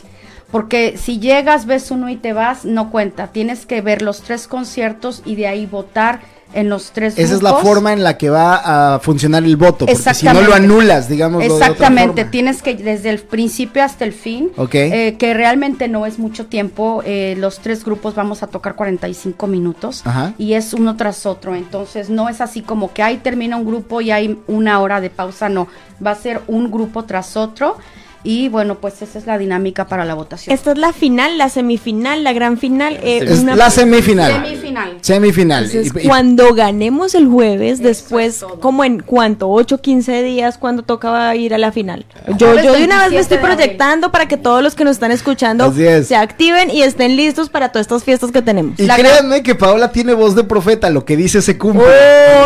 Porque 0.51 0.97
si 0.97 1.19
llegas, 1.19 1.65
ves 1.67 1.91
uno 1.91 2.09
y 2.09 2.15
te 2.15 2.33
vas, 2.33 2.65
no 2.65 2.89
cuenta. 2.89 3.27
Tienes 3.27 3.65
que 3.67 3.81
ver 3.81 4.01
los 4.01 4.21
tres 4.21 4.47
conciertos 4.47 5.21
y 5.25 5.35
de 5.35 5.45
ahí 5.47 5.65
votar 5.67 6.21
en 6.53 6.69
los 6.69 6.91
tres 6.91 7.17
Esa 7.17 7.35
es 7.35 7.43
la 7.43 7.55
forma 7.55 7.93
en 7.93 8.03
la 8.03 8.17
que 8.17 8.29
va 8.29 8.95
a 8.95 8.99
funcionar 8.99 9.43
el 9.43 9.55
voto, 9.55 9.85
porque 9.85 10.13
si 10.13 10.25
no 10.25 10.41
lo 10.41 10.53
anulas, 10.53 11.07
digamos. 11.07 11.43
Exactamente, 11.43 12.25
tienes 12.25 12.61
que 12.61 12.75
desde 12.75 13.09
el 13.09 13.19
principio 13.19 13.83
hasta 13.83 14.05
el 14.05 14.13
fin, 14.13 14.49
Ok. 14.57 14.75
eh, 14.75 15.15
que 15.19 15.33
realmente 15.33 15.87
no 15.87 16.05
es 16.05 16.19
mucho 16.19 16.47
tiempo, 16.47 17.01
eh, 17.05 17.35
los 17.37 17.59
tres 17.59 17.83
grupos 17.85 18.15
vamos 18.15 18.43
a 18.43 18.47
tocar 18.47 18.75
45 18.75 19.47
minutos 19.47 20.01
Ajá. 20.05 20.33
y 20.37 20.53
es 20.53 20.73
uno 20.73 20.95
tras 20.97 21.25
otro, 21.25 21.55
entonces 21.55 22.09
no 22.09 22.29
es 22.29 22.41
así 22.41 22.61
como 22.61 22.93
que 22.93 23.03
ahí 23.03 23.17
termina 23.17 23.55
un 23.57 23.65
grupo 23.65 24.01
y 24.01 24.11
hay 24.11 24.39
una 24.47 24.79
hora 24.79 25.01
de 25.01 25.09
pausa, 25.09 25.49
no, 25.49 25.67
va 26.05 26.11
a 26.11 26.15
ser 26.15 26.41
un 26.47 26.71
grupo 26.71 27.03
tras 27.05 27.37
otro. 27.37 27.77
Y 28.23 28.49
bueno, 28.49 28.75
pues 28.75 29.01
esa 29.01 29.17
es 29.17 29.25
la 29.25 29.37
dinámica 29.37 29.87
para 29.87 30.03
la 30.03 30.13
votación. 30.13 30.53
Esta 30.53 30.73
es 30.73 30.77
la 30.77 30.91
final, 30.91 31.37
la 31.37 31.47
semifinal, 31.49 32.23
la 32.23 32.33
gran 32.33 32.57
final. 32.57 32.97
eh, 33.01 33.19
Es 33.23 33.39
una- 33.39 33.55
la 33.55 33.69
semifinal. 33.69 34.33
Semifinal. 34.45 34.97
Semifinal. 35.01 35.63
Entonces, 35.65 35.93
Y- 35.95 35.99
y- 36.05 36.07
cuando 36.07 36.53
ganemos 36.53 37.15
el 37.15 37.27
jueves, 37.27 37.81
después, 37.81 38.43
como 38.59 38.83
en 38.83 38.99
cuánto, 38.99 39.49
8, 39.49 39.79
15 39.81 40.21
días, 40.21 40.57
cuando 40.57 40.83
tocaba 40.83 41.33
ir 41.35 41.53
a 41.53 41.57
la 41.57 41.71
final. 41.71 42.05
Yo, 42.37 42.47
Jueves 42.47 42.65
yo 42.65 42.73
de 42.73 42.83
una 42.83 42.95
vez 43.03 43.05
me 43.11 43.15
27 43.15 43.21
estoy 43.21 43.37
proyectando 43.37 44.11
para 44.11 44.27
que 44.27 44.35
todos 44.37 44.61
los 44.61 44.75
que 44.75 44.83
nos 44.83 44.91
están 44.97 45.11
escuchando 45.11 45.73
es. 45.77 46.07
se 46.07 46.15
activen 46.17 46.69
y 46.69 46.81
estén 46.81 47.15
listos 47.15 47.49
para 47.49 47.69
todas 47.71 47.85
estas 47.85 48.03
fiestas 48.03 48.31
que 48.31 48.41
tenemos. 48.41 48.77
y 48.79 48.85
créanme 48.87 49.43
que 49.43 49.55
Paola 49.55 49.91
tiene 49.93 50.13
voz 50.13 50.35
de 50.35 50.43
profeta, 50.43 50.89
lo 50.89 51.05
que 51.05 51.15
dice 51.15 51.41
se 51.41 51.57
cumple. 51.57 51.85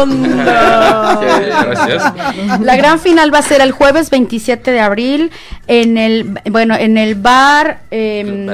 ¡Onda! 0.01 1.19
Gracias. 1.65 2.13
La 2.61 2.75
gran 2.75 2.99
final 2.99 3.33
va 3.33 3.39
a 3.39 3.41
ser 3.43 3.61
el 3.61 3.71
jueves 3.71 4.09
27 4.09 4.71
de 4.71 4.79
abril 4.79 5.31
en 5.67 5.97
el 5.97 6.39
bueno 6.51 6.75
en 6.75 6.97
el 6.97 7.15
bar 7.15 7.81
em, 7.91 8.45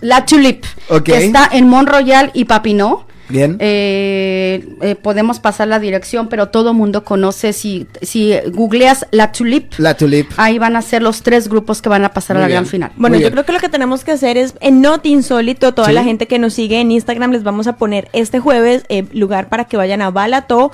La 0.00 0.24
Tulip, 0.26 0.64
Ok. 0.88 1.04
que 1.04 1.16
está 1.24 1.48
en 1.52 1.68
Mont 1.68 1.88
Royal 1.88 2.30
y 2.34 2.44
Papineau. 2.46 3.04
Bien. 3.28 3.56
Eh, 3.60 4.66
eh, 4.82 4.94
podemos 4.96 5.40
pasar 5.40 5.68
la 5.68 5.78
dirección, 5.78 6.28
pero 6.28 6.48
todo 6.48 6.74
mundo 6.74 7.04
conoce 7.04 7.52
si 7.52 7.86
si 8.02 8.34
googleas 8.52 9.06
La 9.10 9.32
Tulip. 9.32 9.72
La 9.78 9.94
Tulip. 9.96 10.30
Ahí 10.36 10.58
van 10.58 10.76
a 10.76 10.82
ser 10.82 11.02
los 11.02 11.22
tres 11.22 11.48
grupos 11.48 11.80
que 11.80 11.88
van 11.88 12.04
a 12.04 12.12
pasar 12.12 12.36
Muy 12.36 12.40
a 12.40 12.44
la 12.44 12.48
bien. 12.48 12.56
gran 12.62 12.66
final. 12.70 12.92
Bueno, 12.96 13.14
Muy 13.14 13.22
yo 13.22 13.26
bien. 13.28 13.32
creo 13.32 13.44
que 13.46 13.52
lo 13.52 13.58
que 13.60 13.68
tenemos 13.68 14.04
que 14.04 14.10
hacer 14.12 14.36
es, 14.36 14.54
en 14.60 14.80
Not 14.82 15.06
Insólito, 15.06 15.72
toda 15.72 15.88
Sí. 15.88 15.94
la 15.94 16.04
gente 16.04 16.26
que 16.26 16.38
nos 16.38 16.54
sigue 16.54 16.80
en 16.80 16.90
Instagram, 16.90 17.32
les 17.32 17.42
vamos 17.42 17.66
a 17.66 17.76
poner 17.76 18.08
este 18.12 18.38
jueves 18.40 18.84
eh, 18.88 19.04
lugar 19.12 19.48
para 19.48 19.64
que 19.64 19.76
vayan 19.76 20.02
a 20.02 20.10
Balato 20.10 20.70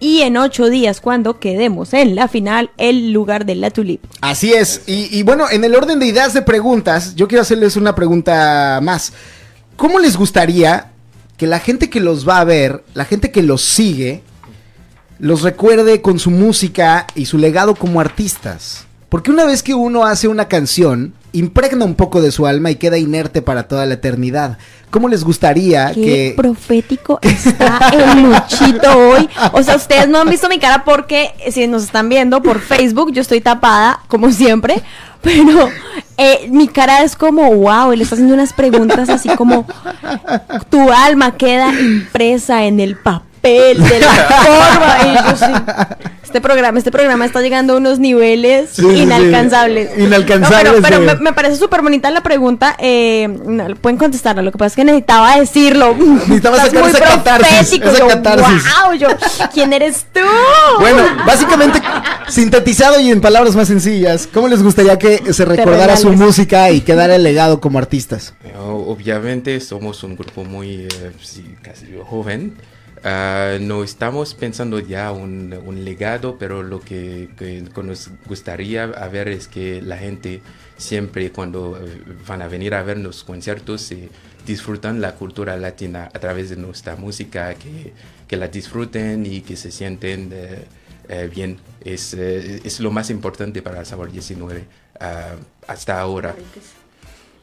y 0.00 0.20
en 0.22 0.36
ocho 0.36 0.68
días, 0.68 1.00
cuando 1.00 1.38
quedemos 1.38 1.94
en 1.94 2.14
la 2.14 2.28
final, 2.28 2.70
el 2.78 3.12
lugar 3.12 3.46
de 3.46 3.54
la 3.54 3.70
Tulip. 3.70 4.02
Así 4.20 4.52
es. 4.52 4.82
Y, 4.86 5.08
y 5.16 5.22
bueno, 5.22 5.46
en 5.50 5.64
el 5.64 5.74
orden 5.74 5.98
de 5.98 6.06
ideas 6.06 6.34
de 6.34 6.42
preguntas, 6.42 7.14
yo 7.14 7.26
quiero 7.28 7.42
hacerles 7.42 7.76
una 7.76 7.94
pregunta 7.94 8.80
más. 8.82 9.12
¿Cómo 9.76 9.98
les 9.98 10.16
gustaría 10.16 10.91
que 11.42 11.48
la 11.48 11.58
gente 11.58 11.90
que 11.90 11.98
los 11.98 12.28
va 12.28 12.38
a 12.38 12.44
ver, 12.44 12.84
la 12.94 13.04
gente 13.04 13.32
que 13.32 13.42
los 13.42 13.62
sigue, 13.62 14.22
los 15.18 15.42
recuerde 15.42 16.00
con 16.00 16.20
su 16.20 16.30
música 16.30 17.08
y 17.16 17.24
su 17.24 17.36
legado 17.36 17.74
como 17.74 18.00
artistas? 18.00 18.86
Porque 19.08 19.32
una 19.32 19.44
vez 19.44 19.64
que 19.64 19.74
uno 19.74 20.04
hace 20.04 20.28
una 20.28 20.46
canción, 20.46 21.14
impregna 21.32 21.84
un 21.84 21.96
poco 21.96 22.22
de 22.22 22.30
su 22.30 22.46
alma 22.46 22.70
y 22.70 22.76
queda 22.76 22.96
inerte 22.96 23.42
para 23.42 23.66
toda 23.66 23.86
la 23.86 23.94
eternidad. 23.94 24.56
¿Cómo 24.90 25.08
les 25.08 25.24
gustaría 25.24 25.92
Qué 25.92 26.00
que... 26.00 26.34
profético 26.36 27.18
está 27.22 27.90
el 27.92 28.22
Luchito 28.22 28.96
hoy. 28.96 29.28
O 29.52 29.64
sea, 29.64 29.74
ustedes 29.74 30.08
no 30.08 30.20
han 30.20 30.30
visto 30.30 30.48
mi 30.48 30.60
cara 30.60 30.84
porque 30.84 31.32
si 31.50 31.66
nos 31.66 31.82
están 31.82 32.08
viendo 32.08 32.40
por 32.40 32.60
Facebook, 32.60 33.10
yo 33.10 33.20
estoy 33.20 33.40
tapada, 33.40 33.98
como 34.06 34.30
siempre. 34.30 34.80
Pero 35.24 35.70
eh, 36.16 36.48
mi 36.50 36.68
cara 36.68 37.02
es 37.02 37.16
como, 37.16 37.54
wow, 37.54 37.92
él 37.92 38.02
está 38.02 38.16
haciendo 38.16 38.34
unas 38.34 38.52
preguntas 38.52 39.08
así 39.08 39.28
como, 39.36 39.66
tu 40.68 40.90
alma 40.90 41.36
queda 41.36 41.72
impresa 41.72 42.64
en 42.64 42.80
el 42.80 42.96
papel 42.96 43.31
de 43.42 44.00
la 44.00 44.08
forma. 44.08 44.98
Y 45.04 45.30
yo 45.30 45.36
sí. 45.46 45.52
Este 46.22 46.40
programa, 46.40 46.78
este 46.78 46.90
programa 46.90 47.26
está 47.26 47.42
llegando 47.42 47.74
a 47.74 47.76
unos 47.76 47.98
niveles 47.98 48.70
Sí, 48.72 48.80
sí, 48.82 48.88
sí. 48.88 48.98
inalcanzables. 49.02 49.98
Inalcanzables, 49.98 50.72
No, 50.76 50.80
pero 50.80 50.82
pero 50.82 51.10
sí. 51.10 51.16
me, 51.18 51.30
me 51.30 51.32
parece 51.34 51.56
súper 51.56 51.82
bonita 51.82 52.10
la 52.10 52.22
pregunta. 52.22 52.74
Eh, 52.78 53.28
no, 53.28 53.66
pueden 53.76 53.98
contestarla. 53.98 54.40
Lo 54.40 54.50
que 54.50 54.56
pasa 54.56 54.68
es 54.68 54.76
que 54.76 54.84
necesitaba 54.84 55.36
decirlo. 55.38 55.94
Necesitaba 55.94 56.56
Estás 56.56 56.70
sacar 56.70 56.82
muy 56.82 56.90
esa 56.90 57.04
catarsis, 57.04 57.50
profético. 57.80 57.88
esa 57.88 57.98
Yo, 57.98 58.08
catarsis. 58.08 58.62
"Guau", 58.64 58.94
yo, 58.94 59.08
¿quién 59.52 59.72
eres 59.74 60.06
tú? 60.12 60.20
Bueno, 60.80 61.02
básicamente, 61.26 61.82
sintetizado 62.28 62.98
y 63.00 63.10
en 63.10 63.20
palabras 63.20 63.54
más 63.54 63.68
sencillas, 63.68 64.26
¿cómo 64.32 64.48
les 64.48 64.62
gustaría 64.62 64.98
que 64.98 65.34
se 65.34 65.44
recordara 65.44 65.96
su 65.98 66.12
música 66.12 66.70
y 66.70 66.80
quedara 66.80 67.16
el 67.16 67.22
legado 67.24 67.60
como 67.60 67.78
artistas? 67.78 68.32
Eh, 68.44 68.52
Obviamente 68.58 69.60
somos 69.60 70.02
un 70.02 70.16
grupo 70.16 70.44
muy 70.44 70.86
eh, 70.90 71.12
casi 71.62 71.84
joven. 72.08 72.54
Ah, 73.04 73.58
no 73.60 73.82
estamos 73.82 74.34
pensando 74.34 74.78
ya 74.78 75.10
un, 75.10 75.50
legado, 75.84 76.38
pero 76.38 76.62
lo 76.62 76.80
que, 76.80 77.28
nos 77.82 78.10
gustaría 78.26 78.86
ver 78.86 79.28
es 79.28 79.48
que 79.48 79.82
la 79.82 79.96
gente 79.96 80.40
siempre 80.76 81.32
cuando 81.32 81.78
eh, 81.78 82.02
van 82.26 82.42
a 82.42 82.48
venir 82.48 82.74
a 82.74 82.82
ver 82.82 82.98
los 82.98 83.24
conciertos 83.24 83.90
eh, 83.92 84.08
disfrutan 84.46 85.00
la 85.00 85.14
cultura 85.14 85.56
latina 85.56 86.10
a 86.12 86.18
través 86.18 86.50
de 86.50 86.56
nuestra 86.56 86.96
música, 86.96 87.54
que, 87.54 87.92
la 88.36 88.48
disfruten 88.48 89.26
y 89.26 89.42
que 89.42 89.56
se 89.56 89.70
sienten 89.70 90.30
eh, 90.32 90.64
eh, 91.08 91.30
bien. 91.32 91.58
Es, 91.84 92.14
es 92.14 92.80
lo 92.80 92.90
más 92.90 93.10
importante 93.10 93.60
para 93.60 93.84
Sabor 93.84 94.10
19 94.10 94.64
ah, 95.00 95.34
hasta 95.66 96.00
ahora. 96.00 96.34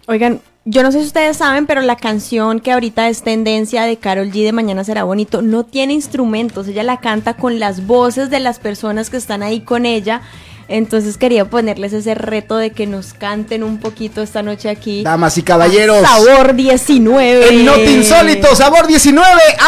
Oigan, 0.07 0.41
yo 0.65 0.83
no 0.83 0.91
sé 0.91 0.99
si 0.99 1.07
ustedes 1.07 1.37
saben, 1.37 1.65
pero 1.65 1.81
la 1.81 1.95
canción 1.95 2.59
que 2.59 2.71
ahorita 2.71 3.07
es 3.07 3.23
tendencia 3.23 3.83
de 3.83 3.97
Carol 3.97 4.31
G 4.31 4.43
de 4.43 4.51
Mañana 4.51 4.83
será 4.83 5.03
bonito 5.03 5.41
no 5.41 5.63
tiene 5.63 5.93
instrumentos. 5.93 6.67
Ella 6.67 6.83
la 6.83 6.97
canta 6.97 7.35
con 7.35 7.59
las 7.59 7.87
voces 7.87 8.29
de 8.29 8.39
las 8.39 8.59
personas 8.59 9.09
que 9.09 9.17
están 9.17 9.41
ahí 9.41 9.61
con 9.61 9.85
ella. 9.85 10.21
Entonces 10.67 11.17
quería 11.17 11.45
ponerles 11.45 11.93
ese 11.93 12.13
reto 12.13 12.57
de 12.57 12.69
que 12.69 12.85
nos 12.85 13.13
canten 13.13 13.63
un 13.63 13.79
poquito 13.79 14.21
esta 14.21 14.43
noche 14.43 14.69
aquí. 14.69 15.01
Damas 15.01 15.35
y 15.39 15.41
caballeros. 15.41 16.07
Sabor 16.07 16.53
19. 16.53 17.49
El 17.49 17.65
Not 17.65 17.79
Insólito, 17.79 18.55
Sabor 18.55 18.85
19, 18.85 19.25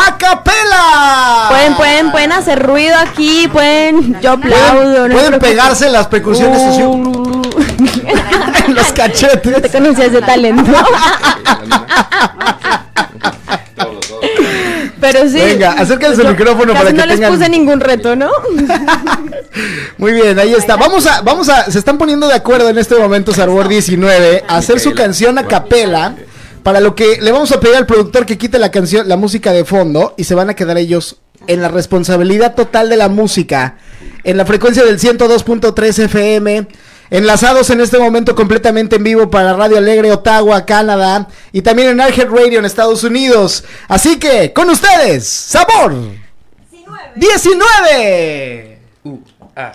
a 0.07 0.17
capela. 0.17 1.47
Pueden, 1.49 1.75
pueden, 1.75 2.11
pueden 2.11 2.31
hacer 2.33 2.61
ruido 2.61 2.95
aquí, 2.99 3.47
pueden. 3.51 4.21
Yo 4.21 4.33
aplaudo. 4.33 4.81
Pueden, 4.81 5.09
no 5.09 5.15
pueden 5.15 5.39
pegarse 5.39 5.89
las 5.89 6.05
percusiones 6.05 6.61
así, 6.61 6.83
Los 8.73 8.87
te 8.87 8.93
cachetes. 8.93 9.71
conocía 9.71 10.05
ese 10.05 10.21
talento. 10.21 10.71
Pero 14.99 15.27
sí. 15.27 15.35
Venga, 15.39 15.71
acérquense 15.73 16.21
al 16.21 16.29
micrófono 16.29 16.73
para 16.73 16.91
que 16.91 16.93
no 16.93 17.05
les 17.05 17.19
tengan- 17.19 17.33
puse 17.33 17.49
ningún 17.49 17.79
reto, 17.79 18.15
¿no? 18.15 18.29
Muy 19.97 20.11
bien, 20.13 20.37
ahí 20.37 20.53
está. 20.53 20.75
Vamos 20.75 21.07
a, 21.07 21.21
vamos 21.21 21.49
a, 21.49 21.65
se 21.71 21.79
están 21.79 21.97
poniendo 21.97 22.27
de 22.27 22.35
acuerdo 22.35 22.69
en 22.69 22.77
este 22.77 22.95
momento 22.95 23.33
Sabor 23.33 23.67
19 23.67 24.43
a 24.47 24.57
hacer 24.57 24.79
su 24.79 24.93
canción 24.93 25.37
a 25.39 25.47
capela. 25.47 26.15
Para 26.63 26.79
lo 26.79 26.93
que 26.93 27.17
le 27.19 27.31
vamos 27.31 27.51
a 27.51 27.59
pedir 27.59 27.75
al 27.75 27.87
productor 27.87 28.27
que 28.27 28.37
quite 28.37 28.59
la 28.59 28.69
canción, 28.69 29.09
la 29.09 29.17
música 29.17 29.51
de 29.51 29.65
fondo 29.65 30.13
y 30.15 30.25
se 30.25 30.35
van 30.35 30.51
a 30.51 30.53
quedar 30.53 30.77
ellos 30.77 31.17
en 31.47 31.59
la 31.63 31.69
responsabilidad 31.69 32.53
total 32.53 32.87
de 32.87 32.97
la 32.97 33.09
música 33.09 33.77
en 34.23 34.37
la 34.37 34.45
frecuencia 34.45 34.83
del 34.83 34.99
102.3 34.99 36.03
FM. 36.03 36.67
Enlazados 37.11 37.69
en 37.69 37.81
este 37.81 37.99
momento 37.99 38.33
completamente 38.35 38.95
en 38.95 39.03
vivo 39.03 39.29
para 39.29 39.53
Radio 39.53 39.77
Alegre, 39.77 40.13
Ottawa, 40.13 40.65
Canadá 40.65 41.27
y 41.51 41.61
también 41.61 41.89
en 41.89 41.99
Arget 41.99 42.29
Radio 42.29 42.59
en 42.59 42.63
Estados 42.63 43.03
Unidos. 43.03 43.65
Así 43.89 44.17
que, 44.17 44.53
con 44.53 44.69
ustedes, 44.69 45.27
Sabor 45.27 45.93
19. 47.15 48.79
Uh, 49.03 49.19
ah, 49.57 49.73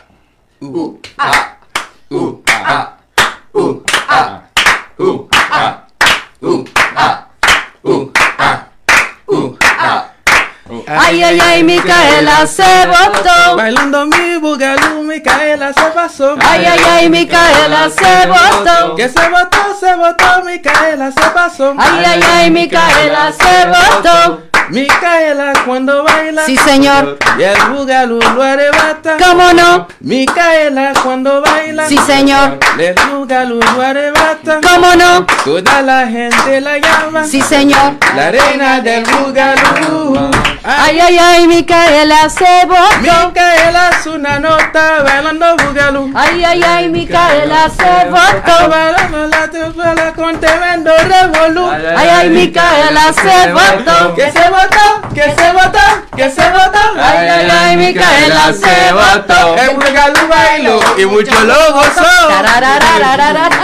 Ay, 10.89 11.23
ay, 11.23 11.41
ay, 11.41 11.63
Micaela 11.63 12.47
se 12.47 12.87
botó. 12.87 13.57
Bailando 13.57 14.07
mi 14.07 14.37
bugalú, 14.39 15.03
Micaela 15.05 15.73
se 15.73 15.91
pasó. 15.95 16.35
Ay, 16.41 16.65
ay, 16.65 16.81
ay, 16.91 17.09
Micaela 17.09 17.89
se 17.89 18.27
botó. 18.27 18.97
Que 18.97 19.09
se 19.09 19.29
botó, 19.29 19.77
se 19.79 19.95
botó, 19.95 20.45
Micaela 20.45 21.13
se 21.13 21.31
pasó. 21.31 21.75
Ay, 21.79 22.05
ay, 22.05 22.23
ay, 22.23 22.51
Micaela 22.51 23.33
se 23.33 23.67
botó. 23.67 24.43
Micaela 24.71 25.53
cuando 25.65 26.03
baila. 26.03 26.45
Sí, 26.45 26.57
señor. 26.57 27.19
Y 27.39 27.43
el 27.43 27.57
bugalú 27.71 28.19
lo 28.19 28.43
arrebata. 28.43 29.17
¿Cómo 29.23 29.53
no? 29.53 29.87
Micaela 30.01 30.93
cuando 31.03 31.41
baila. 31.41 31.87
Sí, 31.87 31.97
señor. 31.99 32.59
El 32.79 32.95
bugalú 33.13 33.61
lo 33.61 33.83
arrebata. 33.83 34.61
¿Cómo 34.63 34.95
no? 34.97 35.25
Toda 35.45 35.83
la 35.83 36.07
gente 36.09 36.61
la 36.61 36.79
llama. 36.79 37.25
Sí, 37.25 37.41
señor. 37.41 37.95
La 38.17 38.31
reina 38.31 38.81
del 38.81 39.05
bugalú. 39.05 40.31
Ay, 40.65 40.99
ay, 40.99 41.17
ay, 41.17 41.47
Micaela 41.47 42.29
se 42.29 42.67
botó. 42.67 43.29
Micaela 43.29 43.91
es 43.91 44.07
una 44.07 44.41
nota 44.41 45.03
bailando 45.05 45.57
bugalú. 45.59 46.11
Ay, 46.13 46.43
ay, 46.43 46.63
ay, 46.65 46.89
Micaela 46.89 47.71
se 47.71 48.09
botó. 48.11 48.69
Bailando 48.69 49.27
la 49.29 50.13
con 50.13 50.41
tremendo 50.41 50.91
revolú. 50.97 51.71
Ay, 51.71 52.09
ay, 52.09 52.31
Micaela 52.31 53.13
se 53.13 53.53
botó. 53.53 54.15
Que 54.17 54.33
se 54.33 54.51
votó, 54.57 55.15
que 55.15 55.23
se 55.23 55.53
votó, 55.53 55.85
que 56.17 56.31
se 56.31 56.51
votó. 56.51 56.79
Ay, 57.01 57.29
ay, 57.29 57.49
ay, 57.51 57.77
Micaela 57.77 58.53
se 58.53 58.93
botó. 58.93 59.57
El 59.57 59.71
bugalú 59.77 60.29
bailó 60.29 60.81
y 60.99 61.05
mucho 61.07 61.33
lo 61.45 61.73
gozó. 61.73 62.29
Tarararararara. 62.29 63.49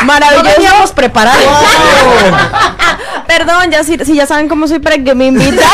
No 0.00 0.04
Maravilloso. 0.04 0.44
veníamos 0.56 0.90
preparados. 0.92 1.40
Perdón, 3.26 3.70
ya 3.70 3.84
si, 3.84 3.96
si 3.98 4.14
ya 4.16 4.26
saben 4.26 4.48
cómo 4.48 4.66
soy 4.66 4.80
para 4.80 4.98
que 4.98 5.14
me 5.14 5.26
invitan. 5.26 5.58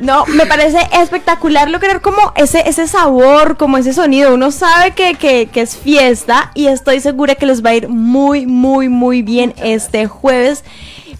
No, 0.00 0.26
me 0.26 0.46
parece 0.46 0.78
espectacular 0.92 1.70
lograr 1.70 2.00
como 2.00 2.32
ese, 2.36 2.68
ese 2.68 2.86
sabor, 2.86 3.56
como 3.56 3.78
ese 3.78 3.92
sonido. 3.92 4.34
Uno 4.34 4.50
sabe 4.50 4.92
que, 4.92 5.14
que, 5.14 5.46
que 5.46 5.62
es 5.62 5.76
fiesta 5.76 6.50
y 6.54 6.66
estoy 6.66 7.00
segura 7.00 7.34
que 7.34 7.46
les 7.46 7.64
va 7.64 7.70
a 7.70 7.74
ir 7.74 7.88
muy, 7.88 8.46
muy, 8.46 8.88
muy 8.88 9.22
bien 9.22 9.54
este 9.56 10.06
jueves 10.06 10.64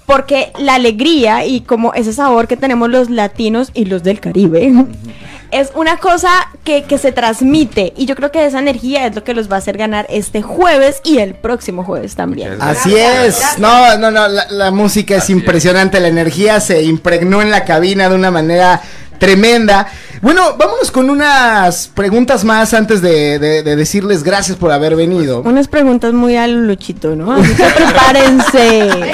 porque 0.07 0.53
la 0.59 0.75
alegría 0.75 1.45
y 1.45 1.63
como 1.63 1.95
ese 1.95 2.13
sabor 2.13 2.47
que 2.47 2.57
tenemos 2.57 2.91
los 2.91 3.11
latinos 3.11 3.71
y 3.75 3.87
los 3.87 4.03
del 4.03 4.21
Caribe 4.21 4.71
es 5.51 5.71
una 5.77 5.99
cosa 5.99 6.31
que, 6.65 6.83
que, 6.83 6.99
se 6.99 7.13
transmite. 7.13 7.93
Y 7.97 8.07
yo 8.07 8.17
creo 8.17 8.33
que 8.33 8.45
esa 8.45 8.59
energía 8.59 9.07
es 9.07 9.15
lo 9.15 9.23
que 9.23 9.35
los 9.35 9.51
va 9.51 9.57
a 9.57 9.59
hacer 9.59 9.79
ganar 9.79 10.05
este 10.11 10.43
jueves 10.43 11.01
y 11.05 11.19
el 11.19 11.35
próximo 11.35 11.85
jueves 11.85 12.17
también. 12.17 12.61
Así 12.61 12.97
es, 12.97 13.41
no, 13.59 13.97
no, 13.97 14.11
no, 14.11 14.27
la, 14.27 14.47
la 14.51 14.71
música 14.73 15.17
es. 15.17 15.31
impresionante, 15.31 16.01
la 16.01 16.09
energía 16.09 16.59
se 16.59 16.83
impregnó 16.83 17.41
en 17.41 17.51
la 17.51 17.65
cabina 17.65 18.09
de 18.09 18.17
una 18.17 18.33
manera 18.33 18.83
tremenda. 19.19 19.87
Bueno, 20.23 20.57
vámonos 20.57 20.91
con 20.91 21.11
unas 21.11 21.89
preguntas 21.89 22.45
más 22.45 22.73
antes 22.75 23.03
de, 23.03 23.39
de, 23.39 23.63
de, 23.63 23.77
decirles 23.77 24.23
gracias 24.23 24.57
por 24.57 24.73
haber 24.73 24.97
venido. 24.97 25.43
Unas 25.43 25.69
preguntas 25.69 26.13
muy 26.13 26.37
al 26.37 26.67
Luchito, 26.67 27.15
¿no? 27.15 27.33
Así 27.33 27.55
que 27.55 27.65
prepárense. 27.65 29.13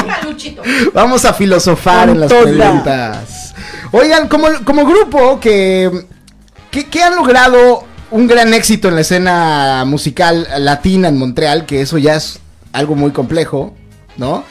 Vamos 0.94 1.24
a 1.24 1.32
filosofar 1.34 2.06
Con 2.06 2.14
en 2.16 2.20
las 2.20 2.28
toda. 2.28 2.42
preguntas. 2.42 3.54
Oigan, 3.92 4.28
como, 4.28 4.46
como 4.64 4.84
grupo 4.84 5.40
que, 5.40 5.90
que, 6.70 6.86
que 6.88 7.02
han 7.02 7.16
logrado 7.16 7.84
un 8.10 8.26
gran 8.26 8.54
éxito 8.54 8.88
en 8.88 8.94
la 8.94 9.00
escena 9.00 9.84
musical 9.86 10.46
latina 10.58 11.08
en 11.08 11.18
Montreal, 11.18 11.66
que 11.66 11.80
eso 11.80 11.98
ya 11.98 12.14
es 12.16 12.40
algo 12.72 12.94
muy 12.94 13.10
complejo, 13.10 13.74
¿no? 14.16 14.44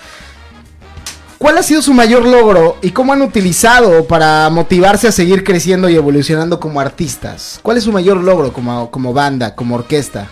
¿Cuál 1.39 1.57
ha 1.57 1.63
sido 1.63 1.81
su 1.81 1.93
mayor 1.93 2.25
logro 2.25 2.77
y 2.81 2.91
cómo 2.91 3.13
han 3.13 3.21
utilizado 3.21 4.05
para 4.05 4.49
motivarse 4.49 5.07
a 5.07 5.11
seguir 5.13 5.43
creciendo 5.45 5.87
y 5.89 5.95
evolucionando 5.95 6.59
como 6.59 6.81
artistas? 6.81 7.59
¿Cuál 7.63 7.77
es 7.77 7.85
su 7.85 7.93
mayor 7.93 8.17
logro 8.17 8.51
como, 8.51 8.91
como 8.91 9.13
banda, 9.13 9.55
como 9.55 9.75
orquesta? 9.75 10.27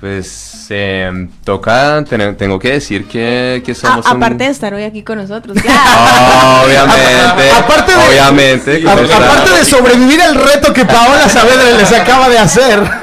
Pues 0.00 0.66
eh, 0.70 1.28
toca, 1.44 2.02
ten- 2.08 2.36
tengo 2.36 2.58
que 2.58 2.72
decir 2.72 3.06
que, 3.06 3.62
que 3.64 3.72
A- 3.72 3.74
somos 3.76 4.06
un- 4.06 4.16
aparte 4.16 4.44
de 4.44 4.50
estar 4.50 4.74
hoy 4.74 4.82
aquí 4.82 5.04
con 5.04 5.18
nosotros. 5.18 5.56
Ah, 5.68 6.62
obviamente, 6.66 7.50
Aparte 7.58 7.92
de- 7.92 8.08
obviamente, 8.08 8.84
A- 8.88 8.92
aparte 8.92 9.50
de 9.56 9.64
sobrevivir 9.64 10.20
al 10.20 10.34
reto 10.34 10.72
que 10.72 10.84
Paola 10.84 11.28
Saavedra 11.28 11.76
les 11.76 11.92
acaba 11.92 12.28
de 12.28 12.38
hacer. 12.38 12.82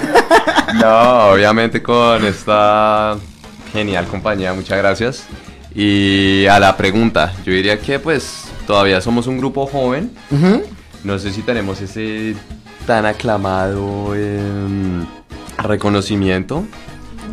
No, 0.74 1.30
obviamente 1.30 1.82
con 1.82 2.24
esta 2.26 3.16
genial 3.72 4.06
compañía, 4.06 4.54
muchas 4.54 4.78
gracias. 4.78 5.24
Y 5.80 6.48
a 6.48 6.60
la 6.60 6.76
pregunta, 6.76 7.32
yo 7.46 7.54
diría 7.54 7.80
que 7.80 8.00
pues 8.00 8.46
todavía 8.66 9.00
somos 9.00 9.28
un 9.28 9.38
grupo 9.38 9.68
joven. 9.68 10.10
Ujú. 10.32 10.64
No 11.04 11.20
sé 11.20 11.32
si 11.32 11.44
tenemos 11.44 11.80
ese 11.82 12.36
tan 12.88 13.06
aclamado 13.06 14.16
em, 14.16 15.06
reconocimiento. 15.60 16.66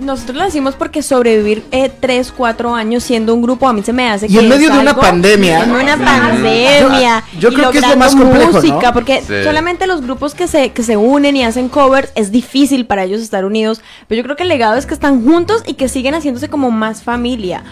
Nosotros 0.02 0.36
lo 0.36 0.44
decimos 0.44 0.74
porque 0.74 1.02
sobrevivir 1.02 1.64
eh, 1.70 1.88
3, 1.88 2.32
4 2.36 2.74
años 2.74 3.02
siendo 3.04 3.32
un 3.32 3.40
grupo 3.40 3.66
a 3.66 3.72
mí 3.72 3.82
se 3.82 3.92
me 3.94 4.10
hace 4.10 4.26
Y 4.26 4.30
que 4.34 4.40
en 4.40 4.48
medio 4.50 4.68
es 4.68 4.74
de 4.74 4.80
una 4.80 4.94
pandemia. 4.94 5.64
En 5.64 5.70
una 5.70 5.96
pandemia. 5.96 7.24
Yo- 7.34 7.40
yo 7.40 7.48
y 7.50 7.54
creo 7.54 7.70
que 7.70 7.78
es 7.78 7.88
lo 7.88 7.96
más 7.96 8.14
complejo, 8.14 8.50
¿no? 8.50 8.52
música, 8.60 8.92
porque 8.92 9.22
Sí. 9.26 9.42
solamente 9.42 9.86
los 9.86 10.02
grupos 10.02 10.34
que 10.34 10.48
se, 10.48 10.72
que 10.72 10.82
se 10.82 10.98
unen 10.98 11.34
y 11.36 11.44
hacen 11.44 11.70
covers 11.70 12.10
es 12.14 12.30
difícil 12.30 12.84
para 12.84 13.04
ellos 13.04 13.22
estar 13.22 13.46
unidos. 13.46 13.80
Pero 14.06 14.18
yo 14.18 14.24
creo 14.24 14.36
que 14.36 14.42
el 14.42 14.48
legado 14.50 14.76
es 14.76 14.84
que 14.84 14.92
están 14.92 15.24
juntos 15.24 15.62
y 15.64 15.74
que 15.74 15.88
siguen 15.88 16.12
haciéndose 16.14 16.48
como 16.50 16.70
más 16.72 17.02
familia. 17.04 17.62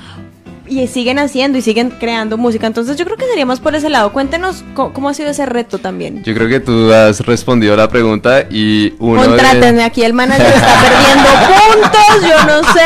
Y 0.73 0.87
siguen 0.87 1.19
haciendo 1.19 1.59
y 1.59 1.63
siguen 1.63 1.91
creando 1.91 2.39
música. 2.39 2.67
Entonces 2.67 2.97
yo 2.97 3.05
creo 3.05 3.19
que 3.19 3.27
sería 3.27 3.45
más 3.45 3.61
por 3.61 3.75
ese 3.75 3.91
lado. 3.91 4.11
Cuéntenos 4.11 4.65
cómo, 4.73 5.11
ha 5.11 5.15
sido 5.15 5.29
ese 5.29 5.45
reto 5.45 5.77
también. 5.77 6.23
Yo 6.25 6.33
creo 6.33 6.49
que 6.49 6.61
tú 6.61 6.91
has 6.91 7.21
respondido 7.21 7.77
la 7.77 7.89
pregunta 7.89 8.47
y 8.49 8.95
uno 8.99 9.21
de... 9.21 9.29
Contrátenme, 9.29 9.85
aquí 9.85 10.03
el 10.03 10.15
manager 10.15 10.47
está 10.47 10.81
perdiendo 10.81 11.29
puntos, 11.83 12.31
yo 12.31 12.47
no 12.47 12.63
sé. 12.73 12.83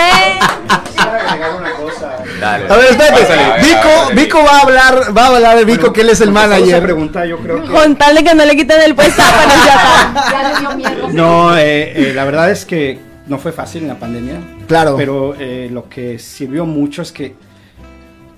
Dale. 2.40 2.64
A 2.68 2.76
ver, 2.76 2.90
espérate. 2.90 3.20
Pásale, 3.22 3.62
Vico, 3.62 3.88
a 3.88 4.06
ver, 4.08 4.16
Vico 4.16 4.38
va 4.38 4.50
a 4.50 4.60
hablar, 4.62 5.16
va 5.16 5.22
a 5.22 5.36
hablar 5.36 5.56
de 5.56 5.64
Vico, 5.64 5.92
que 5.92 6.00
él 6.00 6.10
es 6.10 6.20
el 6.20 6.32
manager. 6.32 6.82
pregunta 6.82 7.24
yo 7.24 7.38
creo 7.38 7.62
que... 7.62 7.70
Con 7.70 7.94
tal 7.94 8.16
de 8.16 8.24
que 8.24 8.34
no 8.34 8.44
le 8.44 8.56
quiten 8.56 8.82
el 8.82 8.96
puesto 8.96 9.22
para 9.22 9.54
ya 9.64 10.32
Ya 10.32 10.52
le 10.52 10.60
dio 10.60 10.76
miedo. 10.76 11.08
No, 11.12 11.56
eh, 11.56 12.10
eh, 12.10 12.12
la 12.14 12.24
verdad 12.24 12.50
es 12.50 12.64
que 12.64 12.98
no 13.28 13.38
fue 13.38 13.52
fácil 13.52 13.82
en 13.82 13.88
la 13.88 13.98
pandemia. 13.98 14.40
Claro. 14.66 14.96
Pero 14.96 15.36
eh, 15.38 15.68
lo 15.70 15.88
que 15.88 16.18
sirvió 16.18 16.66
mucho 16.66 17.02
es 17.02 17.12
que 17.12 17.45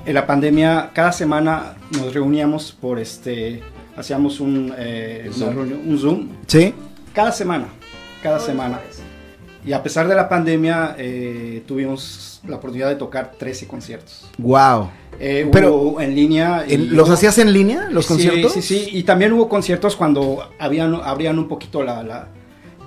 en 0.08 0.14
la 0.14 0.26
pandemia 0.26 0.90
cada 0.94 1.12
semana 1.12 1.74
nos 1.90 2.14
reuníamos 2.14 2.72
por 2.72 2.98
este, 2.98 3.60
hacíamos 3.96 4.40
un, 4.40 4.72
eh, 4.78 5.30
una 5.36 5.50
reunión- 5.50 5.80
un 5.86 5.98
Zoom 5.98 6.28
Sí. 6.46 6.72
cada 7.12 7.30
semana, 7.30 7.66
cada 8.22 8.38
semana. 8.40 8.80
Y 9.66 9.72
a 9.74 9.82
pesar 9.82 10.08
de 10.08 10.14
la 10.14 10.28
pandemia 10.30 10.94
eh, 10.98 11.62
tuvimos 11.66 12.40
la 12.48 12.56
oportunidad 12.56 12.88
de 12.88 12.94
tocar 12.96 13.32
13 13.38 13.66
conciertos. 13.66 14.26
Wow. 14.38 14.88
Eh, 15.20 15.46
Pero, 15.52 15.74
hubo 15.74 16.00
en 16.00 16.14
línea. 16.14 16.64
y 16.66 16.74
¿En- 16.74 16.96
¿Los 16.96 17.08
hubo- 17.08 17.14
hacías 17.14 17.36
en 17.38 17.52
línea, 17.52 17.88
los 17.90 18.06
Sí, 18.06 18.08
conciertos? 18.14 18.52
Sí, 18.54 18.62
sí, 18.62 18.88
y 18.92 19.02
también 19.02 19.32
hubo 19.34 19.48
conciertos 19.48 19.94
cuando 19.96 20.48
habían, 20.58 20.94
abrían 20.94 21.38
un 21.38 21.48
poquito 21.48 21.82
la, 21.82 22.02
la- 22.02 22.28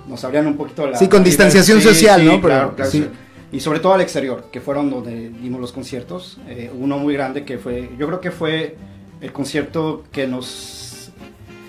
nos 0.08 0.24
abrían 0.24 0.48
un 0.48 0.56
poquito 0.56 0.88
la... 0.88 0.98
Sí, 0.98 1.06
con 1.06 1.20
la- 1.20 1.26
distanciación 1.26 1.80
social, 1.80 2.20
sí, 2.20 2.26
¿no? 2.26 2.32
Pero- 2.32 2.42
claro, 2.48 2.74
claro, 2.74 2.90
sí. 2.90 3.06
Y 3.52 3.60
sobre 3.60 3.80
todo 3.80 3.92
al 3.92 4.00
exterior, 4.00 4.46
que 4.50 4.60
fueron 4.60 4.90
donde 4.90 5.28
dimos 5.28 5.60
los 5.60 5.72
conciertos. 5.72 6.38
Eh, 6.48 6.70
uno 6.74 6.98
muy 6.98 7.12
grande 7.12 7.44
que 7.44 7.58
fue, 7.58 7.90
yo 7.98 8.06
creo 8.06 8.20
que 8.20 8.30
fue 8.30 8.76
el 9.20 9.30
concierto 9.30 10.04
que 10.10 10.26
nos, 10.26 11.12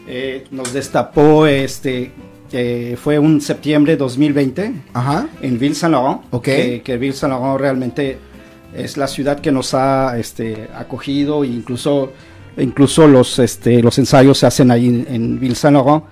eh, 0.08 0.46
nos 0.50 0.72
destapó, 0.72 1.46
este, 1.46 2.14
eh, 2.54 2.96
fue 3.02 3.20
un 3.20 3.42
septiembre 3.42 3.98
2020 3.98 4.74
Ajá. 4.94 5.28
en 5.42 5.60
Ville 5.60 5.76
Saint 5.76 5.92
Laurent. 5.92 6.22
Ok. 6.32 6.44
Que, 6.44 6.82
que 6.84 6.98
Ville 6.98 7.16
Saint 7.16 7.34
Laurent 7.34 7.60
realmente 7.60 8.18
es 8.74 8.96
la 8.96 9.08
ciudad 9.08 9.40
que 9.40 9.52
nos 9.52 9.74
ha 9.74 10.18
este, 10.18 10.70
acogido 10.76 11.44
e 11.44 11.48
incluso, 11.48 12.12
incluso 12.58 13.08
los, 13.08 13.40
este, 13.40 13.82
los 13.84 13.98
ensayos 13.98 14.38
se 14.38 14.46
hacen 14.46 14.72
ahí 14.72 14.88
en, 14.88 15.08
en 15.10 15.40
Ville 15.40 15.56
Saint 15.56 15.76
Laurent. 15.76 16.04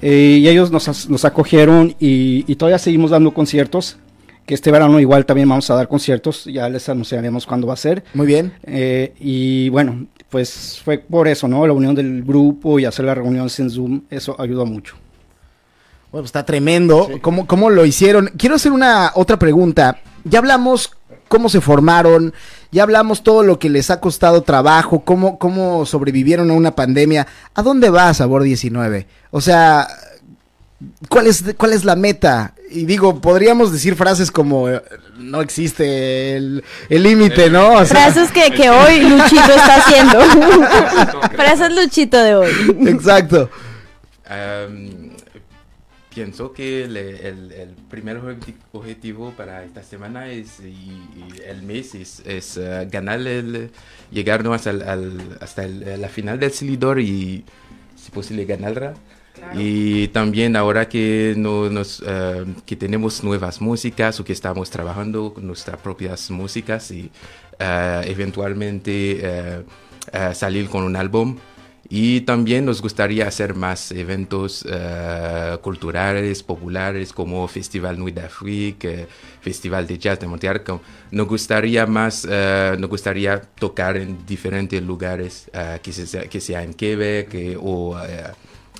Eh, 0.00 0.38
y 0.40 0.48
ellos 0.48 0.72
nos, 0.72 1.08
nos 1.08 1.24
acogieron 1.24 1.94
y, 2.00 2.44
y 2.50 2.56
todavía 2.56 2.78
seguimos 2.78 3.12
dando 3.12 3.32
conciertos. 3.32 3.98
Que 4.46 4.54
este 4.54 4.70
verano 4.72 4.98
igual 4.98 5.24
también 5.24 5.48
vamos 5.48 5.70
a 5.70 5.74
dar 5.74 5.88
conciertos, 5.88 6.44
ya 6.46 6.68
les 6.68 6.88
anunciaremos 6.88 7.46
cuándo 7.46 7.66
va 7.66 7.74
a 7.74 7.76
ser. 7.76 8.02
Muy 8.14 8.26
bien. 8.26 8.52
Eh, 8.64 9.14
y 9.20 9.68
bueno, 9.68 10.06
pues 10.28 10.80
fue 10.84 10.98
por 10.98 11.28
eso, 11.28 11.46
¿no? 11.46 11.66
La 11.66 11.72
unión 11.72 11.94
del 11.94 12.24
grupo 12.24 12.78
y 12.78 12.84
hacer 12.84 13.04
las 13.04 13.16
reuniones 13.16 13.58
en 13.60 13.70
Zoom, 13.70 14.02
eso 14.10 14.34
ayudó 14.40 14.66
mucho. 14.66 14.96
Bueno, 16.10 16.26
está 16.26 16.44
tremendo. 16.44 17.08
¿Cómo, 17.22 17.46
¿Cómo 17.46 17.70
lo 17.70 17.86
hicieron? 17.86 18.30
Quiero 18.36 18.56
hacer 18.56 18.72
una 18.72 19.12
otra 19.14 19.38
pregunta. 19.38 20.00
Ya 20.24 20.40
hablamos 20.40 20.90
cómo 21.32 21.48
se 21.48 21.62
formaron, 21.62 22.34
ya 22.72 22.82
hablamos 22.82 23.22
todo 23.22 23.42
lo 23.42 23.58
que 23.58 23.70
les 23.70 23.90
ha 23.90 24.00
costado 24.00 24.42
trabajo, 24.42 25.00
cómo, 25.00 25.38
cómo 25.38 25.86
sobrevivieron 25.86 26.50
a 26.50 26.54
una 26.54 26.74
pandemia. 26.74 27.26
¿A 27.54 27.62
dónde 27.62 27.88
va 27.88 28.12
Sabor 28.12 28.42
19? 28.42 29.06
O 29.30 29.40
sea, 29.40 29.88
¿cuál 31.08 31.26
es, 31.26 31.42
cuál 31.56 31.72
es 31.72 31.86
la 31.86 31.96
meta? 31.96 32.54
Y 32.72 32.84
digo, 32.86 33.20
podríamos 33.20 33.70
decir 33.72 33.94
frases 33.96 34.30
como 34.30 34.68
eh, 34.68 34.82
no 35.18 35.40
existe 35.40 36.36
el 36.36 36.64
el 36.88 37.02
límite, 37.02 37.50
¿no? 37.50 37.72
O 37.74 37.84
sea, 37.84 38.10
Frases 38.10 38.30
que, 38.32 38.50
que 38.50 38.70
hoy 38.70 39.00
Luchito 39.00 39.52
está 39.54 39.76
haciendo. 39.76 40.20
Frases 41.36 41.72
Luchito 41.74 42.16
de 42.22 42.34
hoy. 42.34 42.50
exacto. 42.86 43.50
Am, 44.26 45.10
pienso 46.14 46.52
que 46.52 46.84
el, 46.84 46.96
el 46.96 47.74
primer 47.90 48.18
obje- 48.20 48.54
objetivo 48.72 49.32
para 49.36 49.64
esta 49.64 49.82
semana 49.82 50.28
es, 50.28 50.60
y, 50.60 50.64
y 50.64 51.26
el 51.46 51.62
mes 51.62 51.94
es, 51.94 52.22
es, 52.26 52.56
eh, 52.56 52.86
ganar 52.90 53.20
el, 53.20 53.70
llegarnos 54.10 54.54
hasta, 54.56 54.70
el- 54.70 54.82
al- 54.82 55.38
hasta 55.40 55.64
el- 55.64 56.00
la 56.00 56.08
final 56.08 56.38
del 56.38 56.52
Silidor 56.52 57.00
y 57.00 57.44
si 57.96 58.10
posible 58.10 58.44
ganarla. 58.44 58.94
Y 59.54 60.08
también 60.08 60.56
ahora 60.56 60.88
que, 60.88 61.34
no, 61.36 61.68
nos, 61.68 62.02
eh, 62.06 62.44
que 62.64 62.76
tenemos 62.76 63.22
nuevas 63.22 63.60
músicas 63.60 64.18
o 64.18 64.24
que 64.24 64.32
estamos 64.32 64.70
trabajando 64.70 65.34
con 65.34 65.46
nuestras 65.46 65.78
propias 65.80 66.30
músicas 66.30 66.90
y 66.90 67.10
eh, 67.58 68.02
eventualmente 68.06 69.20
eh, 69.22 69.64
salir 70.34 70.68
con 70.68 70.84
un 70.84 70.96
álbum. 70.96 71.36
Y 71.94 72.22
también 72.22 72.64
nos 72.64 72.80
gustaría 72.80 73.28
hacer 73.28 73.54
más 73.54 73.92
eventos 73.92 74.64
culturales, 75.60 76.42
populares, 76.42 77.12
como 77.12 77.46
Festival 77.48 77.98
Nuit 77.98 78.14
d'Afrique, 78.14 79.06
Festival 79.42 79.86
de 79.86 79.98
Jazz 79.98 80.18
de 80.20 80.26
Montreal. 80.26 80.62
Nos 81.10 81.28
gustaría 81.28 81.84
más, 81.84 82.24
nos 82.24 82.88
gustaría 82.88 83.42
tocar 83.42 83.98
en 83.98 84.24
diferentes 84.24 84.82
lugares, 84.82 85.50
que, 85.82 85.92
sea, 85.92 86.22
que 86.22 86.40
sea 86.40 86.62
en 86.62 86.72
Quebec 86.72 87.58
o 87.60 87.94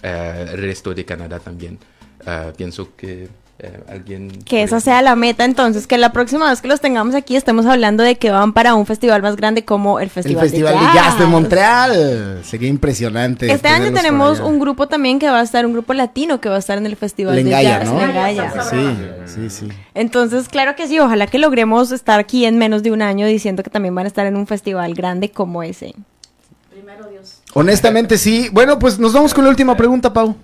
el 0.03 0.59
resto 0.59 0.95
de 0.95 1.05
Canadá 1.05 1.39
también. 1.39 1.79
Eh, 2.27 2.53
pienso 2.57 2.95
que 2.97 3.29
eh, 3.59 3.81
alguien... 3.89 4.29
Que 4.45 4.63
esa 4.63 4.81
sea 4.81 5.03
la 5.03 5.15
meta 5.17 5.45
entonces, 5.45 5.87
que 5.87 5.99
la 5.99 6.13
próxima 6.13 6.49
vez 6.51 6.61
que 6.61 6.69
los 6.69 6.81
tengamos 6.81 7.15
aquí 7.15 7.37
estemos 7.37 7.67
hablando 7.67 8.03
de 8.03 8.17
que 8.17 8.31
van 8.31 8.53
para 8.53 8.75
un 8.75 8.87
festival 8.87 9.23
más 9.23 9.37
grande 9.37 9.65
como 9.65 9.99
el 9.99 10.05
El 10.05 10.11
Festival, 10.11 10.43
Festival 10.49 10.75
de 10.75 10.85
Jazz 10.95 11.19
de 11.19 11.27
Montreal. 11.27 12.41
Sería 12.45 12.69
impresionante. 12.69 13.51
Este 13.53 13.69
año 13.69 13.93
tenemos 13.93 14.41
un 14.41 14.59
grupo 14.59 14.89
también 14.89 15.19
que 15.19 15.29
va 15.29 15.41
a 15.41 15.43
estar, 15.43 15.65
un 15.67 15.73
grupo 15.73 15.95
latino 15.95 16.41
que 16.41 16.49
va 16.49 16.57
a 16.57 16.59
estar 16.59 16.79
en 16.79 16.87
el 16.87 16.97
Festival 16.97 17.37
Lengaya, 17.37 17.79
de 17.79 17.85
Jazz. 17.85 17.93
¿no? 17.93 18.07
Lengaya. 18.07 18.63
Sí, 18.63 18.97
sí, 19.27 19.51
sí. 19.51 19.69
Entonces, 19.95 20.49
claro 20.49 20.75
que 20.75 20.89
sí, 20.89 20.99
ojalá 20.99 21.27
que 21.27 21.39
logremos 21.39 21.93
estar 21.93 22.19
aquí 22.19 22.45
en 22.45 22.59
menos 22.59 22.83
de 22.83 22.91
un 22.91 23.03
año 23.03 23.27
diciendo 23.27 23.63
que 23.63 23.71
también 23.71 23.95
van 23.95 24.07
a 24.07 24.09
estar 24.09 24.27
en 24.27 24.37
un 24.37 24.47
festival 24.47 24.95
grande 24.95 25.31
como 25.31 25.63
ese. 25.63 25.95
Honestamente, 27.55 28.19
sí. 28.19 28.49
Bueno, 28.53 28.79
pues 28.79 28.99
nos 28.99 29.13
vamos 29.13 29.35
con 29.35 29.45
la 29.45 29.51
última 29.51 29.77
pregunta, 29.77 30.13
Pau. 30.13 30.37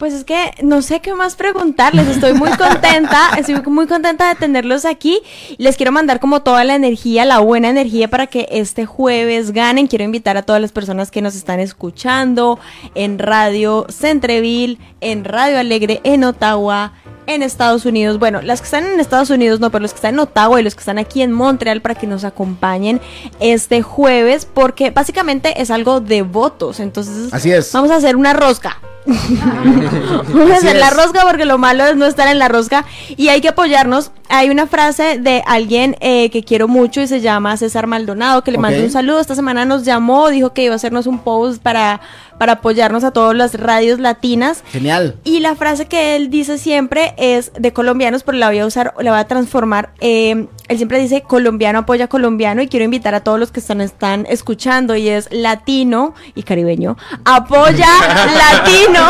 Pues 0.00 0.14
es 0.14 0.24
que 0.24 0.52
no 0.62 0.80
sé 0.80 1.00
qué 1.00 1.12
más 1.12 1.36
preguntarles, 1.36 2.08
estoy 2.08 2.32
muy 2.32 2.48
contenta, 2.52 3.32
estoy 3.38 3.60
muy 3.66 3.86
contenta 3.86 4.30
de 4.30 4.34
tenerlos 4.34 4.86
aquí. 4.86 5.20
Les 5.58 5.76
quiero 5.76 5.92
mandar 5.92 6.20
como 6.20 6.40
toda 6.40 6.64
la 6.64 6.74
energía, 6.74 7.26
la 7.26 7.40
buena 7.40 7.68
energía 7.68 8.08
para 8.08 8.26
que 8.26 8.48
este 8.50 8.86
jueves 8.86 9.50
ganen. 9.50 9.88
Quiero 9.88 10.04
invitar 10.04 10.38
a 10.38 10.42
todas 10.42 10.62
las 10.62 10.72
personas 10.72 11.10
que 11.10 11.20
nos 11.20 11.36
están 11.36 11.60
escuchando 11.60 12.58
en 12.94 13.18
Radio 13.18 13.84
Centreville, 13.90 14.78
en 15.02 15.26
Radio 15.26 15.58
Alegre, 15.58 16.00
en 16.02 16.24
Ottawa, 16.24 16.94
en 17.34 17.42
Estados 17.42 17.84
Unidos. 17.84 18.18
Bueno, 18.18 18.42
las 18.42 18.60
que 18.60 18.66
están 18.66 18.84
en 18.86 19.00
Estados 19.00 19.30
Unidos 19.30 19.60
no, 19.60 19.70
pero 19.70 19.82
los 19.82 19.92
que 19.92 19.96
están 19.96 20.14
en 20.14 20.20
Ottawa 20.20 20.60
y 20.60 20.64
los 20.64 20.74
que 20.74 20.80
están 20.80 20.98
aquí 20.98 21.22
en 21.22 21.32
Montreal 21.32 21.80
para 21.80 21.94
que 21.94 22.06
nos 22.06 22.24
acompañen 22.24 23.00
este 23.40 23.82
jueves, 23.82 24.46
porque 24.46 24.90
básicamente 24.90 25.60
es 25.60 25.70
algo 25.70 26.00
de 26.00 26.22
votos. 26.22 26.80
Entonces, 26.80 27.32
Así 27.32 27.50
es. 27.50 27.72
vamos 27.72 27.90
a 27.90 27.96
hacer 27.96 28.16
una 28.16 28.32
rosca. 28.32 28.78
Vamos 29.06 30.50
a 30.50 30.56
hacer 30.56 30.76
la 30.76 30.90
rosca 30.90 31.22
porque 31.26 31.46
lo 31.46 31.56
malo 31.56 31.86
es 31.86 31.96
no 31.96 32.04
estar 32.04 32.28
en 32.28 32.38
la 32.38 32.48
rosca 32.48 32.84
y 33.16 33.28
hay 33.28 33.40
que 33.40 33.48
apoyarnos. 33.48 34.12
Hay 34.30 34.48
una 34.48 34.66
frase 34.66 35.18
de 35.18 35.42
alguien 35.46 35.96
eh, 36.00 36.30
que 36.30 36.42
quiero 36.44 36.68
mucho 36.68 37.00
y 37.00 37.06
se 37.08 37.20
llama 37.20 37.56
César 37.56 37.86
Maldonado, 37.86 38.42
que 38.42 38.52
le 38.52 38.58
mando 38.58 38.78
Ok. 38.78 38.84
un 38.84 38.90
saludo. 38.90 39.20
Esta 39.20 39.34
semana 39.34 39.64
nos 39.64 39.84
llamó, 39.84 40.28
dijo 40.30 40.52
que 40.52 40.62
iba 40.64 40.72
a 40.72 40.76
hacernos 40.76 41.06
un 41.08 41.18
post 41.18 41.60
para, 41.62 42.00
para 42.38 42.52
apoyarnos 42.52 43.02
a 43.04 43.10
todas 43.10 43.36
las 43.36 43.54
radios 43.54 43.98
latinas. 43.98 44.62
Genial. 44.70 45.16
Y 45.24 45.40
la 45.40 45.56
frase 45.56 45.86
que 45.86 46.14
él 46.16 46.30
dice 46.30 46.58
siempre 46.58 47.12
es 47.16 47.50
de 47.58 47.72
colombianos, 47.72 48.22
pero 48.22 48.38
la 48.38 48.48
voy 48.48 48.60
a 48.60 48.66
usar, 48.66 48.94
la 49.00 49.10
voy 49.10 49.20
a 49.20 49.24
transformar. 49.24 49.90
Eh, 50.00 50.46
él 50.68 50.76
siempre 50.76 51.00
dice 51.00 51.22
colombiano 51.22 51.80
apoya 51.80 52.06
colombiano 52.06 52.62
y 52.62 52.68
quiero 52.68 52.84
invitar 52.84 53.14
a 53.16 53.20
todos 53.24 53.40
los 53.40 53.50
que 53.50 53.58
están, 53.58 53.80
están 53.80 54.26
escuchando 54.30 54.94
y 54.94 55.08
es 55.08 55.28
latino 55.32 56.14
y 56.36 56.44
caribeño. 56.44 56.96
Apoya 57.24 57.88
latino. 58.38 59.02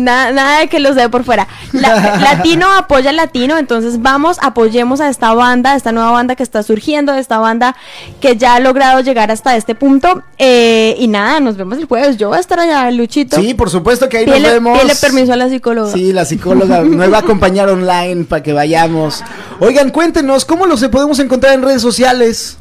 nada, 0.00 0.32
nada 0.32 0.60
de 0.60 0.68
que 0.68 0.80
los 0.80 0.96
dé 0.96 1.08
por 1.08 1.24
fuera. 1.24 1.46
La- 1.72 2.16
latino 2.18 2.66
apoya 2.76 3.12
latino, 3.12 3.58
entonces 3.58 4.00
vamos, 4.02 4.38
apoyemos 4.40 5.00
a 5.00 5.08
esta 5.08 5.32
banda, 5.34 5.72
a 5.72 5.76
esta 5.76 5.92
nueva 5.92 6.10
banda 6.10 6.34
que 6.36 6.42
está 6.42 6.62
surgiendo, 6.62 7.14
esta 7.14 7.38
banda 7.38 7.76
que 8.20 8.36
ya 8.36 8.54
ha 8.56 8.60
logrado 8.60 9.00
llegar 9.00 9.30
hasta 9.30 9.56
este 9.56 9.74
punto. 9.74 10.22
Eh, 10.38 10.96
y 10.98 11.08
nada, 11.08 11.40
nos 11.40 11.56
vemos 11.56 11.78
el 11.78 11.84
jueves. 11.86 12.16
Yo 12.16 12.28
voy 12.28 12.38
a 12.38 12.40
estar 12.40 12.58
allá, 12.60 12.90
Luchito. 12.90 13.36
Sí, 13.40 13.54
por 13.54 13.70
supuesto 13.70 14.08
que 14.08 14.18
ahí 14.18 14.26
Pídele- 14.26 14.40
nos 14.42 14.52
vemos. 14.52 14.78
pídele 14.78 14.94
permiso 14.96 15.32
a 15.32 15.36
la 15.36 15.48
psicóloga. 15.48 15.92
Sí, 15.92 16.12
la 16.12 16.24
psicóloga 16.24 16.80
me 16.82 17.08
va 17.08 17.18
a 17.18 17.20
acompañar 17.20 17.68
online 17.68 18.24
para 18.24 18.42
que 18.42 18.52
vayamos. 18.52 19.22
Oigan, 19.60 19.90
cuéntenos, 19.90 20.44
¿cómo 20.44 20.66
los 20.66 20.80
podemos 20.88 21.18
encontrar 21.18 21.54
en 21.54 21.62
redes 21.62 21.82
sociales? 21.82 22.56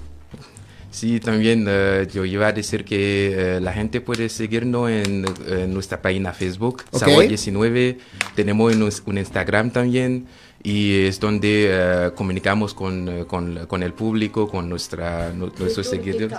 Sí, 0.91 1.19
también 1.19 1.65
eh, 1.67 2.07
yo 2.11 2.25
iba 2.25 2.47
a 2.47 2.51
decir 2.51 2.83
que 2.83 3.57
eh, 3.57 3.61
la 3.61 3.71
gente 3.73 4.01
puede 4.01 4.27
seguirnos 4.27 4.89
en, 4.89 5.25
en 5.47 5.73
nuestra 5.73 6.01
página 6.01 6.33
Facebook, 6.33 6.83
Ok. 6.91 6.99
Sabor 6.99 7.27
19. 7.27 7.97
Tenemos 8.35 8.75
un, 8.75 8.89
un 9.05 9.17
Instagram 9.17 9.69
también 9.71 10.25
y 10.63 11.05
es 11.05 11.19
donde 11.19 11.67
eh, 11.69 12.11
comunicamos 12.15 12.73
con, 12.73 13.25
con, 13.25 13.65
con 13.67 13.83
el 13.83 13.93
público, 13.93 14.49
con 14.49 14.67
nuestra, 14.67 15.31
nuestros 15.31 15.87
seguidores. 15.87 16.37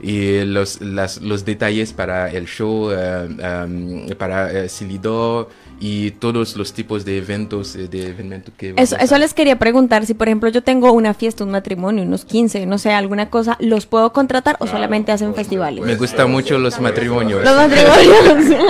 Y 0.00 0.40
los, 0.46 0.80
las- 0.80 1.20
los 1.20 1.44
detalles 1.44 1.92
para 1.92 2.28
el 2.28 2.46
show, 2.46 2.90
um, 2.90 4.08
para 4.18 4.68
Silidor 4.68 5.48
y 5.84 6.12
todos 6.12 6.56
los 6.56 6.72
tipos 6.74 7.04
de 7.04 7.18
eventos, 7.18 7.74
eh, 7.74 7.88
de 7.88 8.06
eventos 8.06 8.54
que 8.56 8.72
Eso, 8.76 8.96
eso 9.00 9.18
les 9.18 9.34
quería 9.34 9.58
preguntar, 9.58 10.06
si 10.06 10.14
por 10.14 10.28
ejemplo 10.28 10.48
yo 10.48 10.62
tengo 10.62 10.92
una 10.92 11.12
fiesta, 11.12 11.42
un 11.42 11.50
matrimonio, 11.50 12.04
unos 12.04 12.24
15, 12.24 12.66
no 12.66 12.78
sé, 12.78 12.92
alguna 12.92 13.30
cosa, 13.30 13.56
¿los 13.58 13.86
puedo 13.86 14.12
contratar 14.12 14.54
o 14.60 14.68
solamente 14.68 15.10
hacen 15.10 15.34
festivales? 15.34 15.84
Me 15.84 15.96
gustan 15.96 16.30
mucho 16.30 16.56
los 16.56 16.80
matrimonios. 16.80 17.42
Los 17.42 17.56
matrimonios. 17.56 18.60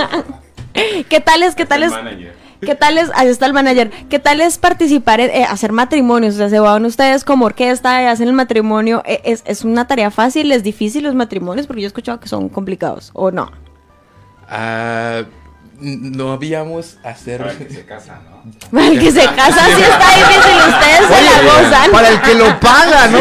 ¿Qué 1.07 1.19
tal 1.19 1.43
es, 1.43 1.53
qué 1.53 1.67
tal 1.67 1.83
es, 1.83 1.93
qué 2.61 2.73
tal 2.73 2.97
es, 2.97 3.11
ahí 3.13 3.27
está 3.27 3.45
el 3.45 3.53
manager, 3.53 3.91
qué 4.09 4.17
tal 4.17 4.41
es 4.41 4.57
participar 4.57 5.19
en 5.19 5.29
eh, 5.29 5.45
hacer 5.47 5.71
matrimonios? 5.71 6.33
O 6.33 6.37
sea, 6.39 6.49
se 6.49 6.59
van 6.59 6.83
ustedes 6.83 7.23
como 7.23 7.45
orquesta 7.45 8.01
y 8.01 8.07
hacen 8.07 8.27
el 8.27 8.33
matrimonio, 8.33 9.03
Eh, 9.05 9.21
¿es, 9.25 9.43
es 9.45 9.63
una 9.63 9.85
tarea 9.85 10.09
fácil, 10.09 10.51
es 10.51 10.63
difícil 10.63 11.03
los 11.03 11.13
matrimonios? 11.13 11.67
Porque 11.67 11.83
yo 11.83 11.85
he 11.85 11.93
escuchado 11.93 12.19
que 12.19 12.27
son 12.27 12.49
complicados, 12.49 13.11
¿o 13.13 13.29
no? 13.29 13.51
Ah, 14.49 15.21
no 15.83 16.31
habíamos 16.31 16.97
hacer. 17.03 17.39
Para 17.39 17.51
el 17.51 17.57
que 17.57 17.73
se 17.73 17.85
casa, 17.85 18.21
¿no? 18.29 18.41
Para 18.71 18.87
el 18.87 18.99
que 18.99 19.11
se 19.11 19.25
casa 19.25 19.65
sí 19.75 19.81
está 19.81 20.09
difícil, 20.15 20.57
ustedes 20.69 21.07
se 21.07 21.21
la 21.23 21.41
gozan. 21.43 21.91
Para 21.91 22.09
el 22.09 22.21
que 22.21 22.35
lo 22.35 22.59
paga, 22.59 23.07
¿no? 23.07 23.19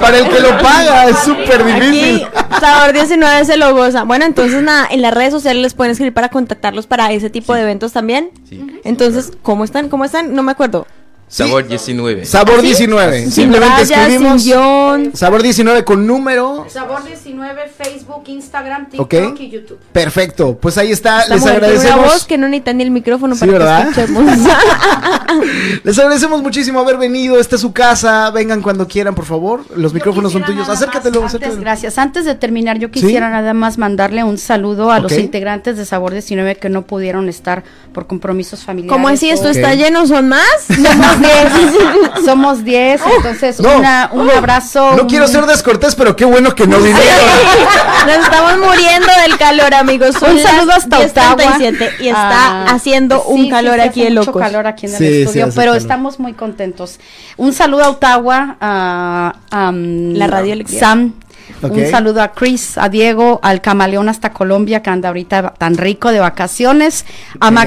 Para 0.00 0.18
el 0.18 0.28
que 0.28 0.40
lo 0.40 0.58
paga, 0.58 1.08
es 1.08 1.18
súper 1.20 1.64
difícil. 1.64 2.26
Aquí, 2.34 2.54
Sabor 2.60 2.92
19 2.92 3.44
se 3.44 3.56
lo 3.56 3.74
goza. 3.74 4.02
Bueno, 4.04 4.24
entonces 4.24 4.62
nada, 4.62 4.88
en 4.90 5.02
las 5.02 5.14
redes 5.14 5.32
sociales 5.32 5.62
les 5.62 5.74
pueden 5.74 5.92
escribir 5.92 6.12
para 6.12 6.28
contactarlos 6.28 6.86
para 6.86 7.12
ese 7.12 7.30
tipo 7.30 7.54
de 7.54 7.62
eventos 7.62 7.92
también. 7.92 8.30
Sí. 8.48 8.80
Entonces, 8.84 9.32
¿cómo 9.42 9.64
están? 9.64 9.88
¿Cómo 9.88 10.04
están? 10.04 10.34
No 10.34 10.42
me 10.42 10.52
acuerdo. 10.52 10.86
Sabor 11.32 11.66
19. 11.66 12.26
Sabor 12.26 12.60
19. 12.60 13.20
Sin 13.22 13.32
Simplemente 13.32 13.84
rayas, 13.84 13.90
escribimos. 13.90 15.18
Sabor 15.18 15.42
19 15.42 15.82
con 15.82 16.06
número. 16.06 16.66
Sabor 16.68 17.02
19, 17.04 17.70
Facebook, 17.74 18.24
Instagram, 18.26 18.88
Ok. 18.98 19.08
TikTok 19.08 19.40
y 19.40 19.48
YouTube. 19.48 19.78
Perfecto. 19.92 20.58
Pues 20.60 20.76
ahí 20.76 20.92
está. 20.92 21.20
Les 21.28 21.40
una 21.40 21.52
voz 21.52 21.62
agradecemos. 21.62 22.24
que 22.26 22.36
no 22.36 22.48
necesita 22.48 22.74
ni 22.74 22.82
el 22.82 22.90
micrófono 22.90 23.34
Sí, 23.34 23.46
para 23.46 23.52
¿verdad? 23.52 23.94
que 23.94 24.02
escuchemos. 24.02 24.38
Les 25.84 25.98
agradecemos 25.98 26.42
muchísimo 26.42 26.80
haber 26.80 26.98
venido. 26.98 27.40
Esta 27.40 27.54
es 27.56 27.62
su 27.62 27.72
casa. 27.72 28.30
Vengan 28.30 28.60
cuando 28.60 28.86
quieran, 28.86 29.14
por 29.14 29.24
favor. 29.24 29.64
Los 29.74 29.94
micrófonos 29.94 30.32
son 30.32 30.44
tuyos. 30.44 30.68
Acércatelo, 30.68 31.20
antes, 31.20 31.34
acércatelo. 31.36 31.62
gracias. 31.62 31.96
Antes 31.96 32.26
de 32.26 32.34
terminar, 32.34 32.78
yo 32.78 32.90
quisiera 32.90 33.30
nada 33.30 33.54
más 33.54 33.78
mandarle 33.78 34.22
un 34.22 34.36
saludo 34.36 34.90
a 34.92 35.00
los 35.00 35.12
integrantes 35.12 35.78
de 35.78 35.86
Sabor 35.86 36.12
19 36.12 36.56
que 36.56 36.68
no 36.68 36.82
pudieron 36.82 37.30
estar 37.30 37.64
por 37.94 38.06
compromisos 38.06 38.64
familiares. 38.64 38.92
¿Cómo 38.92 39.08
así? 39.08 39.30
¿Esto 39.30 39.48
está 39.48 39.74
lleno? 39.74 40.06
¿Son 40.06 40.28
más? 40.28 40.42
Somos 41.22 41.72
10. 42.14 42.24
Somos 42.24 42.64
10, 42.64 43.00
entonces 43.16 43.60
No. 43.60 43.78
una- 43.78 44.10
un 44.12 44.30
abrazo. 44.30 44.94
No 44.96 45.02
un- 45.02 45.08
quiero 45.08 45.26
ser 45.28 45.46
descortés, 45.46 45.94
pero 45.94 46.16
qué 46.16 46.24
bueno 46.24 46.54
que 46.54 46.66
no 46.66 46.76
vinieron. 46.78 47.02
Nos 48.06 48.16
estamos 48.24 48.58
muriendo 48.58 49.08
del 49.22 49.36
calor, 49.38 49.74
amigos. 49.74 50.16
Son 50.18 50.32
Un 50.32 50.38
saludo 50.38 50.72
hasta 50.72 50.98
Ottawa. 50.98 51.36
10:37 51.36 51.90
y 52.00 52.08
está 52.08 52.30
Ah, 52.30 52.66
haciendo 52.70 53.22
un 53.24 53.42
sí, 53.44 53.50
calor 53.50 53.74
sí, 53.74 53.80
aquí 53.80 54.00
mucho 54.02 54.14
locos. 54.26 54.42
calor 54.42 54.66
aquí 54.66 54.86
en 54.86 54.92
el 54.92 54.98
Sí, 54.98 55.22
estudio, 55.22 55.44
pero 55.46 55.56
calor. 55.72 55.76
estamos 55.76 56.18
muy 56.18 56.32
contentos. 56.34 56.98
Un 57.36 57.52
saludo 57.52 57.84
a 57.84 57.90
Ottawa, 57.90 58.56
a, 58.60 59.32
a, 59.50 59.68
um, 59.70 60.12
La 60.14 60.26
Radio. 60.26 60.56
Sam. 60.66 61.14
Ok. 61.62 61.72
Un 61.76 61.90
saludo 61.90 62.22
a 62.22 62.32
Chris, 62.32 62.76
a 62.76 62.88
Diego, 62.88 63.38
al 63.42 63.60
camaleón 63.60 64.08
hasta 64.08 64.32
Colombia 64.32 64.82
que 64.82 64.90
anda 64.90 65.08
ahorita 65.08 65.54
tan 65.58 65.76
rico 65.76 66.10
de 66.10 66.18
vacaciones, 66.18 67.04
a 67.40 67.46
Genial. 67.48 67.66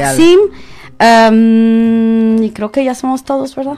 Um, 1.00 2.41
y 2.43 2.52
creo 2.52 2.72
que 2.72 2.84
ya 2.84 2.96
somos 2.96 3.24
todos, 3.24 3.56
¿verdad? 3.56 3.76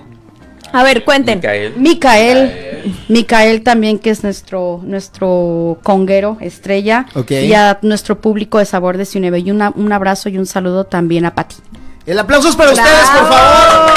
A 0.73 0.83
ver, 0.83 1.03
cuenten. 1.05 1.37
Micael. 1.39 1.73
Micael, 1.77 2.93
Micael 3.07 3.63
también 3.63 3.99
que 3.99 4.09
es 4.09 4.21
nuestro 4.23 4.81
nuestro 4.83 5.79
conguero 5.81 6.37
estrella 6.41 7.05
y 7.45 7.53
a 7.53 7.79
nuestro 7.81 8.19
público 8.19 8.59
de 8.59 8.65
Sabor 8.65 8.97
de 8.97 9.05
Cineve 9.05 9.39
y 9.39 9.49
una- 9.51 9.71
un 9.75 9.91
abrazo 9.93 10.27
y 10.29 10.37
un 10.37 10.45
saludo 10.45 10.83
también 10.83 11.25
a 11.25 11.33
Pati. 11.33 11.55
El 12.05 12.19
aplauso 12.19 12.49
es 12.49 12.55
para 12.55 12.71
ustedes, 12.71 13.09
por 13.09 13.27
favor. 13.29 13.96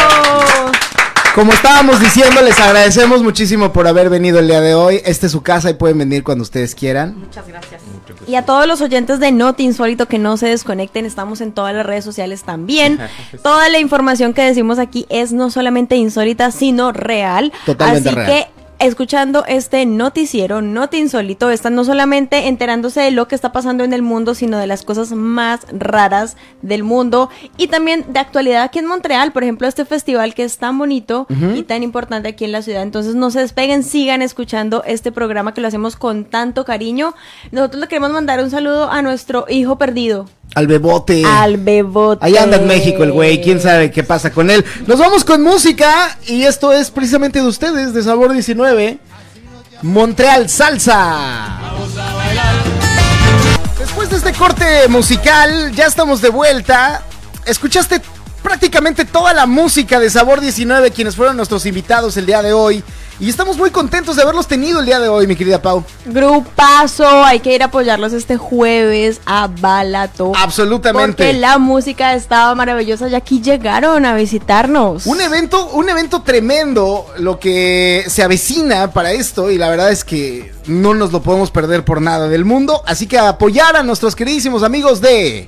Como 1.34 1.52
estábamos 1.52 2.00
diciendo, 2.00 2.42
les 2.42 2.58
agradecemos 2.58 3.22
muchísimo 3.22 3.72
por 3.72 3.86
haber 3.86 4.10
venido 4.10 4.40
el 4.40 4.48
día 4.48 4.60
de 4.60 4.74
hoy. 4.74 5.00
Esta 5.04 5.26
es 5.26 5.32
su 5.32 5.42
casa 5.42 5.70
y 5.70 5.74
pueden 5.74 5.98
venir 5.98 6.24
cuando 6.24 6.42
ustedes 6.42 6.74
quieran. 6.74 7.16
Muchas 7.18 7.46
gracias. 7.46 7.82
Y 8.26 8.34
a 8.34 8.44
todos 8.44 8.66
los 8.66 8.80
oyentes 8.80 9.20
de 9.20 9.30
Noti 9.30 9.62
Insólito 9.62 10.06
que 10.06 10.18
no 10.18 10.36
se 10.36 10.48
desconecten, 10.48 11.06
estamos 11.06 11.40
en 11.40 11.52
todas 11.52 11.72
las 11.74 11.86
redes 11.86 12.04
sociales 12.04 12.42
también. 12.42 12.98
Toda 13.44 13.68
la 13.68 13.78
información 13.78 14.34
que 14.34 14.42
decimos 14.42 14.80
aquí 14.80 15.06
es 15.08 15.32
no 15.32 15.50
solamente 15.50 15.94
insólita, 15.94 16.50
sino 16.50 16.92
real. 16.92 17.52
Totalmente 17.64 18.08
Así 18.08 18.16
real. 18.16 18.26
que 18.26 18.59
escuchando 18.80 19.44
este 19.46 19.84
noticiero, 19.84 20.62
Noti 20.62 20.96
Insólito, 20.96 21.50
están 21.50 21.74
no 21.74 21.84
solamente 21.84 22.48
enterándose 22.48 23.00
de 23.00 23.10
lo 23.10 23.28
que 23.28 23.34
está 23.34 23.52
pasando 23.52 23.84
en 23.84 23.92
el 23.92 24.02
mundo, 24.02 24.34
sino 24.34 24.58
de 24.58 24.66
las 24.66 24.82
cosas 24.82 25.12
más 25.12 25.60
raras 25.70 26.36
del 26.62 26.82
mundo 26.82 27.30
y 27.58 27.68
también 27.68 28.06
de 28.08 28.18
actualidad 28.18 28.62
aquí 28.62 28.78
en 28.78 28.86
Montreal, 28.86 29.32
por 29.32 29.42
ejemplo, 29.42 29.68
este 29.68 29.84
festival 29.84 30.34
que 30.34 30.44
es 30.44 30.58
tan 30.58 30.78
bonito 30.78 31.26
y 31.54 31.62
tan 31.62 31.82
importante 31.82 32.30
aquí 32.30 32.44
en 32.44 32.52
la 32.52 32.62
ciudad. 32.62 32.82
Entonces 32.82 33.14
no 33.14 33.30
se 33.30 33.40
despeguen, 33.40 33.82
sigan 33.82 34.22
escuchando 34.22 34.82
este 34.84 35.12
programa 35.12 35.52
que 35.54 35.60
lo 35.60 35.68
hacemos 35.68 35.96
con 35.96 36.24
tanto 36.24 36.64
cariño. 36.64 37.14
Nosotros 37.52 37.82
le 37.82 37.88
queremos 37.88 38.10
mandar 38.10 38.42
un 38.42 38.50
saludo 38.50 38.90
a 38.90 39.02
nuestro 39.02 39.44
hijo 39.48 39.76
perdido. 39.76 40.26
Al 40.54 40.66
bebote. 40.66 41.22
Al 41.24 41.58
bebote. 41.58 42.24
Ahí 42.24 42.36
anda 42.36 42.56
en 42.56 42.66
México 42.66 43.04
el 43.04 43.12
güey, 43.12 43.40
quién 43.40 43.60
sabe 43.60 43.90
qué 43.90 44.02
pasa 44.02 44.32
con 44.32 44.50
él. 44.50 44.64
Nos 44.86 44.98
vamos 44.98 45.24
con 45.24 45.42
música 45.42 46.18
y 46.26 46.42
esto 46.42 46.72
es 46.72 46.90
precisamente 46.90 47.40
de 47.40 47.46
ustedes, 47.46 47.94
de 47.94 48.02
Sabor 48.02 48.32
19. 48.32 48.98
Montreal 49.82 50.48
Salsa. 50.48 51.58
Después 53.78 54.10
de 54.10 54.16
este 54.16 54.32
corte 54.32 54.88
musical, 54.88 55.72
ya 55.74 55.86
estamos 55.86 56.20
de 56.20 56.28
vuelta. 56.28 57.02
Escuchaste 57.46 58.00
prácticamente 58.42 59.04
toda 59.04 59.32
la 59.32 59.46
música 59.46 60.00
de 60.00 60.10
Sabor 60.10 60.40
19, 60.40 60.90
quienes 60.90 61.16
fueron 61.16 61.36
nuestros 61.36 61.64
invitados 61.64 62.16
el 62.16 62.26
día 62.26 62.42
de 62.42 62.52
hoy. 62.52 62.82
Y 63.20 63.28
estamos 63.28 63.58
muy 63.58 63.70
contentos 63.70 64.16
de 64.16 64.22
haberlos 64.22 64.46
tenido 64.46 64.80
el 64.80 64.86
día 64.86 64.98
de 64.98 65.10
hoy, 65.10 65.26
mi 65.26 65.36
querida 65.36 65.60
Pau. 65.60 65.84
Grupazo, 66.06 67.06
hay 67.22 67.40
que 67.40 67.54
ir 67.54 67.62
a 67.62 67.66
apoyarlos 67.66 68.14
este 68.14 68.38
jueves 68.38 69.20
a 69.26 69.46
Balato. 69.46 70.32
Absolutamente. 70.34 71.24
Porque 71.24 71.32
la 71.34 71.58
música 71.58 72.14
estaba 72.14 72.54
maravillosa 72.54 73.08
y 73.08 73.14
aquí 73.14 73.42
llegaron 73.42 74.06
a 74.06 74.14
visitarnos. 74.14 75.04
Un 75.04 75.20
evento, 75.20 75.68
un 75.68 75.90
evento 75.90 76.22
tremendo 76.22 77.04
lo 77.18 77.38
que 77.38 78.06
se 78.08 78.22
avecina 78.22 78.90
para 78.90 79.12
esto 79.12 79.50
y 79.50 79.58
la 79.58 79.68
verdad 79.68 79.92
es 79.92 80.02
que 80.02 80.50
no 80.66 80.94
nos 80.94 81.12
lo 81.12 81.20
podemos 81.20 81.50
perder 81.50 81.84
por 81.84 82.00
nada 82.00 82.26
del 82.26 82.46
mundo. 82.46 82.82
Así 82.86 83.06
que 83.06 83.18
a 83.18 83.28
apoyar 83.28 83.76
a 83.76 83.82
nuestros 83.82 84.16
queridísimos 84.16 84.62
amigos 84.62 85.02
de 85.02 85.46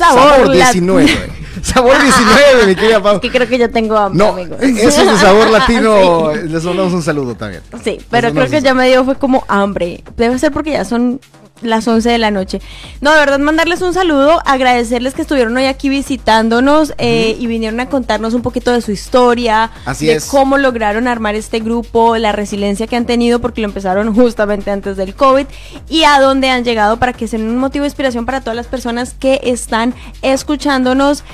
Sabor, 0.00 0.30
Sabor 0.32 0.52
19. 0.52 1.30
Sabor 1.62 2.02
19, 2.02 2.66
mi 2.68 2.74
querida 2.74 3.02
Pau. 3.02 3.16
Es 3.16 3.20
que 3.20 3.30
creo 3.30 3.46
que 3.48 3.58
yo 3.58 3.70
tengo 3.70 3.96
hambre, 3.96 4.18
No, 4.24 4.30
amigos. 4.30 4.58
eso 4.62 5.02
es 5.02 5.10
de 5.12 5.16
sabor 5.18 5.50
latino. 5.50 6.30
Sí. 6.32 6.48
Les 6.48 6.64
mandamos 6.64 6.92
un 6.94 7.02
saludo 7.02 7.34
también. 7.34 7.62
Sí, 7.84 7.98
pero 8.10 8.32
creo 8.32 8.48
que 8.48 8.60
ya 8.62 8.72
me 8.72 8.88
dio 8.88 9.04
fue 9.04 9.16
como 9.16 9.44
hambre. 9.48 10.02
Debe 10.16 10.38
ser 10.38 10.52
porque 10.52 10.70
ya 10.72 10.84
son 10.84 11.20
las 11.62 11.86
11 11.86 12.08
de 12.08 12.18
la 12.18 12.30
noche. 12.30 12.60
No, 13.00 13.12
de 13.12 13.18
verdad, 13.18 13.38
mandarles 13.38 13.82
un 13.82 13.94
saludo, 13.94 14.40
agradecerles 14.44 15.14
que 15.14 15.22
estuvieron 15.22 15.56
hoy 15.56 15.66
aquí 15.66 15.88
visitándonos 15.88 16.94
eh, 16.98 17.36
y 17.38 17.46
vinieron 17.46 17.80
a 17.80 17.88
contarnos 17.88 18.34
un 18.34 18.42
poquito 18.42 18.72
de 18.72 18.80
su 18.80 18.92
historia, 18.92 19.70
Así 19.84 20.06
de 20.06 20.14
es. 20.14 20.26
cómo 20.26 20.58
lograron 20.58 21.08
armar 21.08 21.34
este 21.34 21.60
grupo, 21.60 22.16
la 22.16 22.32
resiliencia 22.32 22.86
que 22.86 22.96
han 22.96 23.06
tenido 23.06 23.40
porque 23.40 23.60
lo 23.60 23.66
empezaron 23.68 24.14
justamente 24.14 24.70
antes 24.70 24.96
del 24.96 25.14
COVID 25.14 25.46
y 25.88 26.04
a 26.04 26.20
dónde 26.20 26.50
han 26.50 26.64
llegado 26.64 26.98
para 26.98 27.12
que 27.12 27.28
sean 27.28 27.42
un 27.42 27.58
motivo 27.58 27.82
de 27.82 27.88
inspiración 27.88 28.26
para 28.26 28.40
todas 28.40 28.56
las 28.56 28.66
personas 28.66 29.14
que 29.14 29.40
están 29.44 29.94
escuchándonos 30.22 31.24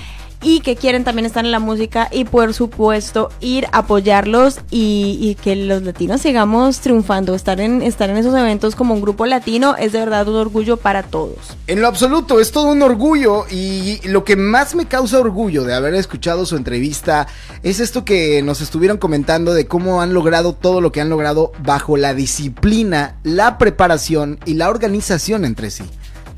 y 0.47 0.61
que 0.61 0.77
quieren 0.77 1.03
también 1.03 1.27
estar 1.27 1.45
en 1.45 1.51
la 1.51 1.59
música 1.59 2.09
y 2.13 2.25
por 2.25 2.55
supuesto 2.55 3.31
ir 3.41 3.67
a 3.73 3.79
apoyarlos 3.79 4.61
y, 4.71 5.19
y 5.21 5.35
que 5.35 5.57
los 5.57 5.83
latinos 5.83 6.21
sigamos 6.21 6.79
triunfando. 6.79 7.35
Estar 7.35 7.61
en, 7.61 7.83
estar 7.83 8.11
en 8.11 8.17
esos 8.17 8.33
eventos 8.33 8.77
como 8.77 8.95
un 8.95 9.01
grupo 9.01 9.27
latino 9.27 9.75
es 9.77 9.91
de 9.91 9.99
verdad 9.99 10.29
un 10.29 10.37
orgullo 10.37 10.77
para 10.77 11.03
todos. 11.03 11.57
En 11.67 11.81
lo 11.81 11.89
absoluto, 11.89 12.39
es 12.39 12.53
todo 12.53 12.69
un 12.69 12.81
orgullo 12.81 13.45
y 13.51 13.99
lo 14.05 14.23
que 14.23 14.37
más 14.37 14.77
me 14.77 14.87
causa 14.87 15.19
orgullo 15.19 15.65
de 15.65 15.75
haber 15.75 15.95
escuchado 15.95 16.47
su 16.47 16.57
entrevista 16.57 17.27
es 17.65 17.81
esto 17.81 18.05
que 18.05 18.41
nos 18.43 18.61
estuvieron 18.61 18.99
comentando 18.99 19.53
de 19.53 19.67
cómo 19.67 20.01
han 20.01 20.15
logrado 20.15 20.53
todo 20.53 20.81
lo 20.81 20.93
que 20.93 21.01
han 21.01 21.09
logrado 21.09 21.51
bajo 21.65 21.97
la 21.97 22.15
disciplina, 22.15 23.17
la 23.25 23.59
preparación 23.59 24.39
y 24.45 24.55
la 24.55 24.71
organización 24.71 25.45
entre 25.45 25.73
sí. 25.73 25.83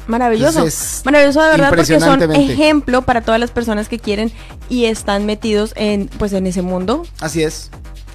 Maravilloso. 0.08 0.58
Entonces, 0.58 1.02
Maravilloso 1.04 1.42
de 1.42 1.50
verdad 1.50 1.68
porque 1.68 2.00
son 2.00 2.22
ejemplo 2.32 3.02
para 3.02 3.20
todas 3.20 3.38
las 3.38 3.50
personas 3.50 3.88
que 3.88 3.98
quieren 3.98 4.32
y 4.68 4.86
están 4.86 5.26
metidos 5.26 5.72
en 5.76 6.08
pues 6.18 6.32
en 6.32 6.46
ese 6.46 6.62
mundo. 6.62 7.06
Así 7.20 7.42
es. 7.42 7.70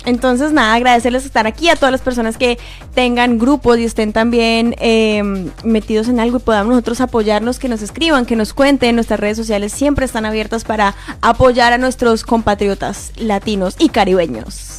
Entonces, 0.05 0.51
nada, 0.51 0.73
agradecerles 0.73 1.25
estar 1.25 1.47
aquí 1.47 1.69
a 1.69 1.75
todas 1.75 1.91
las 1.91 2.01
personas 2.01 2.37
que 2.37 2.57
tengan 2.93 3.39
grupos 3.39 3.79
y 3.79 3.85
estén 3.85 4.11
también 4.11 4.75
eh, 4.79 5.23
metidos 5.63 6.09
en 6.09 6.19
algo 6.19 6.37
y 6.37 6.39
podamos 6.41 6.71
nosotros 6.71 6.99
apoyarnos, 6.99 7.57
que 7.57 7.69
nos 7.69 7.81
escriban, 7.81 8.25
que 8.25 8.35
nos 8.35 8.53
cuenten. 8.53 8.95
Nuestras 8.95 9.19
redes 9.19 9.37
sociales 9.37 9.71
siempre 9.71 10.05
están 10.05 10.25
abiertas 10.25 10.65
para 10.65 10.95
apoyar 11.21 11.71
a 11.71 11.77
nuestros 11.77 12.23
compatriotas 12.23 13.13
latinos 13.15 13.75
y 13.79 13.89
caribeños. 13.89 14.72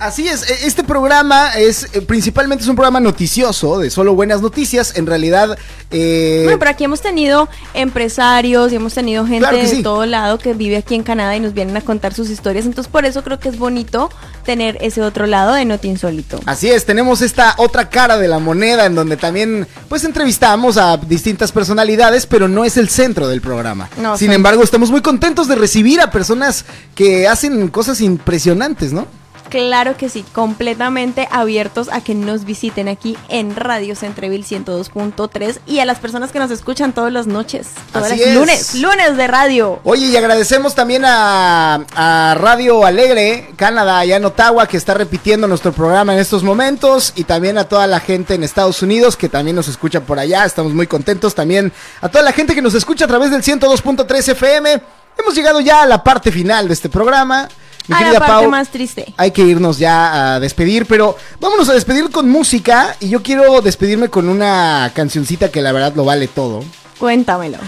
Así 0.00 0.28
es, 0.28 0.48
e- 0.48 0.66
este 0.66 0.84
programa 0.84 1.52
es 1.54 1.88
eh, 1.92 2.02
principalmente 2.02 2.62
es 2.62 2.68
un 2.68 2.76
programa 2.76 3.00
noticioso 3.00 3.78
de 3.78 3.90
solo 3.90 4.14
buenas 4.14 4.40
noticias. 4.40 4.96
En 4.96 5.06
realidad, 5.06 5.58
eh, 5.90 6.42
Bueno, 6.44 6.58
pero 6.58 6.70
aquí 6.70 6.84
hemos 6.84 7.00
tenido 7.00 7.48
empresarios 7.74 8.72
y 8.72 8.76
hemos 8.76 8.94
tenido 8.94 9.26
gente 9.26 9.40
Claro 9.48 9.56
de 9.58 9.82
todo 9.82 10.06
lado 10.06 10.38
que 10.38 10.54
vive 10.54 10.76
aquí 10.76 10.94
en 10.94 11.02
Canadá 11.02 11.36
y 11.36 11.40
nos 11.40 11.52
vienen 11.52 11.76
a 11.76 11.80
contar 11.80 12.14
sus 12.14 12.30
historias. 12.30 12.64
Entonces, 12.64 12.90
por 12.90 13.04
eso 13.04 13.24
creo 13.24 13.40
que 13.40 13.48
es 13.48 13.58
bonito 13.58 14.10
tener 14.44 14.78
ese 14.80 15.02
otro 15.02 15.26
lado 15.26 15.54
de 15.54 15.64
Noti 15.64 15.88
Insólito. 15.88 16.40
Así 16.46 16.70
es, 16.70 16.84
tenemos 16.84 17.20
esta 17.20 17.54
otra 17.58 17.90
cara 17.90 18.18
de 18.18 18.28
la 18.28 18.38
moneda 18.38 18.86
en 18.86 18.94
donde 18.94 19.16
también 19.16 19.66
pues 19.88 20.04
entrevistamos 20.04 20.76
a 20.76 20.96
distintas 20.96 21.50
personalidades, 21.52 22.26
pero 22.26 22.48
no 22.48 22.64
es 22.64 22.76
el 22.76 22.88
centro 22.88 23.28
del 23.28 23.40
programa. 23.40 23.90
No, 24.00 24.16
Sin 24.16 24.32
embargo, 24.32 24.62
estamos 24.62 24.90
muy 24.90 25.00
contentos 25.02 25.48
de 25.48 25.56
recibir 25.56 26.00
a 26.00 26.10
personas 26.10 26.64
que 26.94 27.26
hacen 27.26 27.68
cosas 27.68 28.00
impresionantes, 28.00 28.92
¿no? 28.92 29.06
Claro 29.48 29.96
que 29.96 30.08
sí, 30.08 30.24
completamente 30.32 31.28
abiertos 31.30 31.88
a 31.90 32.00
que 32.02 32.14
nos 32.14 32.44
visiten 32.44 32.88
aquí 32.88 33.16
en 33.28 33.56
Radio 33.56 33.96
Centreville 33.96 34.44
102.3 34.44 35.60
y 35.66 35.78
a 35.78 35.84
las 35.84 35.98
personas 35.98 36.32
que 36.32 36.38
nos 36.38 36.50
escuchan 36.50 36.92
todas 36.92 37.12
las 37.12 37.26
noches, 37.26 37.68
todas 37.92 38.12
Así 38.12 38.20
las 38.20 38.28
es. 38.28 38.34
lunes, 38.34 38.74
lunes 38.76 39.16
de 39.16 39.26
radio. 39.26 39.80
Oye, 39.84 40.06
y 40.06 40.16
agradecemos 40.16 40.74
también 40.74 41.04
a, 41.04 41.74
a 41.94 42.34
Radio 42.38 42.84
Alegre, 42.84 43.50
Canadá, 43.56 43.98
allá 44.00 44.16
en 44.16 44.24
Ottawa, 44.24 44.66
que 44.66 44.76
está 44.76 44.94
repitiendo 44.94 45.46
nuestro 45.48 45.72
programa 45.72 46.12
en 46.12 46.18
estos 46.20 46.42
momentos, 46.42 47.12
y 47.16 47.24
también 47.24 47.58
a 47.58 47.64
toda 47.64 47.86
la 47.86 48.00
gente 48.00 48.34
en 48.34 48.44
Estados 48.44 48.82
Unidos 48.82 49.16
que 49.16 49.28
también 49.28 49.56
nos 49.56 49.68
escucha 49.68 50.00
por 50.00 50.18
allá. 50.18 50.44
Estamos 50.44 50.74
muy 50.74 50.86
contentos 50.86 51.34
también 51.34 51.72
a 52.00 52.08
toda 52.08 52.22
la 52.22 52.32
gente 52.32 52.54
que 52.54 52.62
nos 52.62 52.74
escucha 52.74 53.04
a 53.06 53.08
través 53.08 53.30
del 53.30 53.42
102.3 53.42 54.28
FM. 54.32 54.82
Hemos 55.18 55.34
llegado 55.34 55.60
ya 55.60 55.82
a 55.82 55.86
la 55.86 56.04
parte 56.04 56.30
final 56.30 56.68
de 56.68 56.74
este 56.74 56.88
programa. 56.88 57.48
Mi 57.88 57.94
a 57.94 57.98
querida 57.98 58.12
la 58.12 58.18
parte 58.20 58.32
Pau, 58.42 58.50
más 58.50 58.68
triste. 58.68 59.12
hay 59.16 59.30
que 59.30 59.42
irnos 59.42 59.78
ya 59.78 60.34
a 60.34 60.40
despedir, 60.40 60.86
pero 60.86 61.16
vámonos 61.40 61.68
a 61.68 61.72
despedir 61.72 62.10
con 62.10 62.28
música 62.28 62.94
y 63.00 63.08
yo 63.08 63.22
quiero 63.22 63.60
despedirme 63.62 64.08
con 64.08 64.28
una 64.28 64.92
cancioncita 64.94 65.50
que 65.50 65.62
la 65.62 65.72
verdad 65.72 65.94
lo 65.96 66.04
vale 66.04 66.28
todo. 66.28 66.62
Cuéntamelo. 66.98 67.58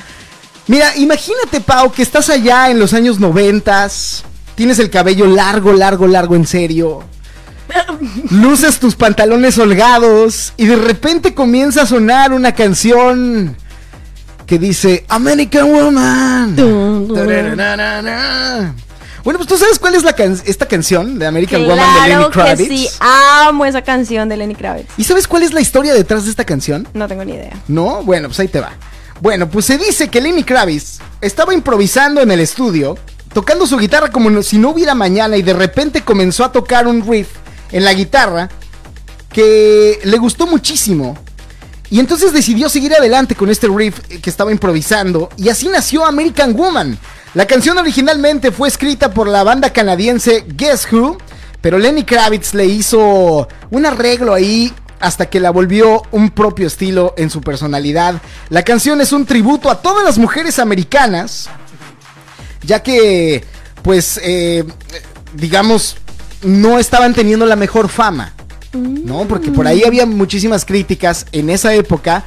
Mira, 0.66 0.94
imagínate, 0.96 1.60
Pau, 1.60 1.90
que 1.90 2.02
estás 2.02 2.28
allá 2.30 2.70
en 2.70 2.78
los 2.78 2.92
años 2.92 3.18
noventas, 3.18 4.24
tienes 4.54 4.78
el 4.78 4.90
cabello 4.90 5.26
largo, 5.26 5.72
largo, 5.72 6.06
largo, 6.06 6.36
en 6.36 6.46
serio. 6.46 7.02
Luces 8.30 8.78
tus 8.78 8.94
pantalones 8.94 9.56
holgados 9.58 10.52
y 10.56 10.66
de 10.66 10.76
repente 10.76 11.34
comienza 11.34 11.82
a 11.82 11.86
sonar 11.86 12.32
una 12.32 12.52
canción 12.52 13.56
que 14.46 14.58
dice 14.58 15.04
American 15.08 15.72
Woman. 15.72 16.56
Bueno, 19.22 19.38
pues 19.38 19.48
tú 19.48 19.58
sabes 19.58 19.78
cuál 19.78 19.94
es 19.94 20.02
la 20.02 20.12
can- 20.14 20.40
esta 20.46 20.66
canción 20.66 21.18
de 21.18 21.26
American 21.26 21.62
Woman 21.66 21.76
de 21.78 21.84
Lenny 22.00 22.06
Claro 22.08 22.26
que 22.30 22.32
Kravitz. 22.32 22.68
sí, 22.68 22.88
amo 23.00 23.66
esa 23.66 23.82
canción 23.82 24.28
de 24.28 24.36
Lenny 24.36 24.54
Kravitz. 24.54 24.88
¿Y 24.96 25.04
sabes 25.04 25.28
cuál 25.28 25.42
es 25.42 25.52
la 25.52 25.60
historia 25.60 25.92
detrás 25.94 26.24
de 26.24 26.30
esta 26.30 26.44
canción? 26.44 26.88
No 26.94 27.06
tengo 27.06 27.24
ni 27.24 27.32
idea. 27.32 27.52
¿No? 27.68 28.02
Bueno, 28.02 28.28
pues 28.28 28.40
ahí 28.40 28.48
te 28.48 28.60
va. 28.60 28.72
Bueno, 29.20 29.48
pues 29.50 29.66
se 29.66 29.76
dice 29.76 30.08
que 30.08 30.20
Lenny 30.20 30.42
Kravitz 30.44 30.98
estaba 31.20 31.52
improvisando 31.52 32.22
en 32.22 32.30
el 32.30 32.40
estudio, 32.40 32.96
tocando 33.34 33.66
su 33.66 33.76
guitarra 33.76 34.10
como 34.10 34.42
si 34.42 34.56
no 34.56 34.70
hubiera 34.70 34.94
mañana 34.94 35.36
y 35.36 35.42
de 35.42 35.52
repente 35.52 36.00
comenzó 36.02 36.42
a 36.44 36.52
tocar 36.52 36.86
un 36.88 37.06
riff 37.06 37.28
en 37.72 37.84
la 37.84 37.92
guitarra 37.92 38.48
que 39.32 39.98
le 40.02 40.18
gustó 40.18 40.46
muchísimo. 40.46 41.18
Y 41.90 41.98
entonces 41.98 42.32
decidió 42.32 42.68
seguir 42.68 42.94
adelante 42.94 43.34
con 43.34 43.50
este 43.50 43.66
riff 43.68 43.98
que 44.22 44.30
estaba 44.30 44.52
improvisando 44.52 45.28
y 45.36 45.48
así 45.48 45.68
nació 45.68 46.06
American 46.06 46.54
Woman. 46.56 46.96
La 47.32 47.46
canción 47.46 47.78
originalmente 47.78 48.50
fue 48.50 48.66
escrita 48.66 49.14
por 49.14 49.28
la 49.28 49.44
banda 49.44 49.72
canadiense 49.72 50.44
Guess 50.48 50.92
Who, 50.92 51.16
pero 51.60 51.78
Lenny 51.78 52.02
Kravitz 52.02 52.54
le 52.54 52.66
hizo 52.66 53.46
un 53.70 53.86
arreglo 53.86 54.34
ahí 54.34 54.72
hasta 54.98 55.26
que 55.26 55.38
la 55.38 55.50
volvió 55.50 56.02
un 56.10 56.30
propio 56.30 56.66
estilo 56.66 57.14
en 57.16 57.30
su 57.30 57.40
personalidad. 57.40 58.20
La 58.48 58.64
canción 58.64 59.00
es 59.00 59.12
un 59.12 59.26
tributo 59.26 59.70
a 59.70 59.80
todas 59.80 60.04
las 60.04 60.18
mujeres 60.18 60.58
americanas, 60.58 61.48
ya 62.62 62.82
que, 62.82 63.44
pues, 63.82 64.20
eh, 64.24 64.64
digamos, 65.32 65.96
no 66.42 66.80
estaban 66.80 67.14
teniendo 67.14 67.46
la 67.46 67.56
mejor 67.56 67.88
fama. 67.88 68.34
¿no? 68.72 69.26
Porque 69.26 69.50
por 69.50 69.66
ahí 69.66 69.82
había 69.84 70.06
muchísimas 70.06 70.64
críticas 70.64 71.26
en 71.32 71.50
esa 71.50 71.74
época 71.74 72.24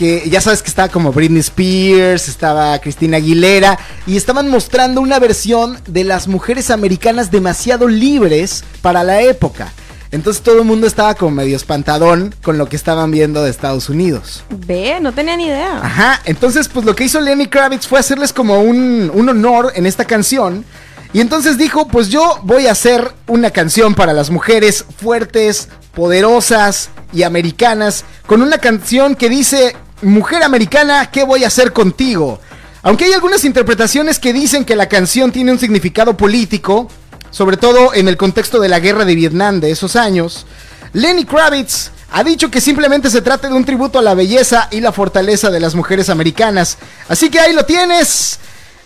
que 0.00 0.30
ya 0.30 0.40
sabes 0.40 0.62
que 0.62 0.70
estaba 0.70 0.88
como 0.88 1.12
Britney 1.12 1.40
Spears, 1.40 2.26
estaba 2.28 2.78
Cristina 2.78 3.18
Aguilera 3.18 3.78
y 4.06 4.16
estaban 4.16 4.48
mostrando 4.48 5.02
una 5.02 5.18
versión 5.18 5.78
de 5.86 6.04
las 6.04 6.26
mujeres 6.26 6.70
americanas 6.70 7.30
demasiado 7.30 7.86
libres 7.86 8.64
para 8.80 9.04
la 9.04 9.20
época. 9.20 9.70
Entonces 10.10 10.42
todo 10.42 10.60
el 10.60 10.64
mundo 10.64 10.86
estaba 10.86 11.14
como 11.14 11.32
medio 11.32 11.54
espantadón 11.54 12.34
con 12.42 12.56
lo 12.56 12.66
que 12.66 12.76
estaban 12.76 13.10
viendo 13.10 13.42
de 13.42 13.50
Estados 13.50 13.90
Unidos. 13.90 14.42
Ve, 14.48 14.96
no 15.02 15.12
tenía 15.12 15.36
ni 15.36 15.48
idea. 15.48 15.80
Ajá, 15.82 16.22
entonces 16.24 16.70
pues 16.70 16.86
lo 16.86 16.96
que 16.96 17.04
hizo 17.04 17.20
Lenny 17.20 17.48
Kravitz 17.48 17.86
fue 17.86 18.00
hacerles 18.00 18.32
como 18.32 18.58
un, 18.60 19.10
un 19.12 19.28
honor 19.28 19.70
en 19.74 19.84
esta 19.84 20.06
canción. 20.06 20.64
Y 21.12 21.20
entonces 21.20 21.58
dijo, 21.58 21.88
pues 21.88 22.08
yo 22.08 22.40
voy 22.44 22.68
a 22.68 22.72
hacer 22.72 23.12
una 23.26 23.50
canción 23.50 23.94
para 23.94 24.14
las 24.14 24.30
mujeres 24.30 24.82
fuertes, 24.96 25.68
poderosas 25.92 26.88
y 27.12 27.22
americanas, 27.24 28.06
con 28.26 28.40
una 28.40 28.56
canción 28.56 29.14
que 29.14 29.28
dice 29.28 29.76
Mujer 30.02 30.42
Americana, 30.42 31.10
¿qué 31.10 31.24
voy 31.24 31.44
a 31.44 31.48
hacer 31.48 31.72
contigo? 31.72 32.40
Aunque 32.82 33.04
hay 33.04 33.12
algunas 33.12 33.44
interpretaciones 33.44 34.18
que 34.18 34.32
dicen 34.32 34.64
que 34.64 34.76
la 34.76 34.88
canción 34.88 35.32
tiene 35.32 35.52
un 35.52 35.58
significado 35.58 36.16
político, 36.16 36.88
sobre 37.30 37.56
todo 37.56 37.94
en 37.94 38.08
el 38.08 38.16
contexto 38.16 38.60
de 38.60 38.68
la 38.68 38.80
guerra 38.80 39.04
de 39.04 39.14
Vietnam 39.14 39.60
de 39.60 39.70
esos 39.70 39.96
años, 39.96 40.46
Lenny 40.92 41.24
Kravitz 41.24 41.90
ha 42.12 42.24
dicho 42.24 42.50
que 42.50 42.60
simplemente 42.60 43.10
se 43.10 43.22
trata 43.22 43.48
de 43.48 43.54
un 43.54 43.64
tributo 43.64 43.98
a 43.98 44.02
la 44.02 44.14
belleza 44.14 44.68
y 44.70 44.80
la 44.80 44.92
fortaleza 44.92 45.50
de 45.50 45.60
las 45.60 45.74
mujeres 45.74 46.08
americanas. 46.08 46.78
Así 47.08 47.30
que 47.30 47.38
ahí 47.38 47.52
lo 47.52 47.64
tienes. 47.64 48.40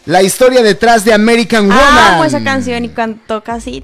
La 0.06 0.22
historia 0.22 0.62
detrás 0.62 1.02
de 1.06 1.14
American 1.14 1.66
Woman. 1.66 2.14
Amo 2.14 2.24
esa 2.24 2.44
canción 2.44 2.84
y 2.84 2.90
cuando 2.90 3.42
casi. 3.42 3.82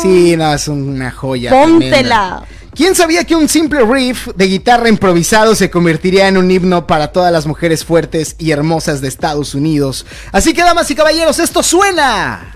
Sí, 0.00 0.36
no, 0.38 0.54
es 0.54 0.68
una 0.68 1.10
joya. 1.10 1.50
Póntela. 1.50 1.90
tremenda. 1.90 2.61
¿Quién 2.74 2.94
sabía 2.94 3.24
que 3.24 3.36
un 3.36 3.48
simple 3.50 3.80
riff 3.84 4.28
de 4.34 4.46
guitarra 4.46 4.88
improvisado 4.88 5.54
se 5.54 5.70
convertiría 5.70 6.28
en 6.28 6.38
un 6.38 6.50
himno 6.50 6.86
para 6.86 7.12
todas 7.12 7.30
las 7.30 7.46
mujeres 7.46 7.84
fuertes 7.84 8.34
y 8.38 8.50
hermosas 8.50 9.02
de 9.02 9.08
Estados 9.08 9.54
Unidos? 9.54 10.06
Así 10.32 10.54
que, 10.54 10.62
damas 10.62 10.90
y 10.90 10.94
caballeros, 10.94 11.38
esto 11.38 11.62
suena 11.62 12.54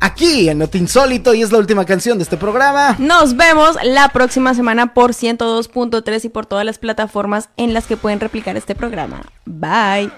aquí 0.00 0.48
en 0.48 0.58
Not 0.58 0.74
Insólito 0.74 1.32
y 1.32 1.42
es 1.42 1.52
la 1.52 1.58
última 1.58 1.84
canción 1.84 2.18
de 2.18 2.24
este 2.24 2.36
programa. 2.36 2.96
Nos 2.98 3.36
vemos 3.36 3.76
la 3.84 4.08
próxima 4.08 4.52
semana 4.54 4.94
por 4.94 5.12
102.3 5.12 6.24
y 6.24 6.28
por 6.28 6.46
todas 6.46 6.64
las 6.64 6.78
plataformas 6.78 7.50
en 7.56 7.72
las 7.72 7.86
que 7.86 7.96
pueden 7.96 8.18
replicar 8.18 8.56
este 8.56 8.74
programa. 8.74 9.22
Bye. 9.44 10.10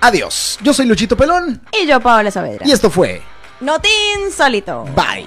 Adiós. 0.00 0.58
Yo 0.62 0.72
soy 0.72 0.86
Luchito 0.86 1.16
Pelón 1.16 1.60
Y 1.82 1.86
yo, 1.88 1.98
Paola 2.00 2.30
Saavedra. 2.30 2.64
y 2.64 2.70
esto 2.70 2.90
fue 2.90 3.20
Notin 3.60 3.90
Insólito. 4.28 4.84
Bye. 4.94 5.26